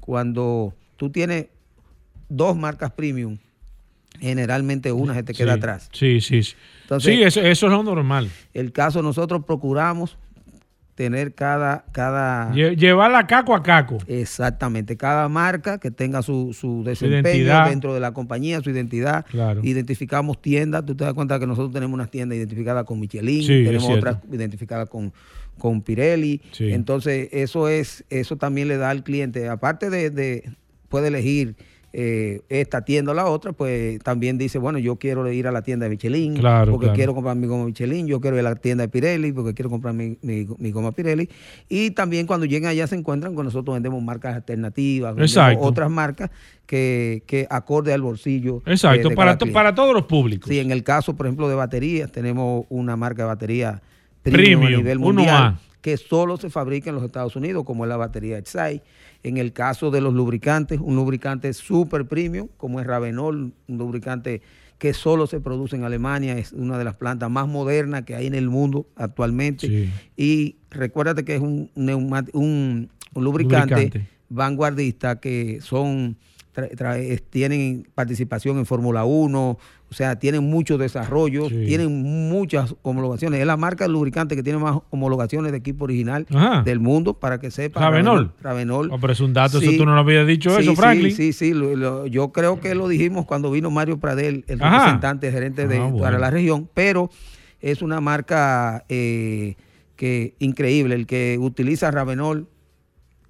cuando 0.00 0.74
tú 0.96 1.10
tienes 1.10 1.46
dos 2.28 2.56
marcas 2.56 2.92
premium, 2.92 3.38
generalmente 4.18 4.92
una 4.92 5.14
se 5.14 5.22
te 5.22 5.34
queda 5.34 5.54
atrás. 5.54 5.88
Sí, 5.92 6.20
sí. 6.20 6.42
sí, 6.42 6.56
eso, 7.22 7.40
eso, 7.40 7.66
es 7.66 7.72
lo 7.72 7.82
normal. 7.82 8.30
El 8.54 8.72
caso, 8.72 9.02
nosotros 9.02 9.44
procuramos 9.44 10.18
tener 10.98 11.32
cada... 11.32 11.84
cada 11.92 12.52
Llevar 12.52 13.12
la 13.12 13.28
caco 13.28 13.54
a 13.54 13.62
caco. 13.62 13.98
Exactamente, 14.08 14.96
cada 14.96 15.28
marca 15.28 15.78
que 15.78 15.92
tenga 15.92 16.22
su, 16.22 16.52
su 16.52 16.82
desempeño 16.82 17.66
dentro 17.68 17.94
de 17.94 18.00
la 18.00 18.10
compañía, 18.12 18.60
su 18.60 18.70
identidad. 18.70 19.24
Claro. 19.26 19.60
Identificamos 19.62 20.42
tiendas, 20.42 20.84
tú 20.84 20.96
te 20.96 21.04
das 21.04 21.14
cuenta 21.14 21.38
que 21.38 21.46
nosotros 21.46 21.72
tenemos 21.72 21.94
unas 21.94 22.10
tiendas 22.10 22.36
identificadas 22.36 22.84
con 22.84 22.98
Michelin, 22.98 23.46
tenemos 23.46 23.88
otras 23.88 24.16
identificadas 24.32 24.88
con, 24.88 25.12
con 25.56 25.82
Pirelli. 25.82 26.40
Entonces, 26.58 27.28
eso 27.30 27.68
es 27.68 28.04
eso 28.10 28.36
también 28.36 28.66
le 28.66 28.76
da 28.76 28.90
al 28.90 29.04
cliente, 29.04 29.48
aparte 29.48 29.90
de, 29.90 30.10
de 30.10 30.50
puede 30.88 31.08
elegir 31.08 31.54
eh, 32.00 32.42
esta 32.48 32.82
tienda 32.82 33.10
o 33.10 33.14
la 33.16 33.26
otra, 33.26 33.50
pues 33.50 33.98
también 34.04 34.38
dice, 34.38 34.58
bueno, 34.58 34.78
yo 34.78 34.94
quiero 35.00 35.28
ir 35.32 35.48
a 35.48 35.50
la 35.50 35.62
tienda 35.62 35.82
de 35.82 35.90
Michelin, 35.90 36.40
porque 36.70 36.92
quiero 36.92 37.12
comprar 37.12 37.34
mi 37.34 37.48
goma 37.48 37.64
Michelin, 37.64 38.06
yo 38.06 38.20
quiero 38.20 38.36
ir 38.36 38.46
a 38.46 38.50
la 38.50 38.54
tienda 38.54 38.82
de 38.82 38.88
Pirelli, 38.88 39.32
porque 39.32 39.52
quiero 39.52 39.68
comprar 39.68 39.94
mi, 39.94 40.16
mi, 40.22 40.70
goma 40.70 40.92
Pirelli. 40.92 41.28
Y 41.68 41.90
también 41.90 42.28
cuando 42.28 42.46
llegan 42.46 42.70
allá 42.70 42.86
se 42.86 42.94
encuentran 42.94 43.34
con 43.34 43.46
nosotros 43.46 43.74
vendemos 43.74 44.00
marcas 44.00 44.36
alternativas, 44.36 45.16
otras 45.58 45.90
marcas 45.90 46.30
que, 46.66 47.24
que 47.26 47.48
acorde 47.50 47.92
al 47.92 48.02
bolsillo. 48.02 48.62
Exacto, 48.64 49.10
para, 49.16 49.36
para 49.36 49.74
todos 49.74 49.92
los 49.92 50.04
públicos. 50.04 50.48
Sí, 50.48 50.60
en 50.60 50.70
el 50.70 50.84
caso, 50.84 51.16
por 51.16 51.26
ejemplo, 51.26 51.48
de 51.48 51.56
baterías, 51.56 52.12
tenemos 52.12 52.64
una 52.68 52.94
marca 52.94 53.22
de 53.22 53.26
batería 53.26 53.82
premium, 54.22 54.66
a 54.66 54.70
nivel 54.70 55.00
mundial 55.00 55.58
que 55.80 55.96
solo 55.96 56.36
se 56.36 56.50
fabrica 56.50 56.90
en 56.90 56.96
los 56.96 57.04
Estados 57.04 57.36
Unidos, 57.36 57.64
como 57.64 57.84
es 57.84 57.88
la 57.88 57.96
batería 57.96 58.38
Exai 58.38 58.82
en 59.28 59.36
el 59.36 59.52
caso 59.52 59.90
de 59.90 60.00
los 60.00 60.14
lubricantes, 60.14 60.80
un 60.80 60.96
lubricante 60.96 61.52
super 61.52 62.06
premium, 62.06 62.48
como 62.56 62.80
es 62.80 62.86
Ravenol, 62.86 63.52
un 63.66 63.78
lubricante 63.78 64.42
que 64.78 64.94
solo 64.94 65.26
se 65.26 65.40
produce 65.40 65.76
en 65.76 65.84
Alemania, 65.84 66.38
es 66.38 66.52
una 66.52 66.78
de 66.78 66.84
las 66.84 66.94
plantas 66.94 67.30
más 67.30 67.48
modernas 67.48 68.04
que 68.04 68.14
hay 68.14 68.26
en 68.26 68.34
el 68.34 68.48
mundo 68.48 68.86
actualmente. 68.96 69.90
Y 70.16 70.56
recuérdate 70.70 71.24
que 71.24 71.34
es 71.34 71.40
un, 71.40 71.70
un, 71.74 72.88
lubricante, 73.14 74.06
vanguardista 74.28 75.20
que 75.20 75.60
son 75.60 76.16
tienen 77.30 77.86
participación 77.94 78.58
en 78.58 78.66
Fórmula 78.66 79.04
1, 79.04 79.58
o 79.90 79.94
sea, 79.94 80.16
tienen 80.16 80.44
mucho 80.44 80.76
desarrollo, 80.76 81.48
tienen 81.48 82.28
muchas 82.28 82.74
homologaciones. 82.82 83.40
Es 83.40 83.46
la 83.46 83.56
marca 83.56 83.84
de 83.84 83.90
lubricante 83.90 84.36
que 84.36 84.42
tiene 84.42 84.58
más 84.58 84.78
homologaciones 84.90 85.50
de 85.52 85.58
equipo 85.58 85.84
original 85.84 86.26
del 86.64 86.80
mundo, 86.80 87.14
para 87.14 87.40
que 87.40 87.50
sepa. 87.50 87.80
Ravenol. 87.80 88.32
Ravenol. 88.42 88.90
Oh, 88.92 88.98
pero 89.00 89.12
es 89.14 89.20
un 89.20 89.32
dato, 89.32 89.58
eso 89.58 89.70
tú 89.76 89.86
no 89.86 89.94
lo 89.94 90.00
habías 90.00 90.26
dicho 90.26 90.56
eso, 90.58 90.74
Franklin. 90.74 91.14
Sí, 91.14 91.32
sí, 91.32 91.52
sí. 91.52 91.54
yo 92.10 92.32
creo 92.32 92.60
que 92.60 92.74
lo 92.74 92.86
dijimos 92.86 93.24
cuando 93.24 93.50
vino 93.50 93.70
Mario 93.70 93.98
Pradel, 93.98 94.44
el 94.46 94.58
representante 94.58 95.32
gerente 95.32 95.66
de, 95.66 95.78
ah, 95.78 95.92
para 95.98 96.18
la 96.18 96.30
región, 96.30 96.68
pero 96.74 97.10
es 97.60 97.80
una 97.80 98.00
marca 98.00 98.84
eh, 98.88 99.56
que 99.96 100.34
increíble. 100.38 100.94
El 100.94 101.06
que 101.06 101.38
utiliza 101.40 101.90
Ravenol 101.90 102.46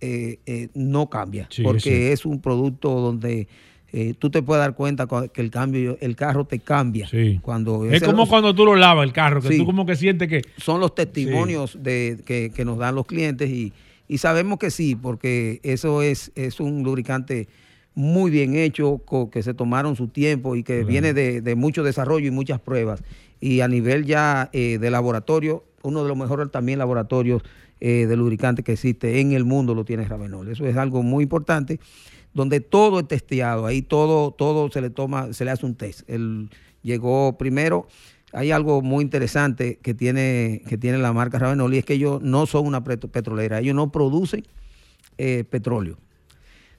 eh, 0.01 0.41
eh, 0.47 0.69
no 0.75 1.09
cambia, 1.09 1.49
porque 1.63 2.13
es 2.13 2.27
un 2.27 2.41
producto 2.41 3.01
donde 3.01 3.47
eh, 3.91 4.15
tú 4.19 4.29
te 4.29 4.43
puedes 4.43 4.63
dar 4.63 4.75
cuenta 4.75 5.07
que 5.33 5.41
el 5.41 5.51
cambio, 5.51 5.97
el 6.01 6.15
carro 6.15 6.45
te 6.45 6.59
cambia. 6.59 7.09
Cuando 7.41 7.87
es 7.87 8.03
como 8.03 8.29
cuando 8.29 8.55
tú 8.55 8.67
lo 8.67 8.77
lavas 8.77 9.05
el 9.05 9.13
carro, 9.13 9.41
que 9.41 9.57
tú 9.57 9.65
como 9.65 9.87
que 9.87 9.97
sientes 9.97 10.29
que... 10.29 10.43
Son 10.59 10.79
los 10.81 10.95
testimonios 10.95 11.79
de, 11.83 12.19
que, 12.27 12.65
nos 12.65 12.79
dan 12.79 12.95
los 12.95 13.07
clientes 13.07 13.49
y, 13.49 13.73
sabemos 14.19 14.59
que 14.59 14.71
sí, 14.71 14.95
porque 14.95 15.61
eso 15.63 16.03
es, 16.03 16.33
es 16.35 16.61
un 16.61 16.83
lubricante 16.83 17.49
muy 17.95 18.31
bien 18.31 18.55
hecho, 18.55 19.03
que 19.33 19.43
se 19.43 19.55
tomaron 19.55 19.97
su 19.97 20.09
tiempo 20.09 20.55
y 20.55 20.63
que 20.63 20.85
viene 20.85 21.15
de, 21.15 21.55
mucho 21.57 21.83
desarrollo 21.83 22.27
y 22.27 22.31
muchas 22.31 22.61
pruebas. 22.61 23.03
Y 23.41 23.61
a 23.61 23.69
nivel 23.69 24.05
ya 24.05 24.51
eh, 24.53 24.79
de 24.79 24.91
laboratorio, 24.91 25.65
uno 25.83 26.03
de 26.03 26.09
los 26.09 26.17
mejores 26.17 26.51
también 26.51 26.79
laboratorios 26.79 27.43
eh, 27.81 28.07
de 28.07 28.17
lubricante 28.17 28.63
que 28.63 28.73
existe 28.73 29.21
en 29.21 29.33
el 29.33 29.45
mundo 29.45 29.75
lo 29.75 29.85
tiene 29.85 30.05
Ravenol. 30.05 30.49
Eso 30.49 30.67
es 30.67 30.77
algo 30.77 31.03
muy 31.03 31.23
importante 31.23 31.81
donde 32.39 32.61
todo 32.61 33.01
es 33.01 33.09
testeado, 33.09 33.67
ahí 33.67 33.83
todo, 33.83 34.31
todo 34.31 34.71
se 34.71 34.81
le 34.81 34.91
toma, 34.91 35.33
se 35.33 35.45
le 35.45 35.51
hace 35.51 35.67
un 35.67 35.75
test. 35.75 36.09
Él 36.09 36.49
llegó 36.83 37.37
primero, 37.37 37.89
hay 38.33 38.53
algo 38.53 38.81
muy 38.81 39.03
interesante 39.03 39.81
que 39.83 39.93
tiene, 39.93 40.63
que 40.69 40.79
tiene 40.79 40.99
la 40.99 41.13
marca 41.13 41.41
Ravenol 41.41 41.75
y 41.75 41.79
es 41.79 41.85
que 41.85 41.95
ellos 41.95 42.23
no 42.23 42.47
son 42.47 42.65
una 42.65 42.85
petrolera, 42.85 43.59
ellos 43.59 43.75
no 43.75 43.91
producen 43.91 44.47
eh, 45.19 45.43
petróleo. 45.51 45.99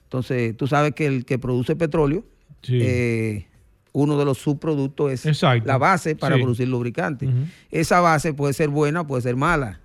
Entonces, 0.04 0.56
tú 0.56 0.66
sabes 0.66 0.94
que 0.94 1.04
el 1.04 1.26
que 1.26 1.38
produce 1.38 1.76
petróleo, 1.76 2.24
eh, 2.66 3.44
uno 3.92 4.18
de 4.18 4.24
los 4.24 4.38
subproductos 4.38 5.26
es 5.26 5.42
la 5.42 5.76
base 5.76 6.16
para 6.16 6.36
producir 6.36 6.68
lubricante. 6.68 7.28
Esa 7.70 8.00
base 8.00 8.32
puede 8.32 8.54
ser 8.54 8.70
buena, 8.70 9.06
puede 9.06 9.20
ser 9.20 9.36
mala. 9.36 9.78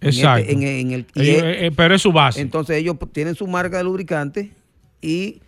Este, 0.00 0.22
Exacto. 0.22 0.50
Pero 1.76 1.94
es 1.94 2.02
su 2.02 2.10
base. 2.10 2.40
Entonces 2.40 2.78
ellos 2.78 2.96
tienen 3.12 3.36
su 3.36 3.46
marca 3.46 3.76
de 3.76 3.84
lubricante 3.84 4.50
y 5.02 5.42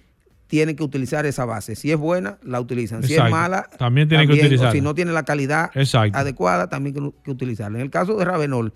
tienen 0.47 0.77
que 0.77 0.83
utilizar 0.83 1.25
esa 1.25 1.47
base. 1.47 1.75
Si 1.75 1.91
es 1.91 1.97
buena, 1.97 2.39
la 2.43 2.61
utilizan. 2.61 3.03
Si 3.03 3.15
es 3.15 3.31
mala, 3.31 3.71
también 3.79 4.09
tienen 4.09 4.29
que 4.29 4.35
utilizarla. 4.35 4.73
Si 4.73 4.83
no 4.83 4.95
tiene 4.95 5.13
la 5.13 5.23
calidad 5.23 5.71
adecuada, 6.13 6.69
también 6.69 6.95
tienen 6.95 7.15
que 7.25 7.31
utilizarla. 7.31 7.79
En 7.79 7.85
el 7.85 7.91
caso 7.91 8.17
de 8.17 8.25
Ravenol, 8.25 8.75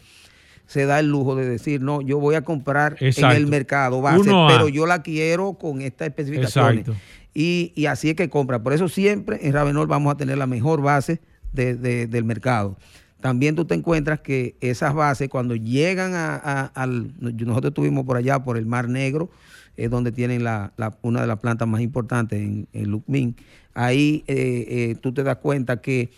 se 0.66 0.86
da 0.86 1.00
el 1.00 1.08
lujo 1.08 1.36
de 1.36 1.48
decir, 1.48 1.80
no, 1.80 2.00
yo 2.00 2.18
voy 2.18 2.34
a 2.34 2.42
comprar 2.42 2.96
en 3.00 3.24
el 3.24 3.46
mercado 3.46 4.00
base, 4.00 4.30
pero 4.48 4.68
yo 4.68 4.86
la 4.86 5.02
quiero 5.02 5.54
con 5.54 5.82
esta 5.82 6.06
especificaciones. 6.06 6.86
Y, 7.34 7.72
y, 7.76 7.86
así 7.86 8.10
es 8.10 8.16
que 8.16 8.28
compra. 8.28 8.62
Por 8.62 8.72
eso 8.72 8.88
siempre 8.88 9.46
en 9.46 9.52
Ravenol 9.52 9.86
vamos 9.86 10.12
a 10.12 10.16
tener 10.16 10.38
la 10.38 10.46
mejor 10.46 10.82
base 10.82 11.20
del 11.52 12.24
mercado. 12.24 12.76
También 13.20 13.56
tú 13.56 13.64
te 13.64 13.74
encuentras 13.74 14.20
que 14.20 14.56
esas 14.60 14.94
bases, 14.94 15.28
cuando 15.28 15.56
llegan 15.56 16.14
a, 16.14 16.66
al... 16.74 17.12
Nosotros 17.20 17.70
estuvimos 17.70 18.04
por 18.04 18.16
allá, 18.16 18.44
por 18.44 18.56
el 18.56 18.66
Mar 18.66 18.88
Negro, 18.88 19.30
es 19.78 19.90
donde 19.90 20.12
tienen 20.12 20.44
la, 20.44 20.72
una 21.02 21.20
de 21.20 21.26
las 21.26 21.38
plantas 21.38 21.66
más 21.68 21.80
importantes 21.80 22.40
en, 22.40 22.66
en 22.72 22.90
Lucmin. 22.90 23.36
Ahí 23.74 24.24
eh, 24.26 24.66
eh, 24.68 24.96
tú 25.00 25.14
te 25.14 25.22
das 25.22 25.36
cuenta 25.36 25.80
que 25.80 26.10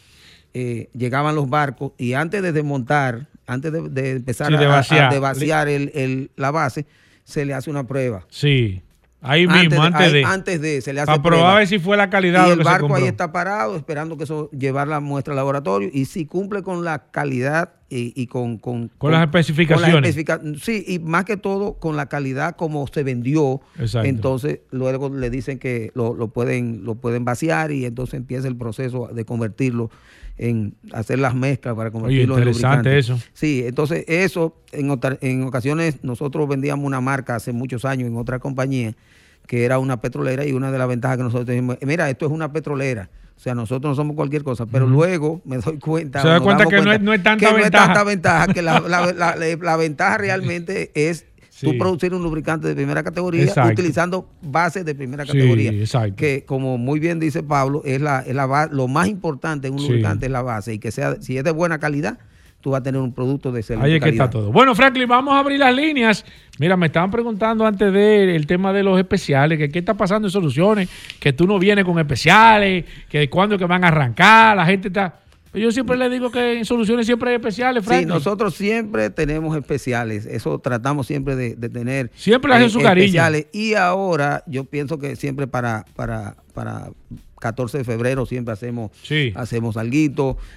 eh, 0.54 0.88
llegaban 0.94 1.34
los 1.34 1.48
barcos 1.48 1.92
y 1.98 2.14
antes 2.14 2.42
de 2.42 2.52
desmontar, 2.52 3.28
antes 3.46 3.70
de, 3.70 4.10
empezar 4.10 4.52
a, 4.52 4.68
vaciar, 5.20 5.68
el, 5.68 6.30
la 6.36 6.50
base, 6.50 6.86
se 7.22 7.44
le 7.44 7.52
hace 7.52 7.70
una 7.70 7.86
prueba. 7.86 8.26
Sí. 8.30 8.82
Ahí 9.22 9.46
mismo, 9.46 9.82
antes, 9.82 10.12
de, 10.12 10.24
antes 10.24 10.60
de. 10.62 10.80
se 10.80 10.94
le 10.94 11.00
hace 11.00 11.06
Para 11.06 11.22
probar 11.22 11.66
si 11.66 11.78
fue 11.78 11.96
la 11.96 12.08
calidad. 12.08 12.48
Y 12.48 12.52
el 12.52 12.62
barco 12.62 12.94
ahí 12.94 13.04
está 13.04 13.32
parado, 13.32 13.76
esperando 13.76 14.16
que 14.16 14.24
eso 14.24 14.50
llevar 14.50 14.88
la 14.88 15.00
muestra 15.00 15.32
al 15.32 15.36
laboratorio. 15.36 15.90
Y 15.92 16.06
si 16.06 16.24
cumple 16.24 16.62
con 16.62 16.84
la 16.84 17.10
calidad 17.10 17.74
y, 17.90 18.26
con, 18.28 18.56
con, 18.56 18.88
con, 18.98 19.10
las 19.10 19.22
especificaciones. 19.22 20.16
sí, 20.62 20.84
y 20.86 21.00
más 21.00 21.24
que 21.24 21.36
todo 21.36 21.74
con 21.74 21.96
la 21.96 22.06
calidad 22.06 22.56
como 22.56 22.86
se 22.86 23.02
vendió. 23.02 23.60
Entonces, 24.04 24.60
luego 24.70 25.10
le 25.10 25.28
dicen 25.28 25.58
que 25.58 25.90
lo, 25.94 26.14
lo, 26.14 26.28
pueden, 26.28 26.84
lo 26.84 26.94
pueden 26.94 27.24
vaciar 27.24 27.72
y 27.72 27.84
entonces 27.84 28.14
empieza 28.14 28.48
el 28.48 28.56
proceso 28.56 29.08
de 29.12 29.24
convertirlo 29.24 29.90
en 30.40 30.74
hacer 30.92 31.18
las 31.18 31.34
mezclas 31.34 31.74
para 31.74 31.90
convertirlo 31.90 32.34
Oye, 32.34 32.44
interesante 32.44 32.98
eso. 32.98 33.18
Sí, 33.34 33.62
entonces 33.66 34.06
eso, 34.08 34.56
en, 34.72 34.98
en 35.20 35.42
ocasiones 35.42 36.02
nosotros 36.02 36.48
vendíamos 36.48 36.86
una 36.86 37.02
marca 37.02 37.36
hace 37.36 37.52
muchos 37.52 37.84
años 37.84 38.08
en 38.08 38.16
otra 38.16 38.38
compañía 38.38 38.94
que 39.46 39.64
era 39.64 39.78
una 39.78 40.00
petrolera 40.00 40.46
y 40.46 40.52
una 40.52 40.72
de 40.72 40.78
las 40.78 40.88
ventajas 40.88 41.18
que 41.18 41.24
nosotros 41.24 41.46
teníamos, 41.46 41.76
mira, 41.82 42.08
esto 42.08 42.24
es 42.24 42.32
una 42.32 42.52
petrolera. 42.52 43.10
O 43.36 43.42
sea, 43.42 43.54
nosotros 43.54 43.90
no 43.90 43.94
somos 43.94 44.16
cualquier 44.16 44.42
cosa, 44.42 44.66
pero 44.66 44.86
luego 44.86 45.40
me 45.44 45.56
doy 45.56 45.78
cuenta. 45.78 46.22
Se 46.22 46.28
da 46.28 46.40
cuenta 46.40 46.66
que 46.66 46.80
no, 46.82 46.92
es, 46.92 47.00
no, 47.00 47.12
es, 47.12 47.22
tanta 47.22 47.52
ventaja. 47.52 48.04
ventaja, 48.04 48.46
que 48.48 48.62
la, 48.62 48.80
la, 48.80 49.76
ventaja 49.76 50.18
realmente 50.18 50.90
es 50.94 51.26
tú 51.60 51.76
producir 51.78 52.14
un 52.14 52.22
lubricante 52.22 52.68
de 52.68 52.74
primera 52.74 53.02
categoría 53.02 53.52
utilizando 53.70 54.28
bases 54.42 54.84
de 54.84 54.94
primera 54.94 55.24
categoría. 55.24 55.72
Que 56.16 56.44
como 56.44 56.78
muy 56.78 57.00
bien 57.00 57.20
dice 57.20 57.42
Pablo, 57.42 57.82
es 57.84 58.00
la, 58.00 58.20
es 58.20 58.34
la 58.34 58.68
lo 58.70 58.88
más 58.88 59.08
importante 59.08 59.68
en 59.68 59.74
un 59.74 59.82
lubricante 59.82 60.26
es 60.26 60.32
la 60.32 60.42
base 60.42 60.74
y 60.74 60.78
que 60.78 60.90
sea, 60.90 61.16
si 61.20 61.36
es 61.36 61.44
de 61.44 61.50
buena 61.50 61.78
calidad, 61.78 62.18
tú 62.60 62.70
vas 62.70 62.80
a 62.80 62.82
tener 62.82 63.00
un 63.00 63.12
producto 63.12 63.52
de 63.52 63.60
excelente 63.60 63.86
Ahí 63.86 63.96
es 63.96 64.02
que 64.02 64.10
está 64.10 64.28
todo. 64.28 64.52
Bueno, 64.52 64.74
Franklin, 64.74 65.08
vamos 65.08 65.34
a 65.34 65.38
abrir 65.38 65.58
las 65.58 65.74
líneas. 65.74 66.24
Mira, 66.58 66.76
me 66.76 66.86
estaban 66.86 67.10
preguntando 67.10 67.66
antes 67.66 67.92
del 67.92 68.46
tema 68.46 68.72
de 68.72 68.82
los 68.82 68.98
especiales, 68.98 69.58
que 69.58 69.68
qué 69.70 69.78
está 69.78 69.94
pasando 69.94 70.28
en 70.28 70.32
soluciones, 70.32 70.88
que 71.18 71.32
tú 71.32 71.46
no 71.46 71.58
vienes 71.58 71.84
con 71.84 71.98
especiales, 71.98 72.84
que 73.08 73.30
cuándo 73.30 73.56
que 73.56 73.64
van 73.64 73.84
a 73.84 73.88
arrancar, 73.88 74.56
la 74.56 74.66
gente 74.66 74.88
está... 74.88 75.20
Yo 75.52 75.72
siempre 75.72 75.96
le 75.96 76.08
digo 76.08 76.30
que 76.30 76.58
en 76.58 76.64
soluciones 76.64 77.06
siempre 77.06 77.30
hay 77.30 77.36
especiales, 77.36 77.84
Franklin. 77.84 78.08
Sí, 78.08 78.14
nosotros 78.14 78.54
siempre 78.54 79.10
tenemos 79.10 79.56
especiales. 79.56 80.26
Eso 80.26 80.58
tratamos 80.60 81.06
siempre 81.06 81.34
de, 81.34 81.56
tener. 81.68 82.10
Siempre 82.14 82.54
hacen 82.54 82.70
su 82.70 82.80
cariño. 82.80 83.06
Especiales. 83.06 83.46
Y 83.52 83.74
ahora 83.74 84.44
yo 84.46 84.64
pienso 84.64 84.98
que 84.98 85.16
siempre 85.16 85.46
para, 85.48 85.84
para, 85.96 86.36
para 86.54 86.90
14 87.40 87.78
de 87.78 87.84
febrero 87.84 88.26
siempre 88.26 88.52
hacemos 88.52 88.92
hacemos 89.34 89.76
algo. 89.76 89.90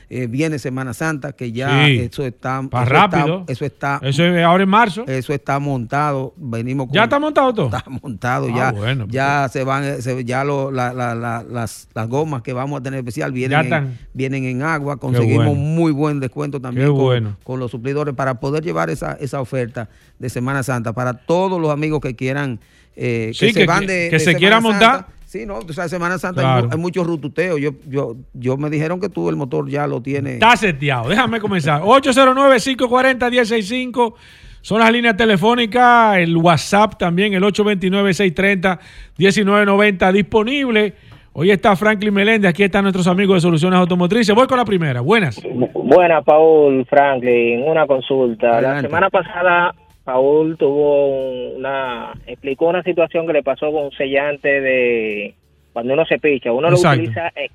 Eh, 0.09 0.27
viene 0.27 0.59
Semana 0.59 0.93
Santa, 0.93 1.33
que 1.33 1.51
ya 1.51 1.87
eso 1.87 2.23
está. 2.25 2.61
Para 2.69 2.85
rápido. 2.85 3.45
eso 3.47 3.65
está. 3.65 3.99
Eso 4.03 4.23
es 4.23 4.43
ahora 4.43 4.63
en 4.63 4.69
marzo. 4.69 5.05
Eso 5.07 5.33
está 5.33 5.57
montado. 5.59 6.33
Venimos 6.37 6.87
¿Ya 6.91 7.05
está 7.05 7.17
montado 7.19 7.53
todo? 7.53 7.65
Está 7.65 7.83
montado 7.89 8.47
ah, 8.51 8.55
ya. 8.55 8.71
Bueno, 8.71 9.07
ya 9.09 9.49
se 9.51 9.63
van, 9.63 9.99
ya 10.25 10.43
lo, 10.43 10.71
la, 10.71 10.93
la, 10.93 11.15
las, 11.15 11.87
las, 11.93 12.07
gomas 12.07 12.41
que 12.41 12.53
vamos 12.53 12.79
a 12.79 12.83
tener 12.83 12.99
especial 12.99 13.31
vienen, 13.31 13.73
en, 13.73 13.97
vienen 14.13 14.43
en 14.45 14.61
agua. 14.61 14.97
Conseguimos 14.97 15.57
muy 15.57 15.91
buen 15.91 16.19
descuento 16.19 16.59
también 16.59 16.93
con, 16.95 17.37
con, 17.43 17.59
los 17.59 17.71
suplidores 17.71 18.13
para 18.13 18.39
poder 18.39 18.63
llevar 18.63 18.89
esa, 18.89 19.13
esa 19.13 19.41
oferta 19.41 19.89
de 20.19 20.29
Semana 20.29 20.61
Santa 20.63 20.93
para 20.93 21.13
todos 21.13 21.59
los 21.59 21.71
amigos 21.71 22.01
que 22.01 22.15
quieran. 22.15 22.59
Eh, 22.95 23.33
que, 23.39 23.51
se 23.51 23.65
van 23.65 23.87
de, 23.87 24.09
que 24.11 24.19
se 24.19 24.35
quieran 24.35 24.61
montar 24.61 25.07
Sí, 25.33 25.45
no, 25.47 25.57
o 25.57 25.73
sea, 25.73 25.89
Semana 25.89 26.19
Santa 26.19 26.57
hay, 26.57 26.77
muchos 26.77 27.07
rututeos. 27.07 27.59
Yo, 27.59 27.71
yo, 27.89 28.15
yo 28.33 28.55
me 28.55 28.69
dijeron 28.69 28.99
que 28.99 29.09
tú 29.09 29.29
el 29.29 29.35
motor 29.35 29.67
ya 29.67 29.87
lo 29.87 29.99
tienes. 29.99 30.33
Está 30.33 30.55
seteado. 30.55 31.09
Déjame 31.09 31.39
comenzar. 31.39 31.81
809-540-165. 31.85 34.13
Son 34.61 34.79
las 34.79 34.91
líneas 34.91 35.17
telefónicas, 35.17 36.17
el 36.17 36.37
WhatsApp 36.37 36.99
también, 36.99 37.33
el 37.33 37.41
829-630-1990 37.41 40.11
disponible. 40.11 40.93
Hoy 41.31 41.49
está 41.49 41.75
Franklin 41.75 42.13
Meléndez, 42.13 42.51
aquí 42.51 42.61
están 42.61 42.83
nuestros 42.83 43.07
amigos 43.07 43.37
de 43.37 43.41
Soluciones 43.41 43.79
Automotrices. 43.79 44.35
Voy 44.35 44.45
con 44.45 44.59
la 44.59 44.65
primera, 44.65 45.01
buenas. 45.01 45.41
Buenas, 45.73 46.23
Paul, 46.23 46.85
Franklin, 46.85 47.63
una 47.63 47.87
consulta. 47.87 48.61
La 48.61 48.81
semana 48.81 49.09
pasada, 49.09 49.73
Paul 50.03 50.57
tuvo 50.57 51.55
una, 51.55 52.13
explicó 52.25 52.67
una 52.67 52.83
situación 52.83 53.25
que 53.25 53.33
le 53.33 53.43
pasó 53.43 53.71
con 53.71 53.85
un 53.85 53.91
sellante 53.91 54.61
de 54.61 55.33
cuando 55.71 55.93
uno 55.93 56.05
se 56.05 56.19
picha. 56.19 56.51
Uno 56.51 56.69
lo 56.69 56.77
utiliza, 56.77 57.29
eh, 57.35 57.49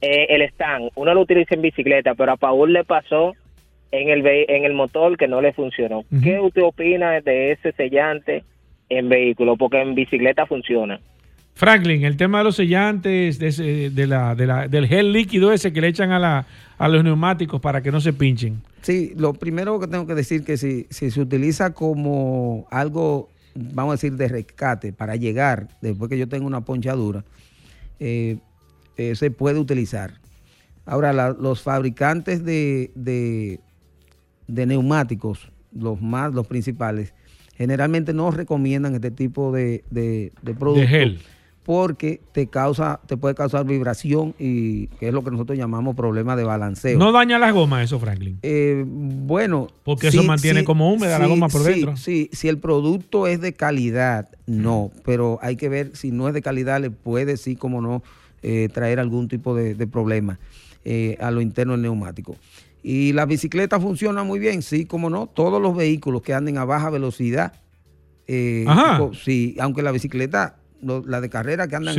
eh, 0.00 0.26
el 0.30 0.42
stand, 0.42 0.90
uno 0.94 1.14
lo 1.14 1.20
utiliza 1.20 1.54
en 1.54 1.62
bicicleta, 1.62 2.14
pero 2.14 2.32
a 2.32 2.36
Paul 2.36 2.72
le 2.72 2.84
pasó 2.84 3.34
en 3.92 4.08
el, 4.08 4.26
en 4.26 4.64
el 4.64 4.72
motor 4.72 5.16
que 5.16 5.28
no 5.28 5.40
le 5.40 5.52
funcionó. 5.52 6.04
¿Qué 6.22 6.40
usted 6.40 6.62
opina 6.62 7.20
de 7.20 7.52
ese 7.52 7.72
sellante 7.72 8.44
en 8.88 9.08
vehículo? 9.08 9.56
Porque 9.56 9.80
en 9.80 9.94
bicicleta 9.94 10.46
funciona. 10.46 11.00
Franklin, 11.60 12.04
el 12.04 12.16
tema 12.16 12.38
de 12.38 12.44
los 12.44 12.56
sellantes, 12.56 13.38
de, 13.38 14.06
la, 14.06 14.34
del 14.34 14.86
gel 14.86 15.12
líquido 15.12 15.52
ese 15.52 15.74
que 15.74 15.82
le 15.82 15.88
echan 15.88 16.10
a, 16.10 16.18
la, 16.18 16.46
a 16.78 16.88
los 16.88 17.04
neumáticos 17.04 17.60
para 17.60 17.82
que 17.82 17.92
no 17.92 18.00
se 18.00 18.14
pinchen. 18.14 18.62
Sí, 18.80 19.12
lo 19.14 19.34
primero 19.34 19.78
que 19.78 19.86
tengo 19.86 20.06
que 20.06 20.14
decir 20.14 20.42
que 20.42 20.56
si, 20.56 20.86
si 20.88 21.10
se 21.10 21.20
utiliza 21.20 21.74
como 21.74 22.66
algo, 22.70 23.28
vamos 23.54 23.92
a 23.92 23.96
decir, 23.96 24.14
de 24.16 24.28
rescate 24.28 24.94
para 24.94 25.16
llegar, 25.16 25.68
después 25.82 26.08
que 26.08 26.16
yo 26.16 26.30
tengo 26.30 26.46
una 26.46 26.62
ponchadura, 26.62 27.26
eh, 27.98 28.38
eh, 28.96 29.14
se 29.14 29.30
puede 29.30 29.58
utilizar. 29.58 30.14
Ahora, 30.86 31.12
los 31.34 31.60
fabricantes 31.60 32.42
de, 32.42 32.90
de, 32.94 34.66
neumáticos, 34.66 35.52
los 35.76 36.00
más, 36.00 36.32
los 36.32 36.46
principales, 36.46 37.12
generalmente 37.54 38.14
no 38.14 38.30
recomiendan 38.30 38.94
este 38.94 39.10
tipo 39.10 39.52
de, 39.52 39.84
de, 39.90 40.32
de 40.40 40.54
productos. 40.54 40.80
De 40.80 40.88
gel 40.88 41.20
porque 41.62 42.20
te 42.32 42.46
causa, 42.46 43.00
te 43.06 43.16
puede 43.16 43.34
causar 43.34 43.66
vibración 43.66 44.34
y 44.38 44.86
que 44.98 45.08
es 45.08 45.14
lo 45.14 45.22
que 45.22 45.30
nosotros 45.30 45.58
llamamos 45.58 45.94
problema 45.94 46.34
de 46.34 46.44
balanceo. 46.44 46.98
¿No 46.98 47.12
daña 47.12 47.38
las 47.38 47.52
gomas 47.52 47.84
eso, 47.84 48.00
Franklin? 48.00 48.38
Eh, 48.42 48.84
bueno. 48.86 49.68
Porque 49.84 50.08
eso 50.08 50.22
mantiene 50.22 50.64
como 50.64 50.92
húmeda 50.92 51.18
la 51.18 51.26
goma 51.26 51.48
por 51.48 51.62
dentro. 51.62 51.96
Sí, 51.96 52.30
si 52.32 52.48
el 52.48 52.58
producto 52.58 53.26
es 53.26 53.40
de 53.40 53.52
calidad, 53.52 54.30
no, 54.46 54.90
pero 55.04 55.38
hay 55.42 55.56
que 55.56 55.68
ver 55.68 55.94
si 55.94 56.10
no 56.10 56.28
es 56.28 56.34
de 56.34 56.40
calidad, 56.40 56.80
le 56.80 56.90
puede 56.90 57.36
sí, 57.36 57.56
como 57.56 57.82
no, 57.82 58.02
eh, 58.42 58.68
traer 58.72 58.98
algún 58.98 59.28
tipo 59.28 59.54
de, 59.54 59.86
problema 59.86 60.38
eh, 60.84 61.18
a 61.20 61.30
lo 61.30 61.42
interno 61.42 61.74
del 61.74 61.82
neumático. 61.82 62.36
Y 62.82 63.12
la 63.12 63.26
bicicleta 63.26 63.78
funciona 63.78 64.24
muy 64.24 64.38
bien, 64.38 64.62
sí, 64.62 64.86
como 64.86 65.10
no, 65.10 65.26
todos 65.26 65.60
los 65.60 65.76
vehículos 65.76 66.22
que 66.22 66.32
anden 66.32 66.56
a 66.56 66.64
baja 66.64 66.88
velocidad, 66.88 67.52
Ajá. 68.66 69.10
sí, 69.24 69.56
aunque 69.58 69.82
la 69.82 69.90
bicicleta 69.90 70.59
la 70.82 71.20
de 71.20 71.28
carrera 71.28 71.68
que 71.68 71.76
andan 71.76 71.96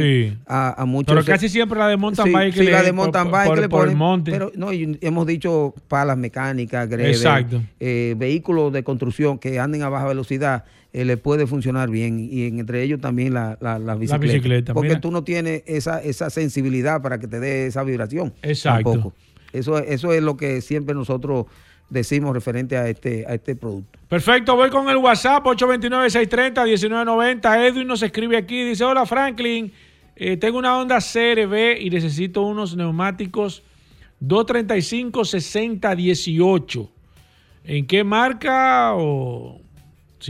a, 0.48 0.82
a, 0.82 0.86
muchos. 0.86 1.14
Pero 1.14 1.26
casi 1.26 1.50
siempre 1.50 1.78
la 1.78 1.88
de 1.88 1.98
mountain 1.98 2.32
bike. 2.32 2.54
Sí, 2.54 2.64
la 2.64 2.84
de 2.84 2.92
mountain 2.92 3.32
bike 3.32 3.70
por, 3.70 3.88
el 3.88 3.96
monte. 3.96 4.32
Pero 4.32 4.52
no, 4.56 4.70
hemos 4.72 5.28
dicho 5.28 5.74
palas 5.88 6.18
mecánicas, 6.18 6.88
greves, 6.88 7.26
eh, 7.80 8.16
vehículos 8.18 8.72
de 8.74 8.84
construcción 8.84 9.38
que 9.38 9.60
anden 9.60 9.84
a 9.84 9.90
baja 9.90 10.08
velocidad. 10.08 10.66
Eh, 10.94 11.06
le 11.06 11.16
puede 11.16 11.48
funcionar 11.48 11.90
bien 11.90 12.20
y 12.20 12.48
entre 12.48 12.84
ellos 12.84 13.00
también 13.00 13.34
la, 13.34 13.58
la, 13.62 13.96
bicicleta. 13.96 14.74
porque 14.74 14.98
tú 14.98 15.10
no 15.10 15.24
tienes 15.24 15.64
esa, 15.66 16.04
esa 16.04 16.30
sensibilidad 16.30 17.02
para 17.02 17.18
que 17.18 17.28
te 17.28 17.40
dé 17.40 17.66
esa 17.66 17.84
vibración. 17.84 18.34
Exacto. 18.42 19.14
Eso, 19.54 19.80
eso 19.80 20.14
es 20.14 20.22
lo 20.22 20.36
que 20.36 20.60
siempre 20.60 20.94
nosotros 20.94 21.46
decimos 21.92 22.34
referente 22.34 22.76
a 22.78 22.90
este, 22.90 23.24
a 23.28 23.36
este 23.36 23.56
producto. 23.56 24.00
Perfecto, 24.08 24.56
voy 24.56 24.72
con 24.72 24.90
el 24.90 24.98
WhatsApp 24.98 25.46
829-630-1990. 25.46 27.68
Edwin 27.68 27.88
nos 27.88 28.02
escribe 28.02 28.38
aquí, 28.38 28.64
dice, 28.64 28.84
hola 28.84 29.06
Franklin, 29.06 29.72
eh, 30.16 30.38
tengo 30.38 30.58
una 30.58 30.76
Honda 30.78 30.98
CRB 31.00 31.80
y 31.80 31.90
necesito 31.90 32.42
unos 32.42 32.76
neumáticos 32.76 33.64
235-60-18. 34.22 36.90
¿En 37.64 37.86
qué 37.86 38.04
marca 38.04 38.96
o 38.96 39.61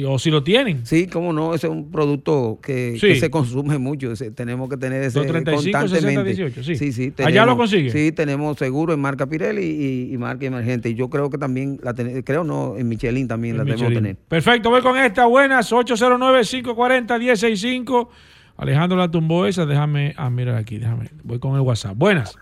o 0.07 0.19
si 0.19 0.31
lo 0.31 0.41
tienen. 0.43 0.85
Sí, 0.85 1.07
cómo 1.07 1.33
no, 1.33 1.53
ese 1.53 1.67
es 1.67 1.73
un 1.73 1.91
producto 1.91 2.59
que, 2.61 2.97
se 2.97 3.29
consume 3.29 3.77
mucho. 3.77 4.13
tenemos 4.35 4.69
que 4.69 4.77
tener 4.77 5.03
ese 5.03 5.19
235, 5.19 5.79
constantemente. 5.79 6.33
60, 6.33 6.61
18, 6.63 6.63
sí. 6.63 6.93
sí, 6.93 7.13
¿Allá 7.23 7.45
lo 7.45 7.57
consigue? 7.57 7.91
Sí, 7.91 8.11
tenemos 8.11 8.57
seguro 8.57 8.93
en 8.93 8.99
marca 8.99 9.27
Pirelli 9.27 10.11
y, 10.11 10.17
marca 10.17 10.45
emergente. 10.45 10.89
Y 10.89 10.95
yo 10.95 11.09
creo 11.09 11.29
que 11.29 11.37
también 11.37 11.79
la 11.83 11.93
tenemos, 11.93 12.23
creo 12.25 12.43
no, 12.43 12.75
en 12.77 12.87
Michelin 12.87 13.27
también 13.27 13.57
la 13.57 13.63
tenemos 13.63 13.89
que 13.89 13.95
tener. 13.95 14.15
Perfecto, 14.15 14.69
voy 14.69 14.81
con 14.81 14.97
esta. 14.97 15.25
Buenas, 15.25 15.71
809-540-1065. 15.71 18.07
Alejandro 18.57 18.97
la 18.97 19.09
tumbó 19.09 19.45
esa, 19.45 19.65
déjame, 19.65 20.13
ah, 20.17 20.29
mira 20.29 20.57
aquí, 20.57 20.77
déjame, 20.77 21.09
voy 21.23 21.39
con 21.39 21.55
el 21.55 21.61
WhatsApp. 21.61 21.97
Buenas. 21.97 22.37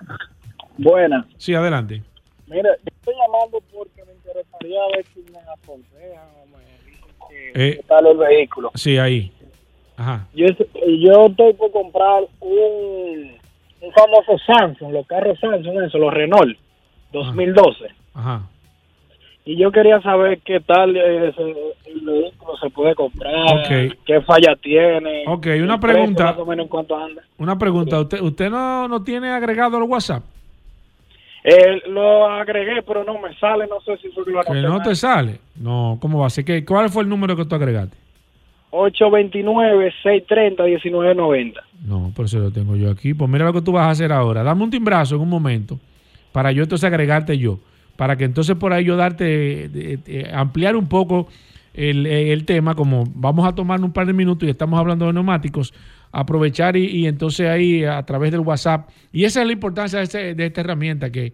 Buenas. 0.78 1.28
Sí, 1.38 1.54
adelante. 1.54 2.02
Mira, 2.48 2.72
estoy 2.86 3.14
llamando 3.16 3.62
porque 3.72 4.04
me 4.06 4.14
interesaría 4.14 4.80
ver 4.96 5.06
si 5.14 5.20
me 5.32 5.38
aconsejan 5.40 6.26
eh, 7.54 7.82
tal 7.88 8.08
el 8.08 8.18
vehículo. 8.18 8.72
Sí, 8.76 8.98
ahí. 8.98 9.32
Ajá. 9.98 10.28
Yo, 10.34 10.48
yo 10.48 11.26
estoy 11.28 11.54
por 11.54 11.72
comprar 11.72 12.24
un, 12.40 13.34
un 13.82 13.92
famoso 13.92 14.38
Samsung, 14.46 14.94
los 14.94 15.06
carros 15.08 15.40
Samsung, 15.40 15.84
eso, 15.84 15.98
los 15.98 16.14
Renault 16.14 16.58
2012. 17.12 17.86
Ajá. 18.14 18.44
Y 19.46 19.58
yo 19.58 19.72
quería 19.72 20.00
saber 20.02 20.40
qué 20.46 20.60
tal 20.60 20.96
es 20.96 21.36
el, 21.38 21.56
vehículo 22.02 22.56
se 22.62 22.70
puede 22.70 22.94
comprar, 22.94 23.68
qué 24.06 24.22
falla 24.22 24.56
tiene. 24.62 25.24
Ok, 25.28 25.48
una 25.62 25.80
pregunta. 25.80 26.36
Una 27.38 27.58
pregunta, 27.58 28.00
¿usted, 28.00 28.22
usted 28.22 28.50
no, 28.50 28.88
no 28.88 29.04
tiene 29.04 29.30
agregado 29.30 29.78
el 29.78 29.84
WhatsApp? 29.84 30.24
Eh, 31.44 31.82
lo 31.88 32.28
agregué, 32.28 32.82
pero 32.82 33.04
no 33.04 33.20
me 33.20 33.36
sale, 33.36 33.68
no 33.68 33.80
sé 33.82 33.98
si 34.02 34.08
fue 34.10 34.26
que 34.26 34.32
lo 34.32 34.42
¿Que 34.42 34.62
no 34.62 34.82
te 34.82 34.96
sale? 34.96 35.40
No, 35.56 36.00
¿cómo 36.02 36.20
va 36.20 36.28
a 36.28 36.30
ser? 36.30 36.66
¿Cuál 36.66 36.90
fue 36.90 37.04
el 37.04 37.10
número 37.10 37.36
que 37.36 37.44
tú 37.46 37.56
agregaste? 37.56 37.98
829-630-1990. 38.72 41.54
No, 41.86 42.12
por 42.16 42.26
eso 42.26 42.40
lo 42.40 42.52
tengo 42.52 42.76
yo 42.76 42.92
aquí. 42.92 43.14
Pues 43.14 43.30
mira 43.30 43.46
lo 43.46 43.54
que 43.54 43.62
tú 43.62 43.72
vas 43.72 43.88
a 43.88 43.92
hacer 43.92 44.12
ahora. 44.12 44.44
Dame 44.44 44.64
un 44.64 44.70
timbrazo 44.70 45.16
en 45.16 45.22
un 45.22 45.30
momento 45.30 45.80
para 46.32 46.52
yo 46.52 46.64
entonces 46.64 46.86
agregarte 46.86 47.38
yo. 47.38 47.60
Para 47.96 48.16
que 48.16 48.26
entonces 48.26 48.56
por 48.56 48.74
ahí 48.74 48.86
yo 48.86 48.96
darte, 48.96 50.00
ampliar 50.34 50.76
un 50.76 50.88
poco 50.88 51.28
el, 51.74 52.06
el, 52.06 52.46
tema, 52.46 52.76
como 52.76 53.06
vamos 53.14 53.48
a 53.48 53.56
tomar 53.56 53.82
un 53.82 53.92
par 53.92 54.06
de 54.06 54.14
minutos 54.14 54.48
y 54.48 54.52
estamos 54.52 54.80
hablando 54.80 55.08
de 55.08 55.14
neumáticos, 55.14 55.74
aprovechar 56.12 56.76
y, 56.76 57.08
entonces 57.08 57.48
ahí 57.48 57.84
a 57.84 58.04
través 58.04 58.32
del 58.32 58.42
WhatsApp. 58.42 58.90
Y 59.12 59.26
esa 59.26 59.42
es 59.42 59.48
la 59.48 59.54
importancia 59.54 60.00
de, 60.00 60.04
este, 60.06 60.36
de 60.36 60.46
esta 60.46 60.62
herramienta, 60.62 61.12
que, 61.12 61.34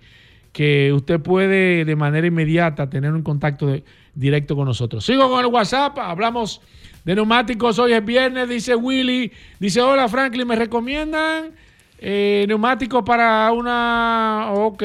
que 0.52 0.92
usted 0.94 1.20
puede 1.20 1.86
de 1.86 1.96
manera 1.96 2.28
inmediata 2.28 2.90
tener 2.90 3.12
un 3.12 3.24
contacto 3.24 3.74
directo 4.14 4.56
con 4.56 4.66
nosotros. 4.66 5.06
Sigo 5.06 5.30
con 5.30 5.44
el 5.44 5.52
WhatsApp, 5.52 5.98
hablamos 6.00 6.62
de 7.04 7.16
neumáticos, 7.16 7.78
hoy 7.80 7.94
es 7.94 8.04
viernes, 8.04 8.50
dice 8.50 8.76
Willy, 8.76 9.32
dice, 9.60 9.82
hola 9.82 10.08
Franklin, 10.08 10.48
¿me 10.48 10.56
recomiendan 10.56 11.52
eh, 12.00 12.46
neumáticos 12.48 13.04
para 13.04 13.52
una, 13.52 14.50
ok, 14.54 14.84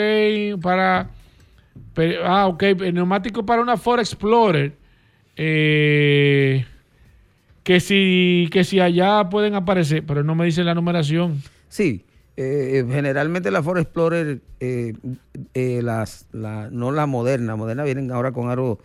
para, 0.60 1.10
ah, 2.24 2.46
ok, 2.46 2.62
neumático 2.92 3.44
para 3.46 3.62
una 3.62 3.76
Ford 3.76 4.00
Explorer? 4.00 4.76
Eh, 5.36 6.64
que 7.62 7.80
si, 7.80 8.48
que 8.52 8.64
si 8.64 8.80
allá 8.80 9.28
pueden 9.28 9.54
aparecer, 9.54 10.04
pero 10.06 10.24
no 10.24 10.34
me 10.34 10.44
dicen 10.44 10.66
la 10.66 10.74
numeración. 10.74 11.42
Sí, 11.68 12.04
eh, 12.36 12.84
generalmente 12.88 13.50
la 13.50 13.62
Ford 13.62 13.78
Explorer, 13.78 14.40
eh, 14.60 14.94
eh, 15.54 15.80
las, 15.82 16.26
la, 16.32 16.70
no 16.70 16.90
la 16.90 17.06
moderna, 17.06 17.56
moderna 17.56 17.84
vienen 17.84 18.10
ahora 18.10 18.32
con 18.32 18.48
aro, 18.48 18.78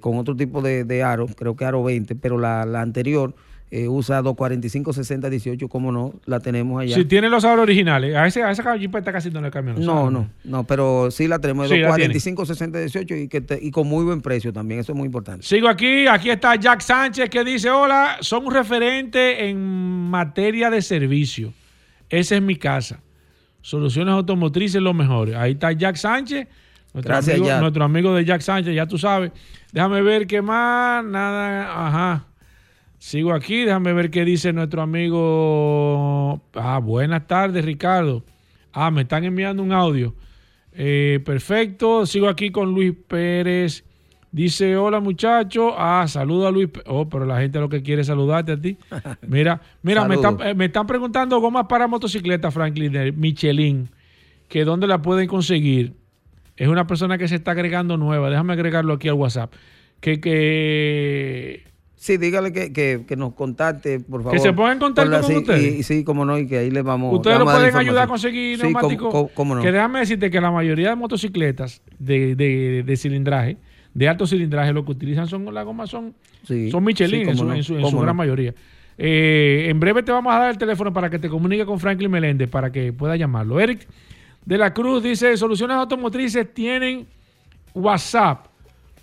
con 0.00 0.18
otro 0.18 0.34
tipo 0.34 0.60
de, 0.60 0.84
de, 0.84 1.02
aro, 1.02 1.26
creo 1.26 1.56
que 1.56 1.64
aro 1.64 1.84
20, 1.84 2.16
pero 2.16 2.38
la, 2.38 2.64
la 2.66 2.80
anterior 2.80 3.34
eh, 3.74 3.88
usa 3.88 4.20
245 4.20 4.92
60 4.92 5.30
18, 5.30 5.66
como 5.66 5.90
no, 5.92 6.12
la 6.26 6.40
tenemos 6.40 6.82
allá. 6.82 6.94
Si 6.94 7.06
tiene 7.06 7.30
los 7.30 7.42
aros 7.46 7.62
originales, 7.62 8.14
a, 8.14 8.26
ese, 8.26 8.42
a 8.42 8.50
esa 8.50 8.74
está 8.76 9.12
casi 9.12 9.30
le 9.30 9.50
cambian 9.50 9.76
los 9.76 9.86
No, 9.86 10.10
no, 10.10 10.28
no, 10.44 10.64
pero 10.64 11.10
sí 11.10 11.26
la 11.26 11.38
tenemos, 11.38 11.70
sí, 11.70 11.80
245 11.80 12.44
60 12.44 12.78
18 12.80 13.16
y, 13.16 13.28
que 13.28 13.42
y 13.62 13.70
con 13.70 13.88
muy 13.88 14.04
buen 14.04 14.20
precio 14.20 14.52
también, 14.52 14.80
eso 14.80 14.92
es 14.92 14.98
muy 14.98 15.06
importante. 15.06 15.46
Sigo 15.46 15.68
aquí, 15.68 16.06
aquí 16.06 16.28
está 16.28 16.54
Jack 16.56 16.82
Sánchez 16.82 17.30
que 17.30 17.42
dice, 17.44 17.70
hola, 17.70 18.18
son 18.20 18.44
un 18.44 18.52
referente 18.52 19.48
en 19.48 19.58
materia 19.58 20.68
de 20.68 20.82
servicio. 20.82 21.54
Esa 22.10 22.36
es 22.36 22.42
mi 22.42 22.56
casa. 22.56 23.00
Soluciones 23.62 24.12
automotrices 24.12 24.82
lo 24.82 24.92
mejor. 24.92 25.34
Ahí 25.34 25.52
está 25.52 25.72
Jack 25.72 25.96
Sánchez. 25.96 26.46
Nuestro, 26.92 27.14
Gracias, 27.14 27.38
amigo, 27.38 27.58
nuestro 27.58 27.84
amigo 27.84 28.14
de 28.14 28.26
Jack 28.26 28.42
Sánchez, 28.42 28.74
ya 28.74 28.84
tú 28.84 28.98
sabes. 28.98 29.32
Déjame 29.72 30.02
ver 30.02 30.26
qué 30.26 30.42
más. 30.42 31.02
Nada, 31.02 31.86
ajá. 31.86 32.26
Sigo 33.02 33.32
aquí, 33.32 33.64
déjame 33.64 33.92
ver 33.94 34.12
qué 34.12 34.24
dice 34.24 34.52
nuestro 34.52 34.80
amigo. 34.80 36.40
Ah, 36.54 36.78
buenas 36.78 37.26
tardes, 37.26 37.64
Ricardo. 37.64 38.24
Ah, 38.72 38.92
me 38.92 39.02
están 39.02 39.24
enviando 39.24 39.60
un 39.60 39.72
audio. 39.72 40.14
Eh, 40.70 41.18
perfecto, 41.24 42.06
sigo 42.06 42.28
aquí 42.28 42.52
con 42.52 42.72
Luis 42.72 42.94
Pérez. 43.08 43.84
Dice, 44.30 44.76
hola 44.76 45.00
muchacho. 45.00 45.74
Ah, 45.76 46.06
saludo 46.06 46.46
a 46.46 46.52
Luis. 46.52 46.68
Oh, 46.86 47.08
pero 47.08 47.26
la 47.26 47.40
gente 47.40 47.58
lo 47.58 47.68
que 47.68 47.82
quiere 47.82 48.02
es 48.02 48.06
saludarte 48.06 48.52
a 48.52 48.60
ti. 48.60 48.78
Mira, 49.26 49.60
mira, 49.82 50.06
me 50.06 50.14
están, 50.14 50.40
eh, 50.40 50.54
me 50.54 50.66
están, 50.66 50.86
preguntando 50.86 51.40
gomas 51.40 51.66
para 51.66 51.88
motocicleta, 51.88 52.52
Franklin, 52.52 53.18
Michelin, 53.18 53.90
que 54.46 54.64
dónde 54.64 54.86
la 54.86 55.02
pueden 55.02 55.26
conseguir. 55.26 55.94
Es 56.56 56.68
una 56.68 56.86
persona 56.86 57.18
que 57.18 57.26
se 57.26 57.34
está 57.34 57.50
agregando 57.50 57.96
nueva. 57.96 58.30
Déjame 58.30 58.52
agregarlo 58.52 58.92
aquí 58.92 59.08
al 59.08 59.14
WhatsApp. 59.14 59.52
Que, 59.98 60.20
que 60.20 61.71
Sí, 62.02 62.16
dígale 62.16 62.52
que, 62.52 62.72
que, 63.06 63.16
nos 63.16 63.32
contacte, 63.34 64.00
por 64.00 64.24
favor. 64.24 64.32
Que 64.32 64.40
se 64.40 64.52
ponga 64.52 64.72
en 64.72 64.80
contacto 64.80 65.20
con 65.20 65.36
usted. 65.36 65.82
sí, 65.82 66.02
como 66.02 66.24
no, 66.24 66.36
y 66.36 66.48
que 66.48 66.58
ahí 66.58 66.68
le 66.68 66.82
vamos 66.82 67.14
Ustedes 67.14 67.38
lo 67.38 67.44
pueden 67.44 67.76
ayudar 67.76 68.02
a 68.02 68.06
conseguir 68.08 68.60
neumáticos. 68.60 69.30
no. 69.38 69.62
Que 69.62 69.70
déjame 69.70 70.00
decirte 70.00 70.28
que 70.28 70.40
la 70.40 70.50
mayoría 70.50 70.88
de 70.88 70.96
motocicletas 70.96 71.80
de, 72.00 72.34
de, 72.34 72.82
de, 72.82 72.96
cilindraje, 72.96 73.56
de 73.94 74.08
alto 74.08 74.26
cilindraje, 74.26 74.72
lo 74.72 74.84
que 74.84 74.90
utilizan 74.90 75.28
son 75.28 75.54
las 75.54 75.64
gomas 75.64 75.90
son, 75.90 76.12
son 76.72 76.82
Michelin 76.82 77.28
en, 77.28 77.36
su, 77.36 77.52
en, 77.52 77.62
su, 77.62 78.00
gran 78.00 78.16
mayoría. 78.16 78.52
Eh, 78.98 79.66
en 79.68 79.78
breve 79.78 80.02
te 80.02 80.10
vamos 80.10 80.34
a 80.34 80.40
dar 80.40 80.50
el 80.50 80.58
teléfono 80.58 80.92
para 80.92 81.08
que 81.08 81.20
te 81.20 81.28
comunique 81.28 81.64
con 81.64 81.78
Franklin 81.78 82.10
Meléndez 82.10 82.48
para 82.48 82.72
que 82.72 82.92
pueda 82.92 83.14
llamarlo. 83.14 83.60
Eric 83.60 83.86
de 84.44 84.58
la 84.58 84.74
Cruz 84.74 85.04
dice, 85.04 85.36
soluciones 85.36 85.76
automotrices 85.76 86.52
tienen 86.52 87.06
WhatsApp 87.74 88.46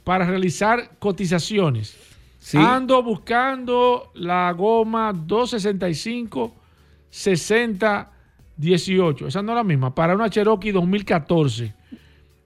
para 0.03 0.25
realizar 0.25 0.97
cotizaciones. 0.99 2.08
Ando 2.53 3.03
buscando 3.03 4.11
la 4.15 4.51
goma 4.53 5.13
265 5.13 6.53
60 7.09 8.11
18. 8.57 9.27
Esa 9.27 9.41
no 9.41 9.53
es 9.53 9.55
la 9.55 9.63
misma. 9.63 9.93
Para 9.95 10.15
una 10.15 10.29
Cherokee 10.29 10.71
2014. 10.71 11.73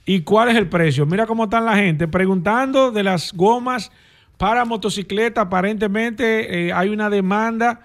¿Y 0.04 0.20
cuál 0.20 0.50
es 0.50 0.56
el 0.56 0.68
precio? 0.68 1.06
Mira 1.06 1.26
cómo 1.26 1.44
están 1.44 1.64
la 1.64 1.76
gente 1.76 2.06
preguntando 2.06 2.90
de 2.90 3.02
las 3.02 3.32
gomas 3.32 3.90
para 4.36 4.66
motocicleta. 4.66 5.40
Aparentemente 5.40 6.66
eh, 6.66 6.72
hay 6.74 6.90
una 6.90 7.08
demanda. 7.08 7.80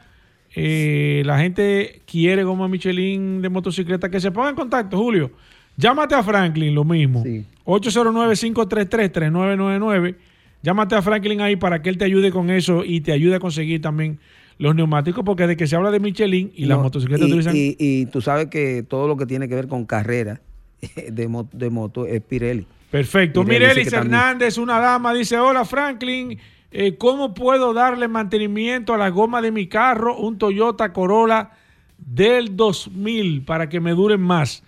Eh, 0.53 1.21
la 1.25 1.39
gente 1.39 2.01
quiere 2.05 2.43
goma 2.43 2.67
Michelin 2.67 3.41
de 3.41 3.47
motocicleta. 3.47 4.09
Que 4.09 4.19
se 4.19 4.31
ponga 4.31 4.49
en 4.49 4.55
contacto, 4.55 4.97
Julio. 4.97 5.31
Llámate 5.79 6.15
a 6.15 6.23
Franklin, 6.23 6.75
lo 6.75 6.83
mismo. 6.83 7.23
809-533-3999 7.65 10.15
Llámate 10.61 10.95
a 10.95 11.01
Franklin 11.01 11.39
ahí 11.39 11.55
para 11.55 11.81
que 11.81 11.87
él 11.89 11.97
te 11.97 12.03
ayude 12.03 12.31
con 12.31 12.49
eso 12.49 12.83
y 12.83 12.99
te 12.99 13.13
ayude 13.13 13.35
a 13.35 13.39
conseguir 13.39 13.81
también 13.81 14.19
los 14.57 14.75
neumáticos, 14.75 15.23
porque 15.23 15.47
de 15.47 15.55
que 15.55 15.67
se 15.67 15.77
habla 15.77 15.89
de 15.89 16.01
Michelin 16.01 16.51
y 16.53 16.65
las 16.65 16.79
motocicletas 16.79 17.29
y, 17.29 17.31
utilizan... 17.31 17.53
y, 17.55 18.07
tú 18.07 18.19
sabes 18.19 18.47
que 18.47 18.83
todo 18.83 19.07
lo 19.07 19.15
que 19.15 19.25
tiene 19.25 19.47
que 19.47 19.55
ver 19.55 19.69
con 19.69 19.85
carrera 19.85 20.41
de, 20.81 21.45
de 21.53 21.69
moto 21.69 22.05
es 22.05 22.21
Pirelli. 22.21 22.67
Perfecto. 22.91 23.45
Mirelis 23.45 23.93
Hernández, 23.93 24.57
una 24.57 24.79
dama, 24.79 25.13
dice, 25.13 25.37
hola 25.37 25.63
Franklin, 25.63 26.37
eh, 26.71 26.97
¿cómo 26.97 27.33
puedo 27.33 27.73
darle 27.73 28.09
mantenimiento 28.09 28.93
a 28.93 28.97
la 28.97 29.07
goma 29.09 29.41
de 29.41 29.51
mi 29.51 29.67
carro, 29.67 30.17
un 30.17 30.37
Toyota 30.37 30.91
Corolla 30.91 31.51
del 31.97 32.57
2000, 32.57 33.43
para 33.43 33.69
que 33.69 33.79
me 33.79 33.91
duren 33.91 34.19
más? 34.19 34.61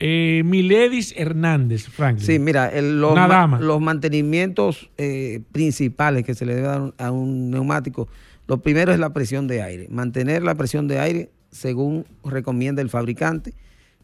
Eh, 0.00 0.42
Miledis 0.44 1.14
Hernández, 1.16 1.88
Franklin. 1.88 2.26
Sí, 2.26 2.38
mira, 2.38 2.70
los, 2.80 3.80
mantenimientos 3.80 4.90
eh, 4.98 5.40
principales 5.52 6.24
que 6.24 6.34
se 6.34 6.44
le 6.44 6.56
debe 6.56 6.66
dar 6.66 6.94
a 6.98 7.10
un 7.10 7.50
neumático, 7.50 8.08
lo 8.46 8.58
primero 8.58 8.92
es 8.92 8.98
la 8.98 9.12
presión 9.12 9.46
de 9.46 9.62
aire. 9.62 9.86
Mantener 9.90 10.42
la 10.42 10.54
presión 10.54 10.88
de 10.88 10.98
aire 10.98 11.30
según 11.50 12.04
recomienda 12.24 12.82
el 12.82 12.90
fabricante, 12.90 13.54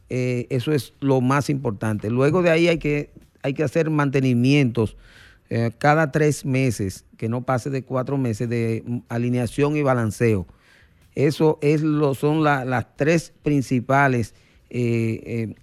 eh, 0.09 0.47
eso 0.51 0.72
es 0.72 0.95
lo 1.01 1.20
más 1.20 1.51
importante. 1.51 2.09
Luego 2.09 2.43
de 2.43 2.51
ahí 2.51 2.68
hay 2.68 2.78
que, 2.78 3.11
hay 3.43 3.55
que 3.55 3.64
hacer 3.64 3.91
mantenimientos 3.91 4.97
eh, 5.51 5.72
cada 5.76 6.12
tres 6.12 6.45
meses, 6.45 7.05
que 7.16 7.28
no 7.28 7.43
pase 7.43 7.70
de 7.70 7.82
cuatro 7.82 8.16
meses, 8.16 8.49
de 8.49 9.03
alineación 9.09 9.76
y 9.76 9.82
balanceo. 9.82 10.47
Eso 11.16 11.59
es 11.61 11.82
lo, 11.82 12.14
son 12.14 12.45
las 12.45 12.97
tres 12.97 13.32
principales 13.43 14.34
eh, 14.70 15.55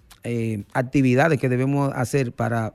actividades 0.72 1.38
que 1.38 1.48
debemos 1.48 1.92
hacer 1.94 2.32
para, 2.32 2.72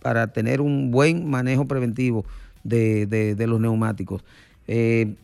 para, 0.00 0.28
tener 0.28 0.60
un 0.60 0.90
buen 0.90 1.28
manejo 1.28 1.66
preventivo 1.66 2.24
de, 2.62 3.34
los 3.46 3.60
neumáticos. 3.60 4.24
Eh, 4.66 5.14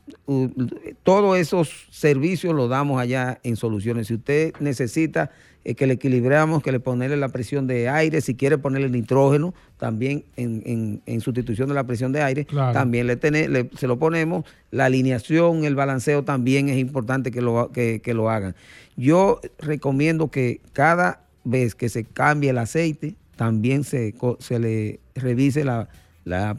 todos 1.02 1.38
esos 1.38 1.86
servicios 1.90 2.54
los 2.54 2.68
damos 2.68 3.00
allá 3.00 3.40
en 3.42 3.56
soluciones. 3.56 4.08
Si 4.08 4.14
usted 4.14 4.52
necesita 4.60 5.30
eh, 5.64 5.74
que 5.74 5.86
le 5.86 5.94
equilibramos, 5.94 6.62
que 6.62 6.72
le 6.72 6.80
ponerle 6.80 7.16
la 7.16 7.28
presión 7.28 7.66
de 7.66 7.88
aire, 7.88 8.20
si 8.20 8.34
quiere 8.34 8.58
ponerle 8.58 8.90
nitrógeno, 8.90 9.54
también 9.78 10.24
en, 10.36 11.20
sustitución 11.20 11.68
de 11.68 11.74
la 11.74 11.84
presión 11.84 12.12
de 12.12 12.22
aire, 12.22 12.46
también 12.72 13.06
le, 13.06 13.70
se 13.76 13.86
lo 13.86 13.98
ponemos. 13.98 14.44
La 14.70 14.86
alineación, 14.86 15.64
el 15.64 15.74
balanceo 15.74 16.22
también 16.22 16.68
es 16.68 16.78
importante 16.78 17.30
que 17.30 17.40
lo, 17.40 17.70
que, 17.72 18.00
que 18.02 18.12
lo 18.12 18.28
hagan. 18.28 18.54
Yo 18.96 19.40
recomiendo 19.58 20.30
que 20.30 20.60
cada 20.72 21.29
vez 21.44 21.74
que 21.74 21.88
se 21.88 22.04
cambie 22.04 22.50
el 22.50 22.58
aceite, 22.58 23.14
también 23.36 23.84
se, 23.84 24.14
se 24.38 24.58
le 24.58 25.00
revise 25.14 25.64
la, 25.64 25.88
la, 26.24 26.56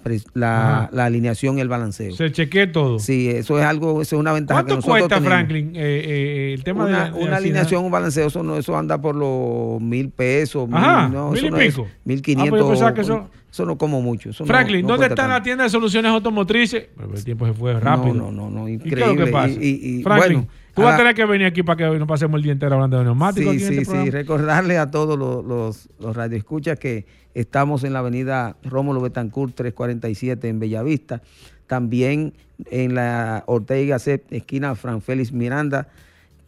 la, 0.92 1.06
alineación 1.06 1.58
y 1.58 1.62
el 1.62 1.68
balanceo. 1.68 2.14
Se 2.16 2.32
chequee 2.32 2.68
todo. 2.68 3.00
Sí, 3.00 3.30
eso 3.30 3.60
es 3.60 3.66
algo, 3.66 4.02
eso 4.02 4.16
es 4.16 4.20
una 4.20 4.34
ventaja 4.34 4.66
que 4.66 4.76
nosotros 4.76 5.08
cuesta, 5.08 5.22
Franklin, 5.22 5.76
eh, 5.76 5.80
eh, 5.80 6.54
el 6.54 6.64
tema 6.64 6.86
una, 6.86 7.12
de, 7.12 7.24
una 7.24 7.38
alineación, 7.38 7.86
un 7.86 7.92
balanceo, 7.92 8.28
eso 8.28 8.44
no, 8.44 8.58
eso 8.58 8.78
anda 8.78 9.00
por 9.00 9.16
los 9.16 9.82
mil 9.82 10.10
pesos, 10.10 10.68
mil, 10.68 10.80
no, 11.12 11.32
mil 11.32 11.46
y 11.46 11.52
pico. 11.52 11.88
mil 12.04 12.20
ah, 12.20 12.22
pues 12.22 12.22
quinientos. 12.22 12.82
eso, 12.98 13.28
eso 13.52 13.66
no 13.66 13.78
como 13.78 14.02
mucho. 14.02 14.32
Franklin, 14.34 14.88
¿dónde 14.88 15.08
está 15.08 15.28
la 15.28 15.44
tienda 15.44 15.66
de 15.66 15.70
soluciones 15.70 16.10
automotrices? 16.12 16.86
el 17.14 17.24
tiempo 17.24 17.46
se 17.46 17.54
fue 17.54 17.78
rápido. 17.80 18.14
No, 18.14 18.32
no, 18.32 18.50
no, 18.50 18.70
increíble. 18.70 19.30
¿Y, 19.60 20.02
Franklin, 20.04 20.48
Tú 20.74 20.84
vas 20.84 20.94
a 20.94 20.98
tener 20.98 21.14
que 21.14 21.26
venir 21.26 21.48
aquí 21.48 21.62
para 21.64 21.76
que 21.76 22.00
no 22.00 22.08
pasemos 22.08 22.38
el 22.38 22.44
día 22.44 22.54
entero 22.54 22.76
hablando 22.76 22.98
de 22.98 23.04
neumáticos. 23.04 23.54
Sí, 23.54 23.60
sí, 23.60 23.78
este 23.80 23.86
sí. 23.86 24.10
Recordarle 24.10 24.78
a 24.78 24.90
todos 24.90 25.20
los, 25.20 25.44
los, 25.44 25.90
los 26.00 26.16
radioescuchas 26.16 26.80
que 26.80 27.06
estamos 27.34 27.84
en 27.84 27.92
la 27.92 28.00
avenida 28.00 28.56
Rómulo 28.64 29.02
Betancourt 29.02 29.54
347 29.54 30.48
en 30.48 30.60
Bellavista. 30.60 31.22
También 31.68 32.34
en 32.70 32.96
la 32.96 33.44
Ortega 33.48 34.00
C, 34.00 34.24
esquina 34.32 34.76
Fran 34.76 35.02
Félix 35.02 35.34
Miranda, 35.34 35.90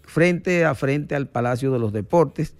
frente 0.03 0.63
a 0.63 0.73
frente 0.73 1.15
al 1.15 1.27
Palacio 1.27 1.71
de 1.71 1.79
los 1.79 1.91
Deportes. 1.91 2.55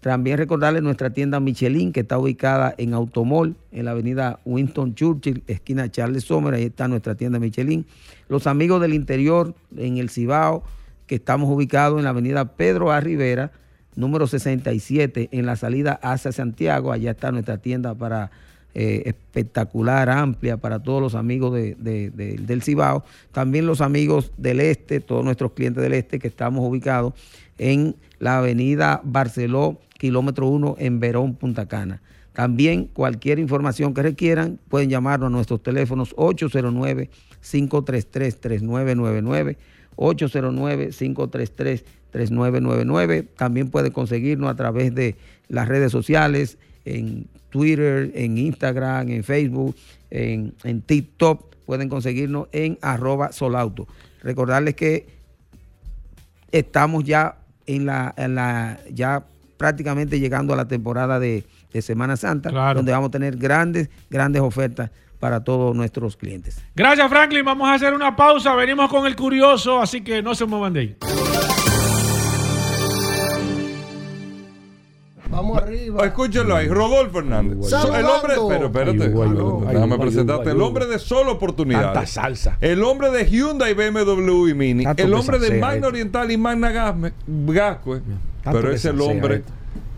También 0.00 0.38
recordarle 0.38 0.80
nuestra 0.80 1.10
tienda 1.10 1.40
Michelin, 1.40 1.92
que 1.92 2.00
está 2.00 2.18
ubicada 2.18 2.74
en 2.78 2.94
Automol, 2.94 3.56
en 3.70 3.84
la 3.84 3.90
avenida 3.90 4.40
Winston 4.46 4.94
Churchill, 4.94 5.42
esquina 5.46 5.90
Charles 5.90 6.24
Sommer, 6.24 6.54
ahí 6.54 6.64
está 6.64 6.88
nuestra 6.88 7.14
tienda 7.14 7.38
Michelin. 7.38 7.84
Los 8.28 8.46
amigos 8.46 8.80
del 8.80 8.94
interior, 8.94 9.54
en 9.76 9.98
el 9.98 10.08
Cibao, 10.08 10.62
que 11.06 11.16
estamos 11.16 11.50
ubicados 11.50 11.98
en 11.98 12.04
la 12.04 12.10
avenida 12.10 12.56
Pedro 12.56 12.92
A. 12.92 13.00
Rivera, 13.00 13.52
número 13.94 14.26
67, 14.26 15.28
en 15.32 15.44
la 15.44 15.56
salida 15.56 16.00
hacia 16.02 16.32
Santiago. 16.32 16.92
Allá 16.92 17.10
está 17.10 17.30
nuestra 17.30 17.58
tienda 17.58 17.94
para 17.94 18.30
eh, 18.74 19.02
espectacular, 19.06 20.10
amplia 20.10 20.56
para 20.56 20.78
todos 20.80 21.00
los 21.00 21.14
amigos 21.14 21.52
del 21.54 22.62
Cibao. 22.62 23.04
También 23.32 23.66
los 23.66 23.80
amigos 23.80 24.32
del 24.36 24.60
Este, 24.60 25.00
todos 25.00 25.24
nuestros 25.24 25.52
clientes 25.52 25.82
del 25.82 25.92
Este 25.92 26.18
que 26.18 26.28
estamos 26.28 26.68
ubicados 26.68 27.14
en 27.58 27.96
la 28.18 28.38
avenida 28.38 29.00
Barceló, 29.04 29.78
kilómetro 29.98 30.48
1, 30.48 30.76
en 30.78 31.00
Verón, 31.00 31.34
Punta 31.34 31.66
Cana. 31.66 32.00
También 32.32 32.86
cualquier 32.86 33.38
información 33.38 33.92
que 33.92 34.02
requieran 34.02 34.58
pueden 34.68 34.88
llamarnos 34.88 35.26
a 35.26 35.30
nuestros 35.30 35.62
teléfonos 35.62 36.14
809 36.16 37.10
533 37.40 38.40
3999 38.40 39.58
809-533-3999 40.00 41.82
3999. 42.10 43.26
También 43.36 43.70
pueden 43.70 43.92
conseguirnos 43.92 44.50
a 44.50 44.56
través 44.56 44.94
de 44.94 45.16
las 45.48 45.68
redes 45.68 45.92
sociales, 45.92 46.58
en 46.96 47.26
Twitter, 47.50 48.10
en 48.14 48.38
Instagram, 48.38 49.10
en 49.10 49.24
Facebook, 49.24 49.76
en, 50.10 50.54
en 50.64 50.82
TikTok. 50.82 51.56
Pueden 51.66 51.88
conseguirnos 51.88 52.48
en 52.52 52.78
arroba 52.82 53.32
solauto. 53.32 53.86
Recordarles 54.22 54.74
que 54.74 55.06
estamos 56.52 57.04
ya 57.04 57.36
en 57.66 57.86
la, 57.86 58.14
en 58.16 58.34
la 58.34 58.80
ya 58.90 59.24
prácticamente 59.56 60.18
llegando 60.18 60.54
a 60.54 60.56
la 60.56 60.66
temporada 60.66 61.18
de, 61.18 61.44
Semana 61.82 62.16
Santa, 62.16 62.50
donde 62.74 62.90
vamos 62.90 63.08
a 63.08 63.10
tener 63.12 63.36
grandes, 63.36 63.90
grandes 64.10 64.42
ofertas 64.42 64.90
para 65.20 65.44
todos 65.44 65.76
nuestros 65.76 66.16
clientes. 66.16 66.60
Gracias, 66.74 67.08
Franklin. 67.08 67.44
Vamos 67.44 67.68
a 67.68 67.74
hacer 67.74 67.94
una 67.94 68.16
pausa. 68.16 68.56
Venimos 68.56 68.90
con 68.90 69.06
el 69.06 69.14
curioso, 69.14 69.80
así 69.80 70.00
que 70.00 70.20
no 70.20 70.34
se 70.34 70.46
muevan 70.46 70.72
de 70.72 70.80
ahí. 70.80 70.96
Vamos 75.30 75.58
arriba. 75.58 76.06
Escúchenlo 76.06 76.56
ahí, 76.56 76.68
Rodolfo 76.68 77.20
Hernández. 77.20 77.58
el 77.72 78.04
hombre, 78.06 78.34
pero 78.48 78.66
espérate, 78.66 79.08
déjame 79.72 79.98
presentarte. 79.98 80.50
El 80.50 80.62
hombre 80.62 80.86
de 80.86 80.98
solo 80.98 81.32
oportunidad. 81.32 82.06
salsa. 82.06 82.56
El 82.60 82.82
hombre 82.82 83.10
de 83.10 83.26
Hyundai, 83.26 83.74
BMW 83.74 84.48
y 84.48 84.54
Mini. 84.54 84.84
el 84.96 85.14
hombre 85.14 85.38
de 85.38 85.58
Magna 85.58 85.88
Oriental 85.88 86.30
y 86.30 86.36
Magna 86.36 86.70
Gascue. 87.26 88.00
Pero 88.44 88.72
es 88.72 88.84
el 88.84 89.00
hombre 89.00 89.42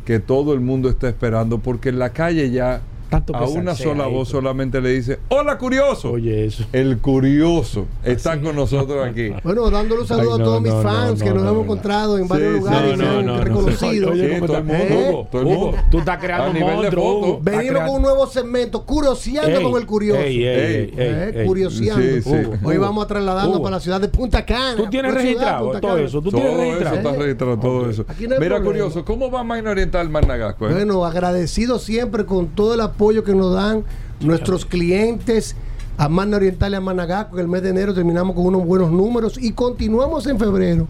que 0.04 0.18
todo 0.18 0.52
el 0.52 0.60
mundo 0.60 0.88
está 0.88 1.08
esperando 1.08 1.58
porque 1.58 1.90
en 1.90 1.98
la 1.98 2.10
calle 2.10 2.50
ya 2.50 2.80
a 3.12 3.48
una 3.48 3.74
sola 3.74 4.06
voz 4.06 4.28
solamente 4.28 4.80
le 4.80 4.90
dice, 4.90 5.18
hola 5.28 5.58
curioso. 5.58 6.12
Oye, 6.12 6.46
eso. 6.46 6.64
El 6.72 6.98
curioso 6.98 7.86
está 8.02 8.40
con 8.40 8.56
nosotros 8.56 9.06
aquí. 9.06 9.32
Bueno, 9.42 9.70
dándole 9.70 10.02
un 10.02 10.06
saludo 10.06 10.34
a 10.34 10.38
todos 10.38 10.62
mis 10.62 10.72
fans 10.72 11.22
que 11.22 11.30
nos 11.30 11.42
hemos 11.42 11.64
encontrado 11.64 12.16
en 12.16 12.28
varios 12.28 12.52
lugares 12.54 12.98
y 12.98 13.02
han 13.02 13.42
reconocido. 13.42 14.08
todo 14.08 14.56
el 14.56 14.64
mundo, 14.64 15.28
todo 15.30 15.42
el 15.42 15.48
mundo. 15.48 15.78
Tú 15.90 15.98
estás 15.98 16.18
creando 16.18 16.58
un 16.58 16.74
monstruo. 16.74 17.40
Venimos 17.42 17.82
con 17.82 17.96
un 17.96 18.02
nuevo 18.02 18.26
segmento, 18.26 18.84
curioseando 18.84 19.70
con 19.70 19.80
el 19.80 19.86
curioso. 19.86 20.20
Eh, 20.24 21.44
curioseando. 21.46 22.30
Hoy 22.62 22.76
vamos 22.78 23.04
a 23.04 23.08
trasladarnos 23.08 23.60
para 23.60 23.76
la 23.76 23.80
ciudad 23.80 24.00
de 24.00 24.08
Punta 24.08 24.44
Cana. 24.46 24.76
Tú 24.76 24.86
tienes 24.88 25.12
registrado 25.12 25.72
todo 25.80 25.98
eso. 25.98 26.22
Tú 26.22 26.30
tienes 26.30 26.56
registrado. 26.56 26.96
Eso 26.96 27.08
está 27.08 27.22
registrado 27.22 27.58
todo 27.58 27.90
eso. 27.90 28.04
Mira, 28.38 28.62
curioso, 28.62 29.04
¿cómo 29.04 29.30
va 29.30 29.42
Magna 29.42 29.70
Oriental 29.70 30.08
Managasco? 30.08 30.68
Eh? 30.68 30.72
Bueno, 30.72 31.04
agradecido 31.04 31.78
siempre 31.78 32.24
con 32.24 32.48
todo 32.48 32.74
el 32.74 32.80
apoyo 32.80 33.01
apoyo 33.02 33.24
que 33.24 33.34
nos 33.34 33.52
dan 33.52 33.82
nuestros 34.20 34.64
clientes 34.64 35.56
a 35.98 36.08
Magna 36.08 36.36
Oriental 36.36 36.70
y 36.70 36.76
a 36.76 36.80
Managaco. 36.80 37.34
En 37.34 37.40
el 37.40 37.48
mes 37.48 37.60
de 37.60 37.70
enero 37.70 37.92
terminamos 37.92 38.36
con 38.36 38.46
unos 38.46 38.64
buenos 38.64 38.92
números 38.92 39.36
y 39.42 39.50
continuamos 39.54 40.28
en 40.28 40.38
febrero 40.38 40.86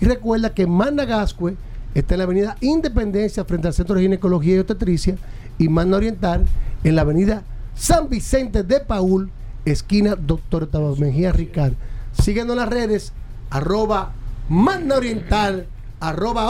y 0.00 0.06
recuerda 0.06 0.52
que 0.52 0.66
Magna 0.66 1.04
Gascue 1.04 1.54
está 1.94 2.14
en 2.14 2.18
la 2.18 2.24
avenida 2.24 2.56
Independencia 2.60 3.44
frente 3.44 3.68
al 3.68 3.74
Centro 3.74 3.94
de 3.94 4.02
Ginecología 4.02 4.56
y 4.56 4.58
Obstetricia 4.58 5.16
y 5.58 5.68
Magna 5.68 5.96
Oriental 5.96 6.44
en 6.82 6.96
la 6.96 7.02
avenida 7.02 7.44
San 7.74 8.08
Vicente 8.08 8.62
de 8.62 8.80
Paul, 8.80 9.30
esquina 9.64 10.16
Doctor 10.16 10.66
Tabas 10.66 10.98
Mejía 10.98 11.32
Ricard. 11.32 11.74
Síguenos 12.12 12.52
en 12.52 12.60
las 12.60 12.68
redes, 12.68 13.12
arroba 13.50 14.12
Magna 14.48 14.96
Oriental, 14.96 15.66
arroba 16.00 16.48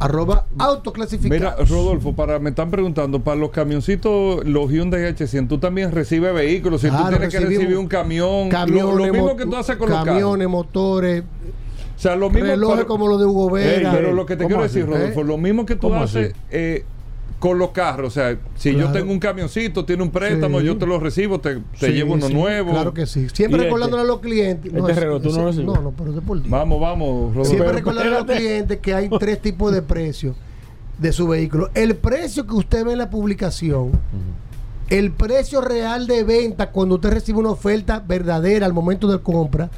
arroba 0.00 0.46
autoclasificado. 0.58 1.38
Mira, 1.38 1.56
Rodolfo, 1.64 2.14
para, 2.14 2.38
me 2.38 2.50
están 2.50 2.70
preguntando, 2.70 3.20
para 3.20 3.36
los 3.36 3.50
camioncitos, 3.50 4.44
los 4.46 4.70
Hyundai 4.70 5.02
H100, 5.14 5.46
tú 5.46 5.58
también 5.58 5.92
recibes 5.92 6.34
vehículos, 6.34 6.80
si 6.80 6.88
tú 6.88 6.96
tienes 7.08 7.28
que 7.28 7.38
recibir 7.38 7.76
un 7.76 7.86
camión, 7.86 8.48
lo, 8.68 8.96
mismo 8.96 9.36
que 9.36 9.44
tú 9.44 9.56
haces 9.56 9.76
con 9.76 9.88
camiones, 9.90 10.48
motores, 10.48 11.22
o 11.22 12.02
sea, 12.02 12.16
lo 12.16 12.30
mismo 12.30 12.46
relojes 12.46 12.86
como 12.86 13.06
los 13.06 13.20
de 13.20 13.26
Hugo 13.26 13.50
Vera. 13.50 13.92
pero 13.92 14.14
lo 14.14 14.24
que 14.24 14.34
te 14.36 14.46
quiero 14.46 14.62
decir, 14.62 14.86
Rodolfo, 14.86 15.22
lo 15.22 15.36
mismo 15.36 15.66
que 15.66 15.76
tú 15.76 15.94
haces 15.94 16.34
eh, 16.50 16.84
con 17.38 17.58
los 17.58 17.70
carros. 17.70 18.08
O 18.08 18.10
sea, 18.10 18.38
si 18.56 18.74
yo 18.74 18.90
tengo 18.92 19.12
un 19.12 19.18
camioncito, 19.18 19.84
tiene 19.84 20.02
un 20.02 20.10
préstamo, 20.10 20.60
yo 20.60 20.76
te 20.76 20.86
lo 20.86 20.98
recibo, 20.98 21.40
te, 21.40 21.60
llevo 21.80 22.14
uno 22.14 22.28
nuevo. 22.28 22.72
Claro 22.72 22.94
que 22.94 23.06
sí. 23.06 23.28
Siempre 23.32 23.64
recordándole 23.64 24.02
a 24.02 24.06
los 24.06 24.20
clientes. 24.20 24.72
No, 24.72 24.88
este 24.88 25.06
tú 25.20 25.30
no, 25.30 25.52
no, 25.52 25.82
no, 25.82 25.90
pero 25.92 26.14
es 26.14 26.20
por 26.20 26.42
día. 26.42 26.50
Vamos, 26.50 26.80
vamos. 26.80 27.34
Rodolfo. 27.34 27.44
Siempre 27.44 27.72
recordándole 27.72 28.16
a 28.16 28.20
los 28.20 28.30
clientes 28.30 28.78
que 28.78 28.94
hay 28.94 29.08
tres 29.18 29.40
tipos 29.42 29.72
de 29.72 29.82
precios 29.82 30.36
de 30.98 31.12
su 31.12 31.26
vehículo. 31.26 31.70
El 31.74 31.96
precio 31.96 32.46
que 32.46 32.54
usted 32.54 32.84
ve 32.84 32.92
en 32.92 32.98
la 32.98 33.10
publicación. 33.10 33.92
El 34.90 35.12
precio 35.12 35.60
real 35.60 36.08
de 36.08 36.24
venta 36.24 36.70
cuando 36.72 36.96
usted 36.96 37.10
recibe 37.10 37.38
una 37.38 37.50
oferta 37.50 38.02
verdadera 38.06 38.66
al 38.66 38.72
momento 38.72 39.06
de 39.06 39.20
compra 39.20 39.70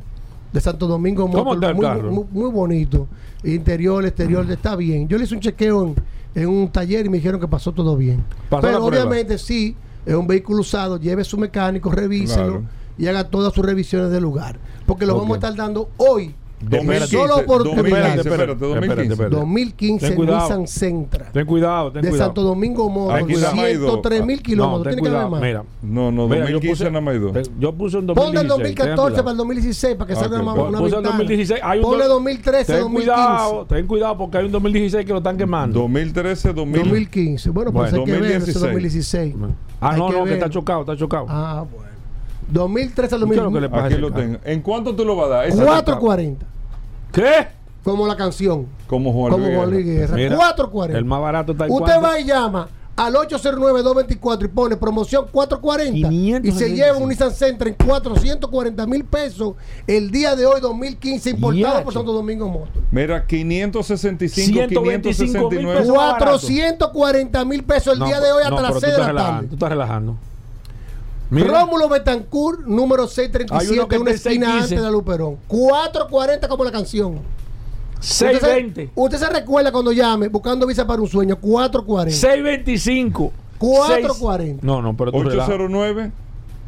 De 0.53 0.61
Santo 0.61 0.87
Domingo 0.87 1.29
Motor. 1.29 1.75
Muy, 1.75 2.25
muy, 2.31 2.51
bonito. 2.51 3.07
Interior, 3.45 4.05
exterior, 4.07 4.47
mm. 4.47 4.51
está 4.51 4.77
bien. 4.77 5.07
Yo 5.07 5.19
le 5.19 5.25
hice 5.25 5.35
un 5.35 5.41
chequeo 5.41 5.95
en, 6.35 6.49
un 6.49 6.69
taller 6.71 7.05
y 7.05 7.09
me 7.11 7.19
dijeron 7.19 7.41
que 7.41 7.49
pasó 7.49 7.73
todo 7.73 7.97
bien. 7.97 8.25
Pero 8.49 8.85
obviamente 8.85 9.37
sí, 9.37 9.77
es 10.09 10.15
un 10.15 10.27
vehículo 10.27 10.63
usado, 10.63 10.97
lleve 10.97 11.23
su 11.23 11.37
mecánico, 11.37 11.93
revíselo 11.93 12.63
y 12.97 13.09
haga 13.09 13.25
todas 13.25 13.53
sus 13.53 13.63
revisiones 13.63 14.11
del 14.11 14.23
lugar. 14.23 14.59
Porque 14.87 15.05
lo 15.05 15.15
vamos 15.15 15.33
a 15.33 15.35
estar 15.35 15.55
dando 15.55 15.91
hoy 15.99 16.35
2015, 16.61 17.07
solo 17.07 17.37
oportunidad. 17.37 18.17
2015, 18.17 19.29
2015 19.29 20.17
Nissan 20.17 20.67
Sentra. 20.67 21.31
Ten 21.33 21.47
cuidado, 21.47 21.93
ten 21.93 22.03
de 22.03 22.13
Santo 22.13 22.43
Domingo 22.43 22.89
Moro, 22.89 23.27
103 23.27 24.25
mil 24.25 24.43
kilómetros. 24.43 24.95
Tiene 24.95 25.09
que 25.09 25.17
haber 25.17 25.31
más. 25.31 25.41
Mira, 25.41 25.65
no, 25.83 26.11
no, 26.11 26.27
2015 26.27 26.85
nada 26.91 27.01
más 27.01 27.15
Yo 27.59 27.73
puse 27.73 27.99
un 27.99 28.07
2016. 28.07 28.17
Ponle 28.17 28.41
el 28.41 28.49
2014 28.49 29.17
para 29.19 29.31
el 29.31 29.37
2016 29.37 29.97
para 29.97 30.09
que 30.09 30.15
salga 30.17 30.43
más 30.43 30.59
una 30.59 30.79
Puse 30.79 30.97
el 30.97 31.03
2016. 31.03 31.61
Hay 31.63 31.79
un 31.79 31.85
Ponle 31.85 32.05
2013, 32.07 32.73
ten 32.73 32.83
2015. 32.83 33.13
Cuidado, 33.13 33.67
ten 33.67 33.87
cuidado 33.87 34.19
porque 34.19 34.39
hay 34.39 34.47
un 34.47 34.53
2016 34.53 35.07
que 35.07 35.13
lo 35.13 35.19
están 35.19 35.37
quemando. 35.37 35.81
2013, 35.81 36.53
2015. 36.53 37.51
Bueno, 37.51 37.73
pues 37.73 37.93
hay 37.93 38.05
que 38.05 38.13
ver 38.13 38.43
ese 38.43 38.59
2016. 38.59 39.35
Ah, 39.81 39.97
no, 39.97 40.11
no, 40.11 40.25
que 40.25 40.35
está 40.35 40.51
chocado, 40.51 40.81
está 40.81 40.97
chocado. 40.97 41.27
Ah, 41.29 41.65
bueno. 41.71 41.98
2013 42.49 43.15
al 43.15 43.21
2015. 43.23 43.79
Aquí 43.79 43.95
lo 43.97 44.13
tengo. 44.13 44.39
¿En 44.45 44.63
cuánto 44.63 44.95
tú 44.95 45.05
lo 45.05 45.17
vas 45.17 45.27
a 45.27 45.29
dar? 45.29 45.51
440. 45.51 46.47
¿Qué? 47.13 47.49
Como 47.83 48.07
la 48.07 48.17
canción. 48.17 48.67
Como 48.87 49.13
Juan 49.13 49.33
Como 49.33 49.47
Juan 49.47 49.71
Luis 49.71 49.87
Guerra. 49.87 50.37
440. 50.37 50.99
El 50.99 51.05
más 51.05 51.21
barato 51.21 51.53
está 51.53 51.67
Usted 51.69 52.03
va 52.03 52.19
y 52.21 52.25
llama 52.25 52.69
al 52.99 53.15
809-224 53.15 54.45
y 54.45 54.49
pone 54.49 54.77
promoción 54.77 55.27
440 55.31 56.13
y 56.43 56.51
se 56.51 56.75
lleva 56.75 56.99
un 56.99 57.09
Nissan 57.09 57.31
Sentra 57.33 57.69
en 57.69 57.75
440 57.75 58.87
mil 58.87 59.05
pesos 59.05 59.55
el 59.87 60.11
día 60.11 60.35
de 60.35 60.45
hoy 60.45 60.61
2015 60.61 61.31
importado 61.31 61.85
por 61.85 61.95
Santo 61.95 62.13
Domingo 62.13 62.49
Motor. 62.49 62.83
Mira, 62.91 63.25
565, 63.25 64.67
569. 64.69 65.87
440 65.87 67.45
mil 67.45 67.63
pesos 67.63 67.97
el 67.97 68.05
día 68.05 68.21
de 68.21 68.33
hoy 68.33 68.43
hasta 68.43 68.63
las 68.63 68.81
6 68.81 68.93
de 68.93 68.99
la 68.99 69.15
tarde. 69.15 69.47
Tú 69.47 69.55
estás 69.55 69.69
relajando. 69.69 70.17
Rómulo 71.31 71.89
Betancourt, 71.89 72.61
número 72.67 73.07
637, 73.07 73.99
una 73.99 74.11
esquina 74.11 74.63
antes 74.63 74.83
de 74.83 74.91
Luperón. 74.91 75.37
440 75.47 76.49
como 76.49 76.65
la 76.65 76.73
canción. 76.73 77.21
620. 78.01 78.91
Usted 78.95 79.19
se, 79.19 79.29
recuerda 79.29 79.73
cuando 79.73 79.93
llame 79.93 80.29
buscando 80.29 80.67
visa 80.67 80.87
para 80.87 81.03
un 81.03 81.09
sueño. 81.09 81.37
440. 81.37 82.17
625. 82.17 83.33
440. 83.59 84.65
No, 84.65 84.81
no, 84.81 84.97
pero 84.97 85.11
809. 85.13 86.13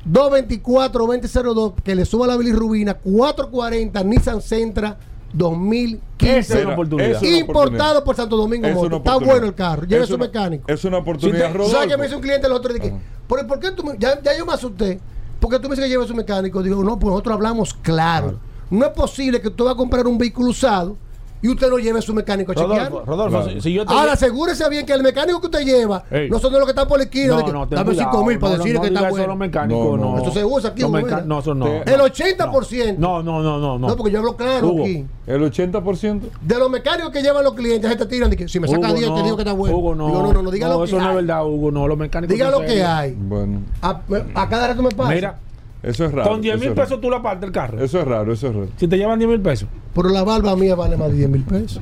224 0.05 1.07
2002 1.07 1.73
que 1.85 1.95
le 1.95 2.07
suba 2.07 2.27
la 2.27 2.37
bilirrubina 2.37 2.95
440 2.95 4.03
Nissan 4.03 4.41
Sentra 4.41 4.99
2015 5.33 6.39
Esa 6.39 6.59
es 6.59 6.65
una 6.65 6.75
oportunidad. 6.75 7.23
importado 7.23 8.05
por 8.05 8.17
Santo 8.17 8.37
Domingo 8.37 8.69
Motor. 8.69 8.95
Está 8.95 9.17
bueno 9.17 9.47
el 9.47 9.55
carro 9.55 9.85
lleve 9.85 10.07
su 10.07 10.19
mecánico 10.19 10.65
es 10.71 10.85
una 10.85 10.99
oportunidad 10.99 11.53
si 11.53 11.71
¿sabes 11.71 11.89
que 11.89 11.97
me 11.97 12.07
hizo 12.07 12.17
un 12.17 12.23
cliente 12.23 12.47
el 12.47 12.53
otro 12.53 12.73
día 12.73 12.99
¿Por, 13.27 13.47
¿por 13.47 13.61
qué 13.61 13.71
tú 13.71 13.85
ya, 13.97 14.21
ya 14.21 14.37
yo 14.37 14.45
me 14.45 14.53
asusté? 14.55 14.99
Porque 15.39 15.59
tú 15.59 15.69
me 15.69 15.75
dices 15.75 15.85
que 15.85 15.91
lleve 15.91 16.07
su 16.07 16.15
mecánico. 16.15 16.63
Digo, 16.63 16.83
no, 16.85 16.99
pues 16.99 17.11
nosotros 17.13 17.35
hablamos 17.35 17.75
claro. 17.75 18.39
No 18.71 18.85
es 18.85 18.93
posible 18.93 19.41
que 19.41 19.51
tú 19.51 19.65
vas 19.65 19.75
a 19.75 19.77
comprar 19.77 20.07
un 20.07 20.19
vehículo 20.19 20.51
usado 20.51 20.97
y 21.43 21.49
usted 21.49 21.69
lo 21.69 21.79
lleve 21.79 21.99
a 21.99 22.03
su 22.03 22.13
mecánico 22.13 22.53
a 22.53 22.55
chequear. 22.55 22.93
Rodolfo, 23.07 23.61
si, 23.61 23.73
yo 23.73 23.87
te 23.87 23.93
Ahora, 23.93 24.13
asegúrese 24.13 24.69
bien 24.69 24.85
que 24.85 24.93
el 24.93 25.03
mecánico 25.03 25.41
que 25.41 25.47
usted 25.47 25.65
lleva 25.65 26.05
no 26.29 26.39
son 26.39 26.53
de 26.53 26.59
los 26.59 26.67
que 26.67 26.73
están 26.73 26.87
por 26.87 26.99
la 26.99 27.05
esquina. 27.05 27.37
No, 27.37 27.53
no, 27.53 27.67
dame 27.67 27.95
5 27.95 28.25
mil 28.25 28.39
para 28.39 28.57
decirle 28.57 28.81
que 28.81 28.87
está 28.89 29.09
bueno. 29.11 29.27
Los 29.29 29.37
mecánicos, 29.37 29.99
no, 29.99 30.19
Eso 30.19 30.33
se 30.33 30.45
usa 30.45 30.71
aquí. 30.71 30.83
no, 30.83 31.39
eso 31.39 31.55
no. 31.55 31.67
El 31.67 32.01
80%. 32.01 32.97
No, 32.99 33.23
no, 33.23 33.43
no, 33.43 33.59
no. 33.59 33.79
No, 33.79 33.97
porque 33.97 34.13
yo 34.13 34.19
hablo 34.19 34.37
claro 34.37 34.75
aquí. 34.81 35.07
¿El 35.27 35.43
80%? 35.43 36.21
De 36.41 36.59
los 36.59 36.71
mecánicos 36.71 37.11
que 37.11 37.23
llevan 37.23 37.45
los 37.45 37.55
clientes, 37.55 37.91
se 37.91 37.97
te 37.97 38.07
tiran. 38.07 38.31
que 38.31 38.49
si 38.49 38.61
me 38.61 38.69
saca 38.69 38.93
10, 38.93 39.15
te 39.15 39.23
digo 39.23 39.37
que 39.37 39.43
está 39.43 39.53
bueno. 39.53 39.77
Hugo, 39.77 39.95
no. 39.95 40.07
Digo, 40.07 40.23
no, 40.23 40.33
no, 40.33 40.43
no, 40.43 40.51
diga 40.51 40.69
lo 40.69 40.77
que 40.77 40.83
hay. 40.83 40.89
Eso 40.89 40.99
no 41.01 41.11
es 41.11 41.17
verdad, 41.17 41.47
Hugo, 41.47 41.71
no. 41.71 41.89
Los 41.89 41.99
mecánicos. 41.99 42.35
Diga 42.35 42.51
lo 42.51 42.61
que 42.61 42.83
hay. 42.83 43.13
Bueno. 43.13 43.61
A 43.81 44.49
cada 44.49 44.69
rato 44.69 44.83
me 44.83 44.91
pasa. 44.91 45.13
Mira. 45.13 45.39
Eso 45.83 46.05
es 46.05 46.13
raro. 46.13 46.31
Con 46.31 46.41
10 46.41 46.61
mil 46.61 46.73
pesos 46.73 47.01
tú 47.01 47.11
la 47.11 47.23
partes 47.23 47.43
del 47.43 47.53
carro. 47.53 47.83
Eso 47.83 48.01
es 48.01 48.07
raro, 48.07 48.33
eso 48.33 48.49
es 48.49 48.55
raro. 48.55 48.69
Si 48.77 48.87
te 48.87 48.97
llevan 48.97 49.19
10 49.19 49.31
mil 49.31 49.41
pesos. 49.41 49.69
Pero 49.95 50.09
la 50.11 50.23
barba 50.23 50.55
mía 50.57 50.75
vale 50.75 50.97
más 50.97 51.11
de 51.11 51.19
10 51.19 51.31
mil 51.31 51.43
pesos. 51.43 51.81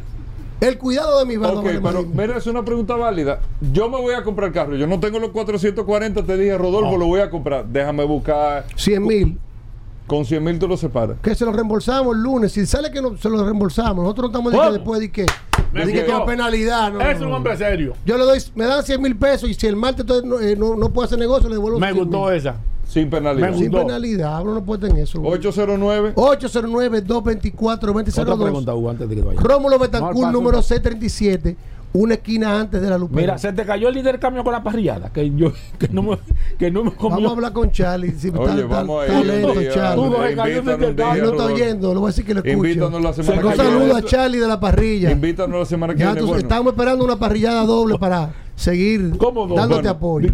El 0.60 0.76
cuidado 0.76 1.20
de 1.20 1.26
mi 1.26 1.36
barba. 1.36 1.60
Ok, 1.60 1.66
pero 1.82 2.04
mira, 2.04 2.36
es 2.36 2.46
una 2.46 2.64
pregunta 2.64 2.96
válida. 2.96 3.40
Yo 3.72 3.88
me 3.88 4.00
voy 4.00 4.14
a 4.14 4.24
comprar 4.24 4.48
el 4.48 4.54
carro. 4.54 4.76
Yo 4.76 4.86
no 4.86 4.98
tengo 4.98 5.18
los 5.18 5.30
440. 5.30 6.24
Te 6.24 6.36
dije, 6.36 6.58
Rodolfo, 6.58 6.96
lo 6.96 7.06
voy 7.06 7.20
a 7.20 7.30
comprar. 7.30 7.66
Déjame 7.66 8.04
buscar. 8.04 8.64
100 8.74 9.06
mil. 9.06 9.38
Con 10.08 10.24
100 10.24 10.42
mil 10.42 10.58
tú 10.58 10.66
lo 10.66 10.76
separas. 10.76 11.18
Que 11.22 11.34
se 11.34 11.44
lo 11.44 11.52
reembolsamos 11.52 12.16
el 12.16 12.22
lunes. 12.22 12.52
Si 12.52 12.66
sale 12.66 12.90
que 12.90 13.02
no, 13.02 13.16
se 13.16 13.28
lo 13.28 13.44
reembolsamos. 13.44 14.02
Nosotros 14.02 14.24
no 14.24 14.28
estamos 14.28 14.52
diciendo 14.52 14.72
después 14.72 15.00
de 15.00 15.12
que. 15.12 15.26
Me 15.72 15.86
dije 15.86 16.06
que 16.06 16.12
penalidad. 16.26 16.92
No, 16.92 17.00
es 17.02 17.20
un 17.20 17.32
hombre 17.32 17.56
serio. 17.56 17.92
Yo 18.06 18.16
le 18.16 18.24
doy, 18.24 18.42
me 18.54 18.64
dan 18.64 18.82
100 18.82 19.02
mil 19.02 19.16
pesos 19.16 19.50
y 19.50 19.54
si 19.54 19.66
el 19.66 19.76
martes 19.76 20.06
no, 20.24 20.40
eh, 20.40 20.56
no, 20.56 20.76
no, 20.76 20.88
puede 20.90 21.06
hacer 21.06 21.18
negocio, 21.18 21.48
le 21.48 21.56
devuelvo. 21.56 21.78
Me 21.78 21.92
gustó 21.92 22.32
esa. 22.32 22.56
Sin 22.88 23.10
penalidad. 23.10 23.54
Sin 23.54 23.70
penalidad, 23.70 24.42
no 24.42 24.64
puede 24.64 24.88
en 24.88 24.96
eso. 24.96 25.20
809 25.22 26.12
809 26.16 27.02
224 27.02 27.92
2002. 27.92 28.18
Otra 28.18 28.44
pregunta, 28.44 28.74
Hugo, 28.74 28.90
antes 28.90 29.08
de 29.08 29.14
que 29.14 29.20
te 29.20 29.28
vayas. 29.28 29.42
Rómulo 29.42 29.78
Betancourt, 29.78 30.32
número 30.32 30.62
637 30.62 31.56
una 31.92 32.14
esquina 32.14 32.60
antes 32.60 32.80
de 32.82 32.90
la 32.90 32.98
luz. 32.98 33.10
Mira, 33.10 33.38
se 33.38 33.52
te 33.52 33.64
cayó 33.64 33.88
el 33.88 33.94
líder 33.94 34.18
cambio 34.20 34.44
con 34.44 34.52
la 34.52 34.62
parrillada. 34.62 35.10
Que 35.10 35.30
yo 35.34 35.52
que 35.78 35.88
no 35.88 36.02
me, 36.02 36.18
que 36.58 36.70
no 36.70 36.84
me 36.84 36.92
comió. 36.92 37.16
Vamos 37.16 37.30
a 37.30 37.34
hablar 37.34 37.52
con 37.52 37.70
Charlie. 37.70 38.12
Si 38.12 38.28
Oye, 38.28 38.64
vamos 38.64 39.08
a 39.08 39.20
ir. 39.20 39.70
Charlie. 39.72 40.10
No 40.10 41.30
está 41.30 41.44
oyendo, 41.44 41.94
lo 41.94 42.00
voy 42.00 42.08
a 42.08 42.10
decir 42.10 42.24
que 42.24 42.34
lo. 42.34 42.46
Invítanos 42.46 43.02
la 43.02 43.12
semana 43.12 43.40
que 43.40 43.48
viene. 43.48 43.62
Un 43.62 43.78
saludo 43.80 43.96
a 43.96 44.02
Charlie 44.02 44.38
de 44.38 44.46
la 44.46 44.60
parrilla. 44.60 45.10
Invítanos 45.10 45.58
la 45.60 45.66
semana 45.66 45.94
que 45.94 46.04
viene. 46.04 46.38
Estamos 46.38 46.72
esperando 46.72 47.04
una 47.04 47.16
parrillada 47.16 47.64
doble 47.64 47.98
para 47.98 48.32
seguir 48.54 49.12
dándote 49.54 49.88
apoyo. 49.88 50.32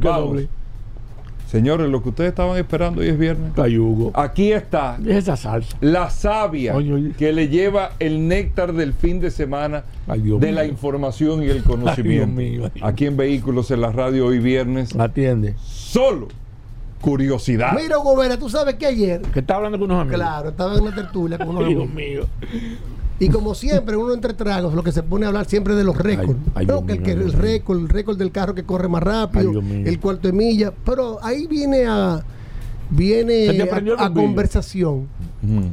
Señores, 1.55 1.89
lo 1.89 2.03
que 2.03 2.09
ustedes 2.09 2.31
estaban 2.31 2.59
esperando 2.59 3.01
hoy 3.01 3.07
es 3.11 3.17
viernes. 3.17 3.53
Cayugo. 3.55 4.11
Aquí 4.15 4.51
está. 4.51 4.99
Esa 5.07 5.37
salsa. 5.37 5.77
La 5.81 6.11
savia 6.11 6.75
que 7.17 7.33
le 7.33 7.47
lleva 7.47 7.93
el 8.01 8.27
néctar 8.27 8.73
del 8.73 8.93
fin 8.93 9.21
de 9.21 9.31
semana 9.31 9.85
de 10.09 10.51
la 10.51 10.67
información 10.67 11.45
y 11.45 11.47
el 11.51 11.63
conocimiento. 11.63 12.73
Aquí 12.83 13.07
en 13.07 13.17
Vehículos 13.17 13.71
en 13.71 13.83
la 13.83 13.93
radio 13.93 14.27
hoy 14.27 14.41
viernes. 14.41 14.97
Atiende. 14.99 15.55
Solo 15.63 16.27
curiosidad. 17.01 17.73
Mira, 17.81 17.99
Gobera, 17.99 18.37
tú 18.37 18.49
sabes 18.49 18.75
que 18.75 18.87
ayer. 18.87 19.23
Que 19.23 19.39
estaba 19.39 19.59
hablando 19.59 19.79
con 19.79 19.91
unos 19.93 20.01
amigos. 20.03 20.17
Claro, 20.21 20.49
estaba 20.49 20.75
en 20.75 20.81
una 20.83 20.95
tertulia 20.95 21.39
con 21.39 21.51
unos 21.51 21.63
amigos. 21.65 21.89
mío. 21.91 22.27
Y 23.19 23.29
como 23.29 23.55
siempre, 23.55 23.97
uno 23.97 24.13
entre 24.13 24.35
tragos, 24.35 24.75
lo 24.75 24.83
que 24.83 24.93
se 24.93 25.03
pone 25.03 25.25
a 25.25 25.29
hablar 25.29 25.47
siempre 25.47 25.75
de 25.75 25.85
los 25.85 25.97
récords. 25.97 26.39
que 26.87 26.93
el, 26.93 27.03
que 27.03 27.13
el 27.13 27.33
récord, 27.33 27.79
el 27.79 27.89
récord 27.89 28.19
del 28.19 28.33
carro 28.33 28.55
que 28.55 28.65
corre 28.65 28.89
más 28.89 29.03
rápido, 29.03 29.61
el 29.61 30.01
cuarto 30.01 30.29
de 30.29 30.33
milla. 30.33 30.73
Pero 30.85 31.19
ahí 31.23 31.47
viene 31.47 31.87
a 31.87 32.25
viene 32.91 33.49
a, 33.99 34.13
conversación 34.13 35.09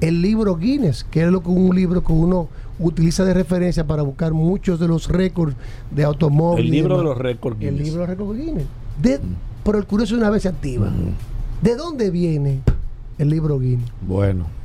el 0.01 0.21
libro 0.21 0.55
Guinness, 0.55 1.03
que 1.03 1.23
es 1.23 1.29
lo 1.29 1.41
que 1.41 1.49
un 1.49 1.75
libro 1.75 2.03
que 2.03 2.11
uno 2.11 2.47
utiliza 2.79 3.25
de 3.25 3.33
referencia 3.33 3.85
para 3.85 4.01
buscar 4.01 4.33
muchos 4.33 4.79
de 4.79 4.87
los 4.87 5.07
récords 5.07 5.55
de 5.91 6.03
automóviles. 6.03 6.65
El 6.65 6.71
libro 6.71 6.97
de 6.97 7.03
los 7.03 7.17
récords 7.17 7.59
Guinness. 7.59 7.79
El 7.79 7.85
libro 7.85 8.01
de 8.01 8.07
los 8.07 8.17
récords 8.17 8.39
Guinness. 8.39 8.65
De, 9.01 9.19
Pero 9.63 9.77
el 9.77 9.85
curioso 9.85 10.15
una 10.15 10.29
vez 10.29 10.43
se 10.43 10.49
activa. 10.49 10.91
¿De 11.61 11.75
dónde 11.75 12.09
viene 12.11 12.61
el 13.17 13.29
libro 13.29 13.59
Guinness? 13.59 13.89
Bueno 14.07 14.60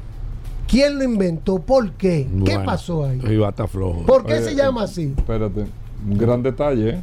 ¿Quién 0.69 0.99
lo 0.99 1.05
inventó? 1.05 1.59
¿Por 1.59 1.93
qué? 1.93 2.29
¿Qué 2.45 2.59
pasó 2.59 3.05
ahí? 3.05 3.21
flojo. 3.67 4.05
¿Por 4.07 4.27
qué 4.27 4.41
se 4.41 4.55
llama 4.55 4.83
así? 4.83 5.15
Espérate, 5.17 5.67
un 6.09 6.19
gran 6.19 6.43
detalle, 6.43 6.91
¿eh? 6.91 7.03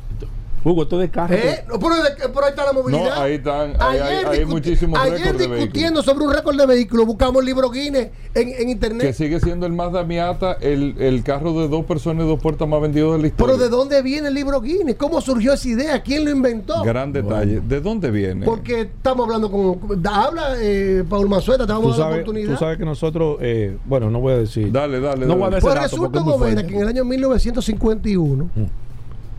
Hugo, 0.63 0.83
esto 0.83 0.97
de 0.97 1.09
carro. 1.09 1.33
¿Eh? 1.33 1.65
No, 1.67 1.77
pero, 1.77 1.95
ahí 1.95 2.49
está 2.49 2.65
la 2.65 2.73
movilidad. 2.73 3.15
No, 3.15 3.21
ahí 3.21 3.33
están. 3.33 3.73
Ayer, 3.81 4.27
hay, 4.27 4.45
muchísimos 4.45 4.99
ayer 4.99 5.37
discutiendo 5.37 6.01
sobre 6.01 6.25
un 6.25 6.33
récord 6.33 6.57
de 6.57 6.65
vehículos, 6.65 7.05
buscamos 7.05 7.41
el 7.41 7.45
libro 7.47 7.69
Guinness 7.69 8.09
en, 8.33 8.49
en, 8.49 8.69
internet. 8.69 9.07
Que 9.07 9.13
sigue 9.13 9.39
siendo 9.39 9.65
el 9.65 9.73
Mazda 9.73 10.03
Miata, 10.03 10.53
el, 10.61 10.95
el 10.99 11.23
carro 11.23 11.53
de 11.59 11.67
dos 11.67 11.85
personas 11.85 12.25
y 12.25 12.27
dos 12.27 12.39
puertas 12.39 12.67
más 12.67 12.81
vendido 12.81 13.13
de 13.13 13.19
la 13.19 13.27
historia. 13.27 13.55
Pero 13.55 13.63
¿de 13.63 13.69
dónde 13.69 14.01
viene 14.01 14.29
el 14.29 14.33
libro 14.33 14.61
Guinness? 14.61 14.95
¿Cómo 14.95 15.19
surgió 15.19 15.53
esa 15.53 15.67
idea? 15.67 16.01
¿Quién 16.01 16.23
lo 16.23 16.31
inventó? 16.31 16.81
Gran 16.83 17.11
detalle. 17.11 17.59
¿De 17.59 17.81
dónde 17.81 18.09
viene? 18.11 18.45
Porque 18.45 18.81
estamos 18.81 19.25
hablando 19.25 19.51
con. 19.51 20.01
Habla 20.05 20.55
eh, 20.59 21.03
Paul 21.09 21.27
Mazueta, 21.27 21.63
estamos 21.63 21.97
dando 21.97 22.09
la 22.09 22.15
oportunidad. 22.15 22.51
Tú 22.53 22.57
sabes 22.57 22.77
que 22.77 22.85
nosotros. 22.85 23.37
Eh, 23.41 23.77
bueno, 23.85 24.09
no 24.09 24.19
voy 24.19 24.33
a 24.33 24.37
decir. 24.37 24.71
Dale, 24.71 24.99
dale. 24.99 25.25
No 25.25 25.35
dale. 25.35 25.39
voy 25.39 25.43
a 25.43 25.55
decir. 25.55 25.69
Pues 25.69 25.81
resulta, 25.81 26.67
que 26.67 26.75
en 26.75 26.81
el 26.81 26.87
año 26.87 27.03
1951. 27.03 28.49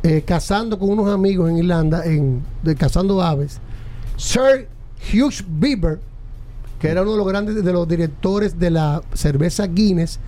Eh, 0.07 0.23
cazando 0.23 0.79
con 0.79 0.91
unos 0.91 1.09
amigos 1.09 1.49
en 1.49 1.57
Irlanda, 1.57 2.05
en, 2.05 2.43
de 2.63 2.75
cazando 2.75 3.23
aves, 3.23 3.59
Sir 4.19 4.69
Hugh 5.11 5.33
Beaver, 5.49 5.99
que 6.79 6.89
era 6.89 7.01
uno 7.01 7.13
de 7.13 7.17
los 7.17 7.27
grandes 7.27 7.65
de 7.65 7.73
los 7.73 7.89
directores 7.89 8.59
de 8.59 8.71
la 8.71 9.01
cerveza 9.15 9.67
Guinness, 9.67 10.21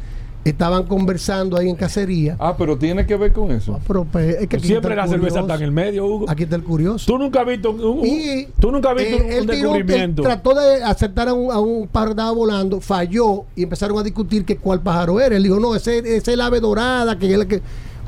estaban 0.48 0.84
conversando 0.84 1.58
ahí 1.58 1.68
en 1.68 1.76
cacería. 1.76 2.36
Ah, 2.38 2.54
pero 2.56 2.78
tiene 2.78 3.04
que 3.04 3.16
ver 3.16 3.34
con 3.34 3.50
eso. 3.50 3.78
Pues, 3.86 4.36
es 4.40 4.48
que 4.48 4.60
Siempre 4.60 4.96
la 4.96 5.06
cerveza 5.08 5.40
está 5.40 5.56
en 5.56 5.62
el 5.64 5.72
medio, 5.72 6.06
Hugo. 6.06 6.26
Aquí 6.26 6.44
está 6.44 6.56
el 6.56 6.62
curioso. 6.62 7.04
Tú 7.04 7.18
nunca 7.18 7.42
has 7.42 7.46
visto 7.46 7.70
un, 7.72 8.46
tú 8.58 8.72
nunca 8.72 8.92
has 8.92 8.96
visto 8.96 9.16
un, 9.18 9.46
descubrimiento. 9.46 10.22
trató 10.22 10.54
de 10.54 10.82
aceptar 10.84 11.28
a 11.28 11.34
un, 11.34 11.52
a 11.52 11.60
un 11.60 11.86
pájaro 11.86 12.12
que 12.12 12.12
estaba 12.12 12.32
volando, 12.32 12.80
falló 12.80 13.44
y 13.54 13.64
empezaron 13.64 13.98
a 13.98 14.02
discutir 14.02 14.46
que 14.46 14.56
cuál 14.56 14.80
pájaro 14.80 15.20
era. 15.20 15.36
Él 15.36 15.42
dijo, 15.42 15.60
no, 15.60 15.74
ese, 15.74 15.98
es 16.16 16.26
el 16.28 16.40
ave 16.40 16.60
dorada, 16.60 17.18
que 17.18 17.30
es 17.30 17.38
la 17.38 17.44
que. 17.44 17.60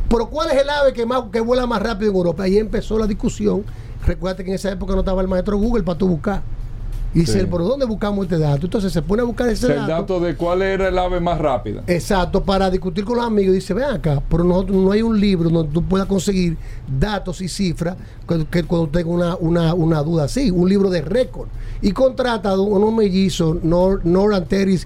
Pero 0.09 0.30
¿cuál 0.30 0.51
es 0.51 0.62
el 0.62 0.70
ave 0.70 0.93
que, 0.93 1.05
más, 1.05 1.24
que 1.30 1.40
vuela 1.40 1.66
más 1.66 1.82
rápido 1.82 2.10
en 2.10 2.16
Europa? 2.16 2.44
Ahí 2.44 2.59
empezó 2.59 2.98
la 2.98 3.06
discusión. 3.06 3.64
Recuerda 4.06 4.43
que 4.43 4.51
en 4.51 4.55
esa 4.55 4.70
época 4.70 4.94
no 4.94 5.01
estaba 5.01 5.20
el 5.20 5.28
maestro 5.28 5.59
Google 5.59 5.82
para 5.82 5.98
tú 5.98 6.09
buscar. 6.09 6.43
Y 7.14 7.20
dice, 7.20 7.47
¿por 7.47 7.62
dónde 7.62 7.86
buscamos 7.86 8.24
este 8.24 8.39
dato? 8.39 8.66
Entonces 8.66 8.93
se 8.93 9.01
pone 9.01 9.22
a 9.22 9.24
buscar 9.24 9.48
ese 9.48 9.68
dato. 9.68 9.80
El 9.80 9.86
dato 9.86 10.20
de 10.20 10.36
cuál 10.36 10.60
era 10.60 10.89
el 10.89 10.98
ave 10.98 11.20
más 11.20 11.39
rápida. 11.39 11.82
Exacto, 11.86 12.44
para 12.44 12.70
discutir 12.70 13.05
con 13.05 13.16
los 13.16 13.24
amigos. 13.24 13.55
Dice, 13.55 13.72
ven 13.72 13.85
acá, 13.85 14.22
pero 14.28 14.44
no, 14.44 14.62
no 14.62 14.93
hay 14.93 15.01
un 15.01 15.18
libro 15.18 15.48
donde 15.48 15.72
tú 15.72 15.82
puedas 15.82 16.06
conseguir 16.06 16.59
datos 16.86 17.40
y 17.40 17.48
cifras 17.48 17.97
que, 18.51 18.62
cuando 18.64 18.89
tenga 18.89 19.09
una, 19.09 19.36
una, 19.36 19.74
una, 19.74 20.02
duda 20.02 20.24
así. 20.24 20.51
Un 20.51 20.68
libro 20.68 20.90
de 20.90 21.01
récord. 21.01 21.48
Y 21.80 21.93
contrata 21.93 22.51
a 22.51 22.60
unos 22.60 22.93
mellizos, 22.93 23.62
Nor, 23.62 24.05
Noran 24.05 24.44
Terry 24.44 24.78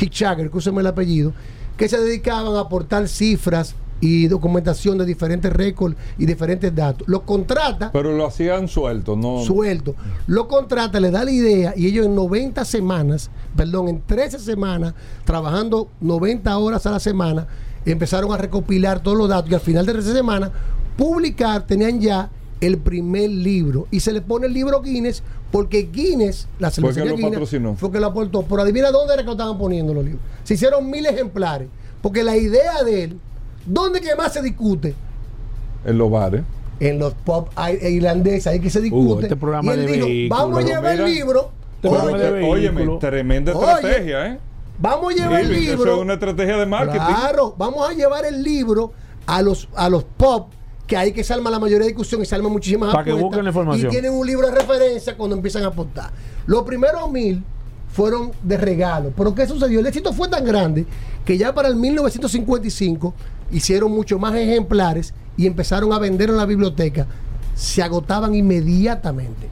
Hitchhager, 0.00 0.50
que 0.50 0.58
el 0.58 0.86
apellido, 0.86 1.32
que 1.76 1.88
se 1.88 1.98
dedicaban 1.98 2.56
a 2.56 2.60
aportar 2.60 3.06
cifras 3.06 3.74
y 4.00 4.26
documentación 4.28 4.98
de 4.98 5.04
diferentes 5.04 5.52
récords 5.52 5.96
y 6.18 6.26
diferentes 6.26 6.74
datos. 6.74 7.06
Lo 7.08 7.22
contrata. 7.22 7.90
Pero 7.92 8.12
lo 8.12 8.26
hacían 8.26 8.68
suelto, 8.68 9.16
¿no? 9.16 9.42
Suelto. 9.42 9.94
Lo 10.26 10.48
contrata, 10.48 11.00
le 11.00 11.10
da 11.10 11.24
la 11.24 11.30
idea 11.30 11.74
y 11.76 11.86
ellos 11.86 12.06
en 12.06 12.14
90 12.14 12.64
semanas, 12.64 13.30
perdón, 13.56 13.88
en 13.88 14.02
13 14.02 14.38
semanas, 14.38 14.94
trabajando 15.24 15.88
90 16.00 16.56
horas 16.58 16.86
a 16.86 16.90
la 16.90 17.00
semana, 17.00 17.46
empezaron 17.84 18.32
a 18.32 18.36
recopilar 18.36 19.00
todos 19.00 19.16
los 19.16 19.28
datos 19.28 19.50
y 19.50 19.54
al 19.54 19.60
final 19.60 19.86
de 19.86 19.92
13 19.92 20.12
semanas, 20.12 20.50
publicar, 20.96 21.66
tenían 21.66 22.00
ya 22.00 22.30
el 22.60 22.78
primer 22.78 23.30
libro 23.30 23.86
y 23.90 24.00
se 24.00 24.12
le 24.12 24.22
pone 24.22 24.46
el 24.46 24.54
libro 24.54 24.80
Guinness 24.80 25.22
porque 25.52 25.88
Guinness, 25.92 26.48
la 26.58 26.70
cervecería 26.70 27.12
Guinness, 27.12 27.50
fue 27.76 27.92
que 27.92 28.00
lo 28.00 28.06
aportó. 28.06 28.42
Pero 28.42 28.62
adivina 28.62 28.90
dónde 28.90 29.14
era 29.14 29.22
que 29.22 29.26
lo 29.26 29.32
estaban 29.32 29.58
poniendo 29.58 29.94
los 29.94 30.04
libros. 30.04 30.22
Se 30.44 30.54
hicieron 30.54 30.90
mil 30.90 31.06
ejemplares 31.06 31.68
porque 32.02 32.22
la 32.22 32.36
idea 32.36 32.82
de 32.82 33.04
él 33.04 33.20
¿Dónde 33.66 34.00
que 34.00 34.14
más 34.14 34.32
se 34.32 34.42
discute? 34.42 34.94
En 35.84 35.98
los 35.98 36.10
bares. 36.10 36.42
En 36.78 36.98
los 36.98 37.14
pop 37.14 37.48
irlandeses, 37.82 38.46
ahí 38.46 38.60
que 38.60 38.70
se 38.70 38.80
discute. 38.80 39.24
este 39.24 39.36
programa 39.36 39.74
y 39.74 39.78
él 39.78 39.86
de 39.86 39.92
dijo, 39.92 40.34
vamos 40.34 40.58
a 40.58 40.66
llevar 40.66 41.00
el 41.00 41.04
libro. 41.04 41.50
Óyeme, 41.82 42.98
tremenda 42.98 43.52
estrategia, 43.52 44.26
¿eh? 44.26 44.38
Vamos 44.78 45.12
a 45.12 45.16
llevar 45.16 45.40
el 45.40 45.52
libro. 45.52 45.84
Eso 45.84 45.94
es 45.94 46.02
una 46.02 46.14
estrategia 46.14 46.56
de 46.56 46.66
marketing. 46.66 47.00
Claro, 47.00 47.54
vamos 47.56 47.88
a 47.88 47.92
llevar 47.94 48.24
el 48.26 48.42
libro 48.42 48.92
a 49.26 49.42
los, 49.42 49.68
a 49.74 49.88
los 49.88 50.04
pop 50.04 50.50
que 50.86 50.96
hay 50.96 51.12
que 51.12 51.24
se 51.24 51.36
la 51.36 51.58
mayoría 51.58 51.80
de 51.80 51.86
discusión 51.86 52.22
y 52.22 52.26
se 52.26 52.34
arma 52.34 52.48
muchísimas 52.48 52.92
Para 52.92 53.04
que 53.04 53.12
busquen 53.12 53.42
la 53.42 53.50
información. 53.50 53.88
Y 53.88 53.90
tienen 53.90 54.12
un 54.12 54.26
libro 54.26 54.46
de 54.48 54.54
referencia 54.54 55.16
cuando 55.16 55.34
empiezan 55.34 55.64
a 55.64 55.68
aportar. 55.68 56.10
Los 56.46 56.62
primeros 56.62 57.10
mil 57.10 57.42
fueron 57.92 58.30
de 58.42 58.56
regalo. 58.56 59.12
Pero 59.16 59.34
¿qué 59.34 59.46
sucedió? 59.46 59.80
El 59.80 59.86
éxito 59.86 60.12
fue 60.12 60.28
tan 60.28 60.44
grande 60.44 60.86
que 61.24 61.36
ya 61.36 61.54
para 61.54 61.68
el 61.68 61.76
1955 61.76 63.14
hicieron 63.50 63.92
mucho 63.92 64.18
más 64.18 64.34
ejemplares 64.34 65.14
y 65.36 65.46
empezaron 65.46 65.92
a 65.92 65.98
vender 65.98 66.30
en 66.30 66.36
la 66.36 66.46
biblioteca 66.46 67.06
se 67.56 67.82
agotaban 67.82 68.34
inmediatamente. 68.34 69.48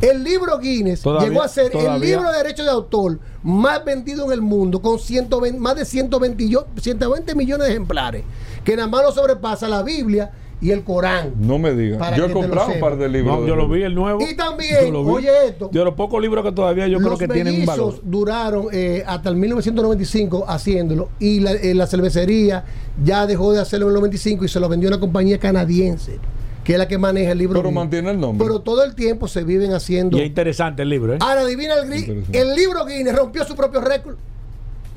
El 0.00 0.24
libro 0.24 0.58
Guinness 0.58 1.04
llegó 1.20 1.40
a 1.40 1.48
ser 1.48 1.70
el 1.74 2.00
libro 2.00 2.30
de 2.30 2.38
derecho 2.38 2.64
de 2.64 2.70
autor 2.70 3.20
más 3.44 3.84
vendido 3.84 4.26
en 4.26 4.32
el 4.32 4.42
mundo, 4.42 4.82
con 4.82 4.98
120, 4.98 5.60
más 5.60 5.76
de 5.76 5.84
120, 5.84 6.44
120 6.80 7.34
millones 7.36 7.66
de 7.68 7.72
ejemplares, 7.72 8.24
que 8.64 8.74
nada 8.74 8.88
más 8.88 9.04
lo 9.04 9.12
sobrepasa 9.12 9.68
la 9.68 9.84
Biblia 9.84 10.32
y 10.60 10.70
el 10.70 10.82
Corán. 10.82 11.34
No 11.38 11.58
me 11.58 11.74
digas. 11.74 12.16
Yo 12.16 12.26
he 12.26 12.32
comprado 12.32 12.72
un 12.72 12.80
par 12.80 12.96
de 12.96 13.08
libros. 13.08 13.46
yo 13.46 13.56
lo 13.56 13.68
vi 13.68 13.82
el 13.82 13.94
nuevo. 13.94 14.20
Y 14.20 14.34
también, 14.34 14.94
oye 14.94 15.30
esto. 15.46 15.68
De 15.72 15.84
los 15.84 15.94
pocos 15.94 16.20
libros 16.20 16.44
que 16.44 16.52
todavía 16.52 16.86
yo 16.88 16.98
creo 16.98 17.18
que 17.18 17.28
tienen 17.28 17.60
un 17.60 17.66
valor. 17.66 18.00
duraron 18.02 18.66
eh, 18.72 19.02
hasta 19.06 19.28
el 19.28 19.36
1995 19.36 20.44
haciéndolo 20.48 21.08
y 21.18 21.40
la, 21.40 21.52
eh, 21.52 21.74
la, 21.74 21.86
cervecería 21.86 22.64
ya 23.02 23.26
dejó 23.26 23.52
de 23.52 23.60
hacerlo 23.60 23.86
en 23.86 23.90
el 23.90 23.94
95 23.96 24.44
y 24.44 24.48
se 24.48 24.60
lo 24.60 24.68
vendió 24.68 24.88
a 24.88 24.92
una 24.92 25.00
compañía 25.00 25.38
canadiense 25.38 26.18
que 26.64 26.72
es 26.72 26.78
la 26.78 26.88
que 26.88 26.96
maneja 26.96 27.32
el 27.32 27.38
libro. 27.38 27.60
Pero 27.60 27.70
mantiene 27.70 28.10
el 28.10 28.18
nombre. 28.18 28.46
Pero 28.46 28.60
todo 28.60 28.82
el 28.82 28.94
tiempo 28.94 29.28
se 29.28 29.44
viven 29.44 29.74
haciendo. 29.74 30.16
Y 30.16 30.22
es 30.22 30.26
interesante 30.26 30.82
el 30.82 30.88
libro, 30.88 31.14
¿eh? 31.14 31.18
Ahora 31.20 31.42
adivina 31.42 31.74
el, 31.74 32.24
el 32.32 32.54
libro 32.54 32.86
Guinness 32.86 33.14
rompió 33.14 33.44
su 33.44 33.54
propio 33.54 33.82
récord. 33.82 34.16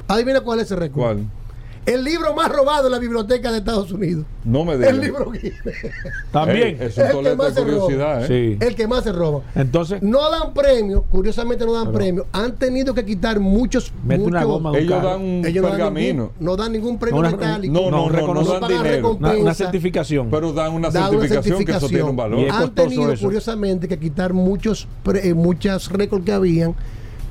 Adivina 0.07 0.39
cuál 0.39 0.59
es 0.59 0.67
ese 0.67 0.77
récord. 0.77 1.03
¿Cuál? 1.03 1.25
El 1.87 2.03
libro 2.03 2.35
más 2.35 2.49
robado 2.49 2.87
en 2.87 2.91
la 2.91 2.99
biblioteca 2.99 3.49
de 3.49 3.59
Estados 3.59 3.91
Unidos. 3.91 4.25
No 4.43 4.65
me 4.65 4.75
digas. 4.75 4.89
El 4.89 4.99
libro 4.99 5.31
Guinness. 5.31 5.55
También. 6.31 6.77
es 6.81 6.97
un 6.97 7.05
el 7.05 7.23
que 7.23 7.35
más 7.35 7.55
de 7.55 7.61
curiosidad, 7.61 8.23
¿eh? 8.25 8.57
Sí. 8.59 8.65
El 8.65 8.75
que 8.75 8.87
más 8.87 9.03
se 9.05 9.13
roba. 9.13 9.41
Entonces. 9.55 10.03
No 10.03 10.29
dan 10.29 10.53
premio, 10.53 11.03
curiosamente 11.03 11.65
no 11.65 11.73
dan 11.73 11.93
premio. 11.93 12.27
Han 12.33 12.55
tenido 12.55 12.93
que 12.93 13.05
quitar 13.05 13.39
muchos. 13.39 13.93
muchos 14.03 14.27
una 14.27 14.43
goma 14.43 14.77
ellos 14.77 15.01
dan 15.01 15.21
un 15.21 15.45
ellos 15.45 15.65
pergamino. 15.65 16.31
No 16.39 16.57
dan, 16.57 16.73
ningún, 16.73 16.99
premio 16.99 17.21
metálico. 17.21 17.73
No, 17.73 17.89
no, 17.89 18.09
no, 18.09 18.33
no, 18.33 18.43
dan 18.59 18.67
dinero. 18.67 19.17
Una, 19.17 19.53
certificación. 19.53 20.29
Pero 20.29 20.51
dan 20.51 20.73
una, 20.73 20.91
certificación, 20.91 21.63
que 21.63 21.71
eso 21.71 21.87
tiene 21.87 22.03
un 22.03 22.17
valor. 22.17 22.51
Han 22.51 22.75
tenido, 22.75 23.13
curiosamente, 23.17 23.87
que 23.87 23.97
quitar 23.97 24.33
muchos, 24.33 24.87
eh, 25.23 25.33
muchas 25.33 25.89
récords 25.89 26.25
que 26.25 26.33
habían 26.33 26.75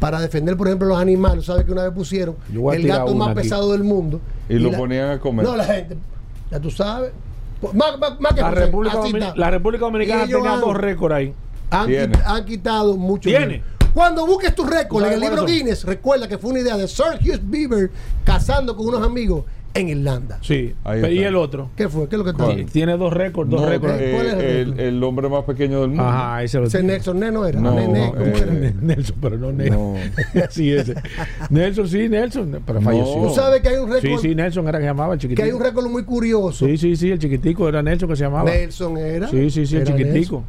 para 0.06 0.20
defender, 0.20 0.56
por 0.56 0.68
ejemplo, 0.68 0.86
los 0.86 0.98
animales. 1.00 1.46
¿Sabes 1.46 1.64
que 1.64 1.72
una 1.72 1.82
vez 1.82 1.92
pusieron 1.92 2.36
el 2.48 2.86
gato 2.86 3.12
más 3.12 3.34
pesado 3.34 3.72
del 3.72 3.82
mundo? 3.82 4.20
Y, 4.48 4.54
lo 4.54 4.70
ponían 4.70 5.10
a 5.10 5.18
comer. 5.18 5.44
No, 5.44 5.56
la 5.56 5.64
gente, 5.64 5.96
ya 6.48 6.60
tú 6.60 6.70
sabes. 6.70 7.10
Más, 7.72 7.96
que 8.32 8.40
la, 8.40 8.52
República 8.52 9.00
la, 9.34 9.50
República 9.50 9.84
Dominicana 9.86 10.28
tenía 10.28 10.58
dos 10.58 10.76
récords 10.76 11.12
ahí. 11.12 11.34
Han, 11.72 12.44
quitado 12.44 12.96
mucho. 12.96 13.28
¿Tiene? 13.28 13.64
Cuando 13.92 14.24
busques 14.24 14.54
tu 14.54 14.62
récord 14.64 15.06
en 15.06 15.14
el 15.14 15.18
libro 15.20 15.44
Guinness, 15.44 15.82
recuerda 15.82 16.28
que 16.28 16.38
fue 16.38 16.50
una 16.50 16.60
idea 16.60 16.76
de 16.76 16.86
Sir 16.86 17.18
Hughes 17.20 17.40
Beaver 17.42 17.90
cazando 18.22 18.76
con 18.76 18.86
unos 18.86 19.02
amigos 19.02 19.44
en 19.77 19.89
Irlanda. 19.89 20.39
Sí. 20.43 20.74
¿Y 21.11 21.19
el 21.19 21.36
otro? 21.36 21.70
¿Qué 21.77 21.89
fue? 21.89 22.09
¿Qué 22.09 22.16
es 22.16 22.19
lo 22.19 22.24
que 22.24 22.31
está? 22.31 22.73
Tiene 22.73 22.97
dos 22.97 23.12
récords. 23.12 23.51
Dos 23.51 23.69
récords. 23.69 23.94
Eh, 23.98 24.12
¿Cuál 24.15 24.27
es 24.27 24.35
el, 24.35 24.81
el, 24.81 25.03
hombre 25.03 25.28
más 25.28 25.44
pequeño 25.44 25.81
del 25.81 25.89
mundo. 25.89 26.05
Ajá, 26.05 26.43
ese 26.43 26.59
lo 26.59 26.69
tiene. 26.69 26.89
Nelson 26.89 27.20
Neno 27.20 27.47
era. 27.47 27.61
No, 27.61 27.74
Nene, 27.74 28.11
¿cómo 28.11 28.24
eh, 28.24 28.32
era? 28.36 28.73
Nelson, 28.81 29.16
pero 29.20 29.39
no 29.39 29.53
Nelson. 29.53 29.94
No. 29.94 30.43
sí, 30.51 30.73
ese. 30.73 30.94
Nelson, 31.51 31.89
sí, 31.89 32.09
Nelson. 32.09 32.62
Pero 32.65 32.81
falleció. 32.81 33.23
Tú 33.28 33.35
sabes 33.35 33.61
que 33.61 33.69
hay 33.69 33.77
un 33.77 33.90
récord. 33.90 34.20
Sí, 34.20 34.28
sí, 34.28 34.35
Nelson 34.35 34.69
era 34.69 34.78
que 34.78 34.85
se 34.85 34.89
llamaba 34.89 35.15
el 35.15 35.20
chiquitico. 35.20 35.43
Que 35.43 35.48
hay 35.48 35.55
un 35.55 35.62
récord 35.62 35.86
muy 35.89 36.05
curioso. 36.05 36.66
Sí, 36.66 36.77
sí, 36.77 36.97
sí, 36.97 37.11
el 37.11 37.19
chiquitico 37.19 37.69
era 37.69 37.82
Nelson 37.82 38.09
que 38.09 38.16
se 38.16 38.24
llamaba. 38.24 38.51
Nelson 38.51 38.97
era. 38.98 39.28
Sí, 39.28 39.51
sí, 39.51 39.66
sí, 39.66 39.77
el 39.77 39.85
chiquitico. 39.85 40.44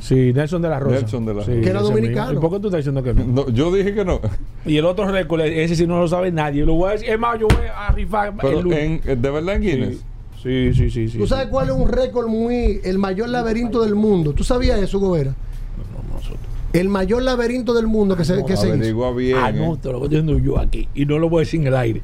Sí, 0.00 0.32
Nelson 0.32 0.62
de 0.62 0.68
la 0.68 0.80
Rosa. 0.80 1.00
Nelson 1.00 1.26
de 1.26 1.34
la 1.34 1.40
Rosa. 1.40 1.52
que 1.52 1.68
era 1.68 1.80
dominicano. 1.80 2.32
¿Y 2.32 2.36
por 2.36 2.50
qué 2.50 2.60
tú 2.60 2.68
estás 2.68 2.78
diciendo 2.78 3.02
que 3.02 3.14
no? 3.14 3.24
no? 3.24 3.48
Yo 3.50 3.72
dije 3.72 3.94
que 3.94 4.04
no. 4.04 4.20
Y 4.64 4.76
el 4.76 4.84
otro 4.86 5.06
récord, 5.06 5.40
ese 5.42 5.76
sí 5.76 5.86
no 5.86 6.00
lo 6.00 6.08
sabe 6.08 6.32
nadie. 6.32 6.64
Lo 6.64 6.74
voy 6.74 6.88
a 6.88 6.92
decir, 6.92 7.10
es 7.10 7.18
más, 7.18 7.38
yo 7.38 7.46
voy 7.48 7.66
a 7.74 7.92
rifar. 7.92 8.34
Pero 8.40 8.60
en, 8.72 9.00
¿De 9.04 9.30
verdad 9.30 9.56
en 9.56 9.62
Guinness? 9.62 10.04
Sí, 10.42 10.72
sí, 10.72 10.90
sí. 10.90 11.08
sí 11.08 11.18
¿Tú 11.18 11.26
sabes 11.26 11.48
cuál 11.48 11.68
es 11.68 11.74
un 11.74 11.88
récord 11.88 12.26
muy. 12.28 12.80
el 12.82 12.98
mayor 12.98 13.28
laberinto 13.28 13.82
del 13.82 13.94
mundo? 13.94 14.32
¿Tú 14.32 14.42
sabías 14.42 14.80
eso, 14.80 14.98
Gobera? 14.98 15.34
No, 15.76 16.14
nosotros. 16.14 16.40
El 16.72 16.88
mayor 16.88 17.22
laberinto 17.22 17.74
del 17.74 17.86
mundo 17.86 18.16
que 18.16 18.24
se, 18.24 18.42
que 18.44 18.56
se 18.56 18.74
hizo. 18.74 19.14
Bien, 19.14 19.36
Anótelo, 19.36 19.94
lo 19.94 19.98
voy 20.00 20.08
diciendo 20.08 20.38
yo 20.38 20.58
aquí. 20.58 20.88
Y 20.94 21.04
no 21.04 21.18
lo 21.18 21.28
voy 21.28 21.40
a 21.40 21.44
decir 21.44 21.60
en 21.60 21.66
el 21.66 21.76
aire. 21.76 22.00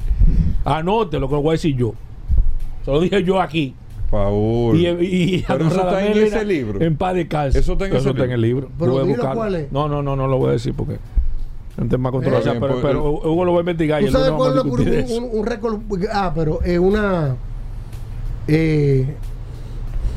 Anótelo, 0.65 1.21
lo 1.21 1.29
que 1.29 1.35
lo 1.35 1.41
voy 1.41 1.51
a 1.51 1.53
decir 1.53 1.75
yo. 1.75 1.93
Se 2.85 2.91
lo 2.91 2.99
dije 2.99 3.23
yo 3.23 3.41
aquí. 3.41 3.73
Paul. 4.09 4.77
Y, 4.77 4.87
y, 4.87 5.45
Pero 5.47 5.67
eso 5.67 5.81
está 5.81 6.05
en 6.05 6.17
ese 6.17 6.45
libro. 6.45 6.81
En 6.81 6.95
paz 6.95 7.15
de 7.15 7.27
casa. 7.27 7.57
Eso 7.57 7.73
está 7.73 7.87
en, 7.87 7.95
eso 7.95 8.09
está 8.09 8.25
en 8.25 8.31
el 8.31 8.41
libro. 8.41 8.69
Pero 8.77 9.05
dilo 9.05 9.31
cuál 9.33 9.55
es. 9.55 9.71
No, 9.71 9.87
no, 9.87 10.01
no, 10.01 10.15
no 10.15 10.27
lo 10.27 10.37
voy 10.37 10.49
a 10.49 10.51
decir 10.53 10.73
porque 10.73 10.93
es 10.93 10.99
un 11.77 11.89
tema 11.89 12.11
controversial. 12.11 12.57
Eh, 12.57 12.59
pero, 12.59 12.81
pero 12.81 13.11
Hugo 13.11 13.45
lo 13.45 13.51
voy 13.51 13.59
a 13.59 13.61
investigar. 13.61 14.03
¿Tú 14.03 14.11
sabes 14.11 14.31
cuál 14.31 14.57
es 14.57 14.63
un, 14.63 15.23
un, 15.23 15.39
un, 15.39 15.45
récord? 15.45 15.79
Ah, 16.11 16.31
pero 16.33 16.61
es 16.63 16.79
una. 16.79 17.35
Eh, 18.47 19.13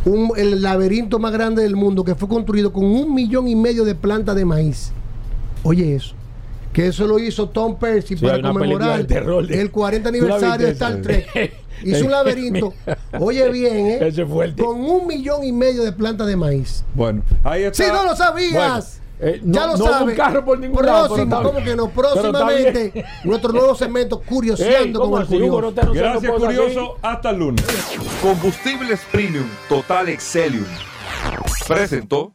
un, 0.04 0.32
el 0.36 0.62
laberinto 0.62 1.18
más 1.18 1.32
grande 1.32 1.62
del 1.62 1.76
mundo 1.76 2.04
que 2.04 2.14
fue 2.14 2.28
construido 2.28 2.72
con 2.72 2.84
un 2.84 3.14
millón 3.14 3.48
y 3.48 3.56
medio 3.56 3.84
de 3.84 3.94
plantas 3.94 4.36
de 4.36 4.44
maíz. 4.44 4.92
Oye, 5.62 5.94
eso. 5.94 6.14
Que 6.72 6.86
eso 6.86 7.06
lo 7.06 7.18
hizo 7.18 7.48
Tom 7.48 7.78
Percy 7.78 8.16
para 8.16 8.40
conmemorar 8.40 9.04
el 9.10 9.70
40 9.70 10.08
aniversario 10.08 10.66
de 10.66 10.72
Star 10.72 11.00
Trek. 11.02 11.52
Hizo 11.82 12.04
un 12.04 12.10
laberinto, 12.10 12.74
oye 13.18 13.48
bien, 13.48 13.86
¿eh? 13.86 14.54
Con 14.58 14.80
un 14.84 15.06
millón 15.06 15.44
y 15.44 15.50
medio 15.52 15.82
de 15.82 15.92
plantas 15.92 16.26
de 16.26 16.36
maíz. 16.36 16.84
Bueno, 16.94 17.22
ahí 17.42 17.62
está. 17.62 17.84
Si 17.84 17.90
no 17.90 18.04
lo 18.04 18.14
sabías. 18.14 19.00
Eh, 19.22 19.38
ya 19.44 19.66
lo 19.66 19.76
no 19.76 19.84
sabes. 19.84 20.08
un 20.08 20.14
carro 20.14 20.44
por 20.46 20.58
ningún 20.58 20.78
Próximo, 20.78 21.26
lado, 21.26 21.52
¿cómo 21.52 21.62
que 21.62 21.76
no? 21.76 21.90
Próximamente, 21.90 23.04
nuestro 23.24 23.52
nuevo 23.52 23.74
segmento 23.74 24.20
Curioseando 24.20 24.98
con 25.10 25.20
el 25.20 25.26
curioso. 25.26 25.74
Gracias, 25.92 26.32
curioso. 26.32 26.96
Hasta 27.02 27.30
el 27.30 27.38
lunes. 27.38 27.64
Combustibles 28.22 29.00
Premium 29.12 29.46
Total 29.68 30.08
Excelium. 30.08 30.64
Presentó. 31.68 32.34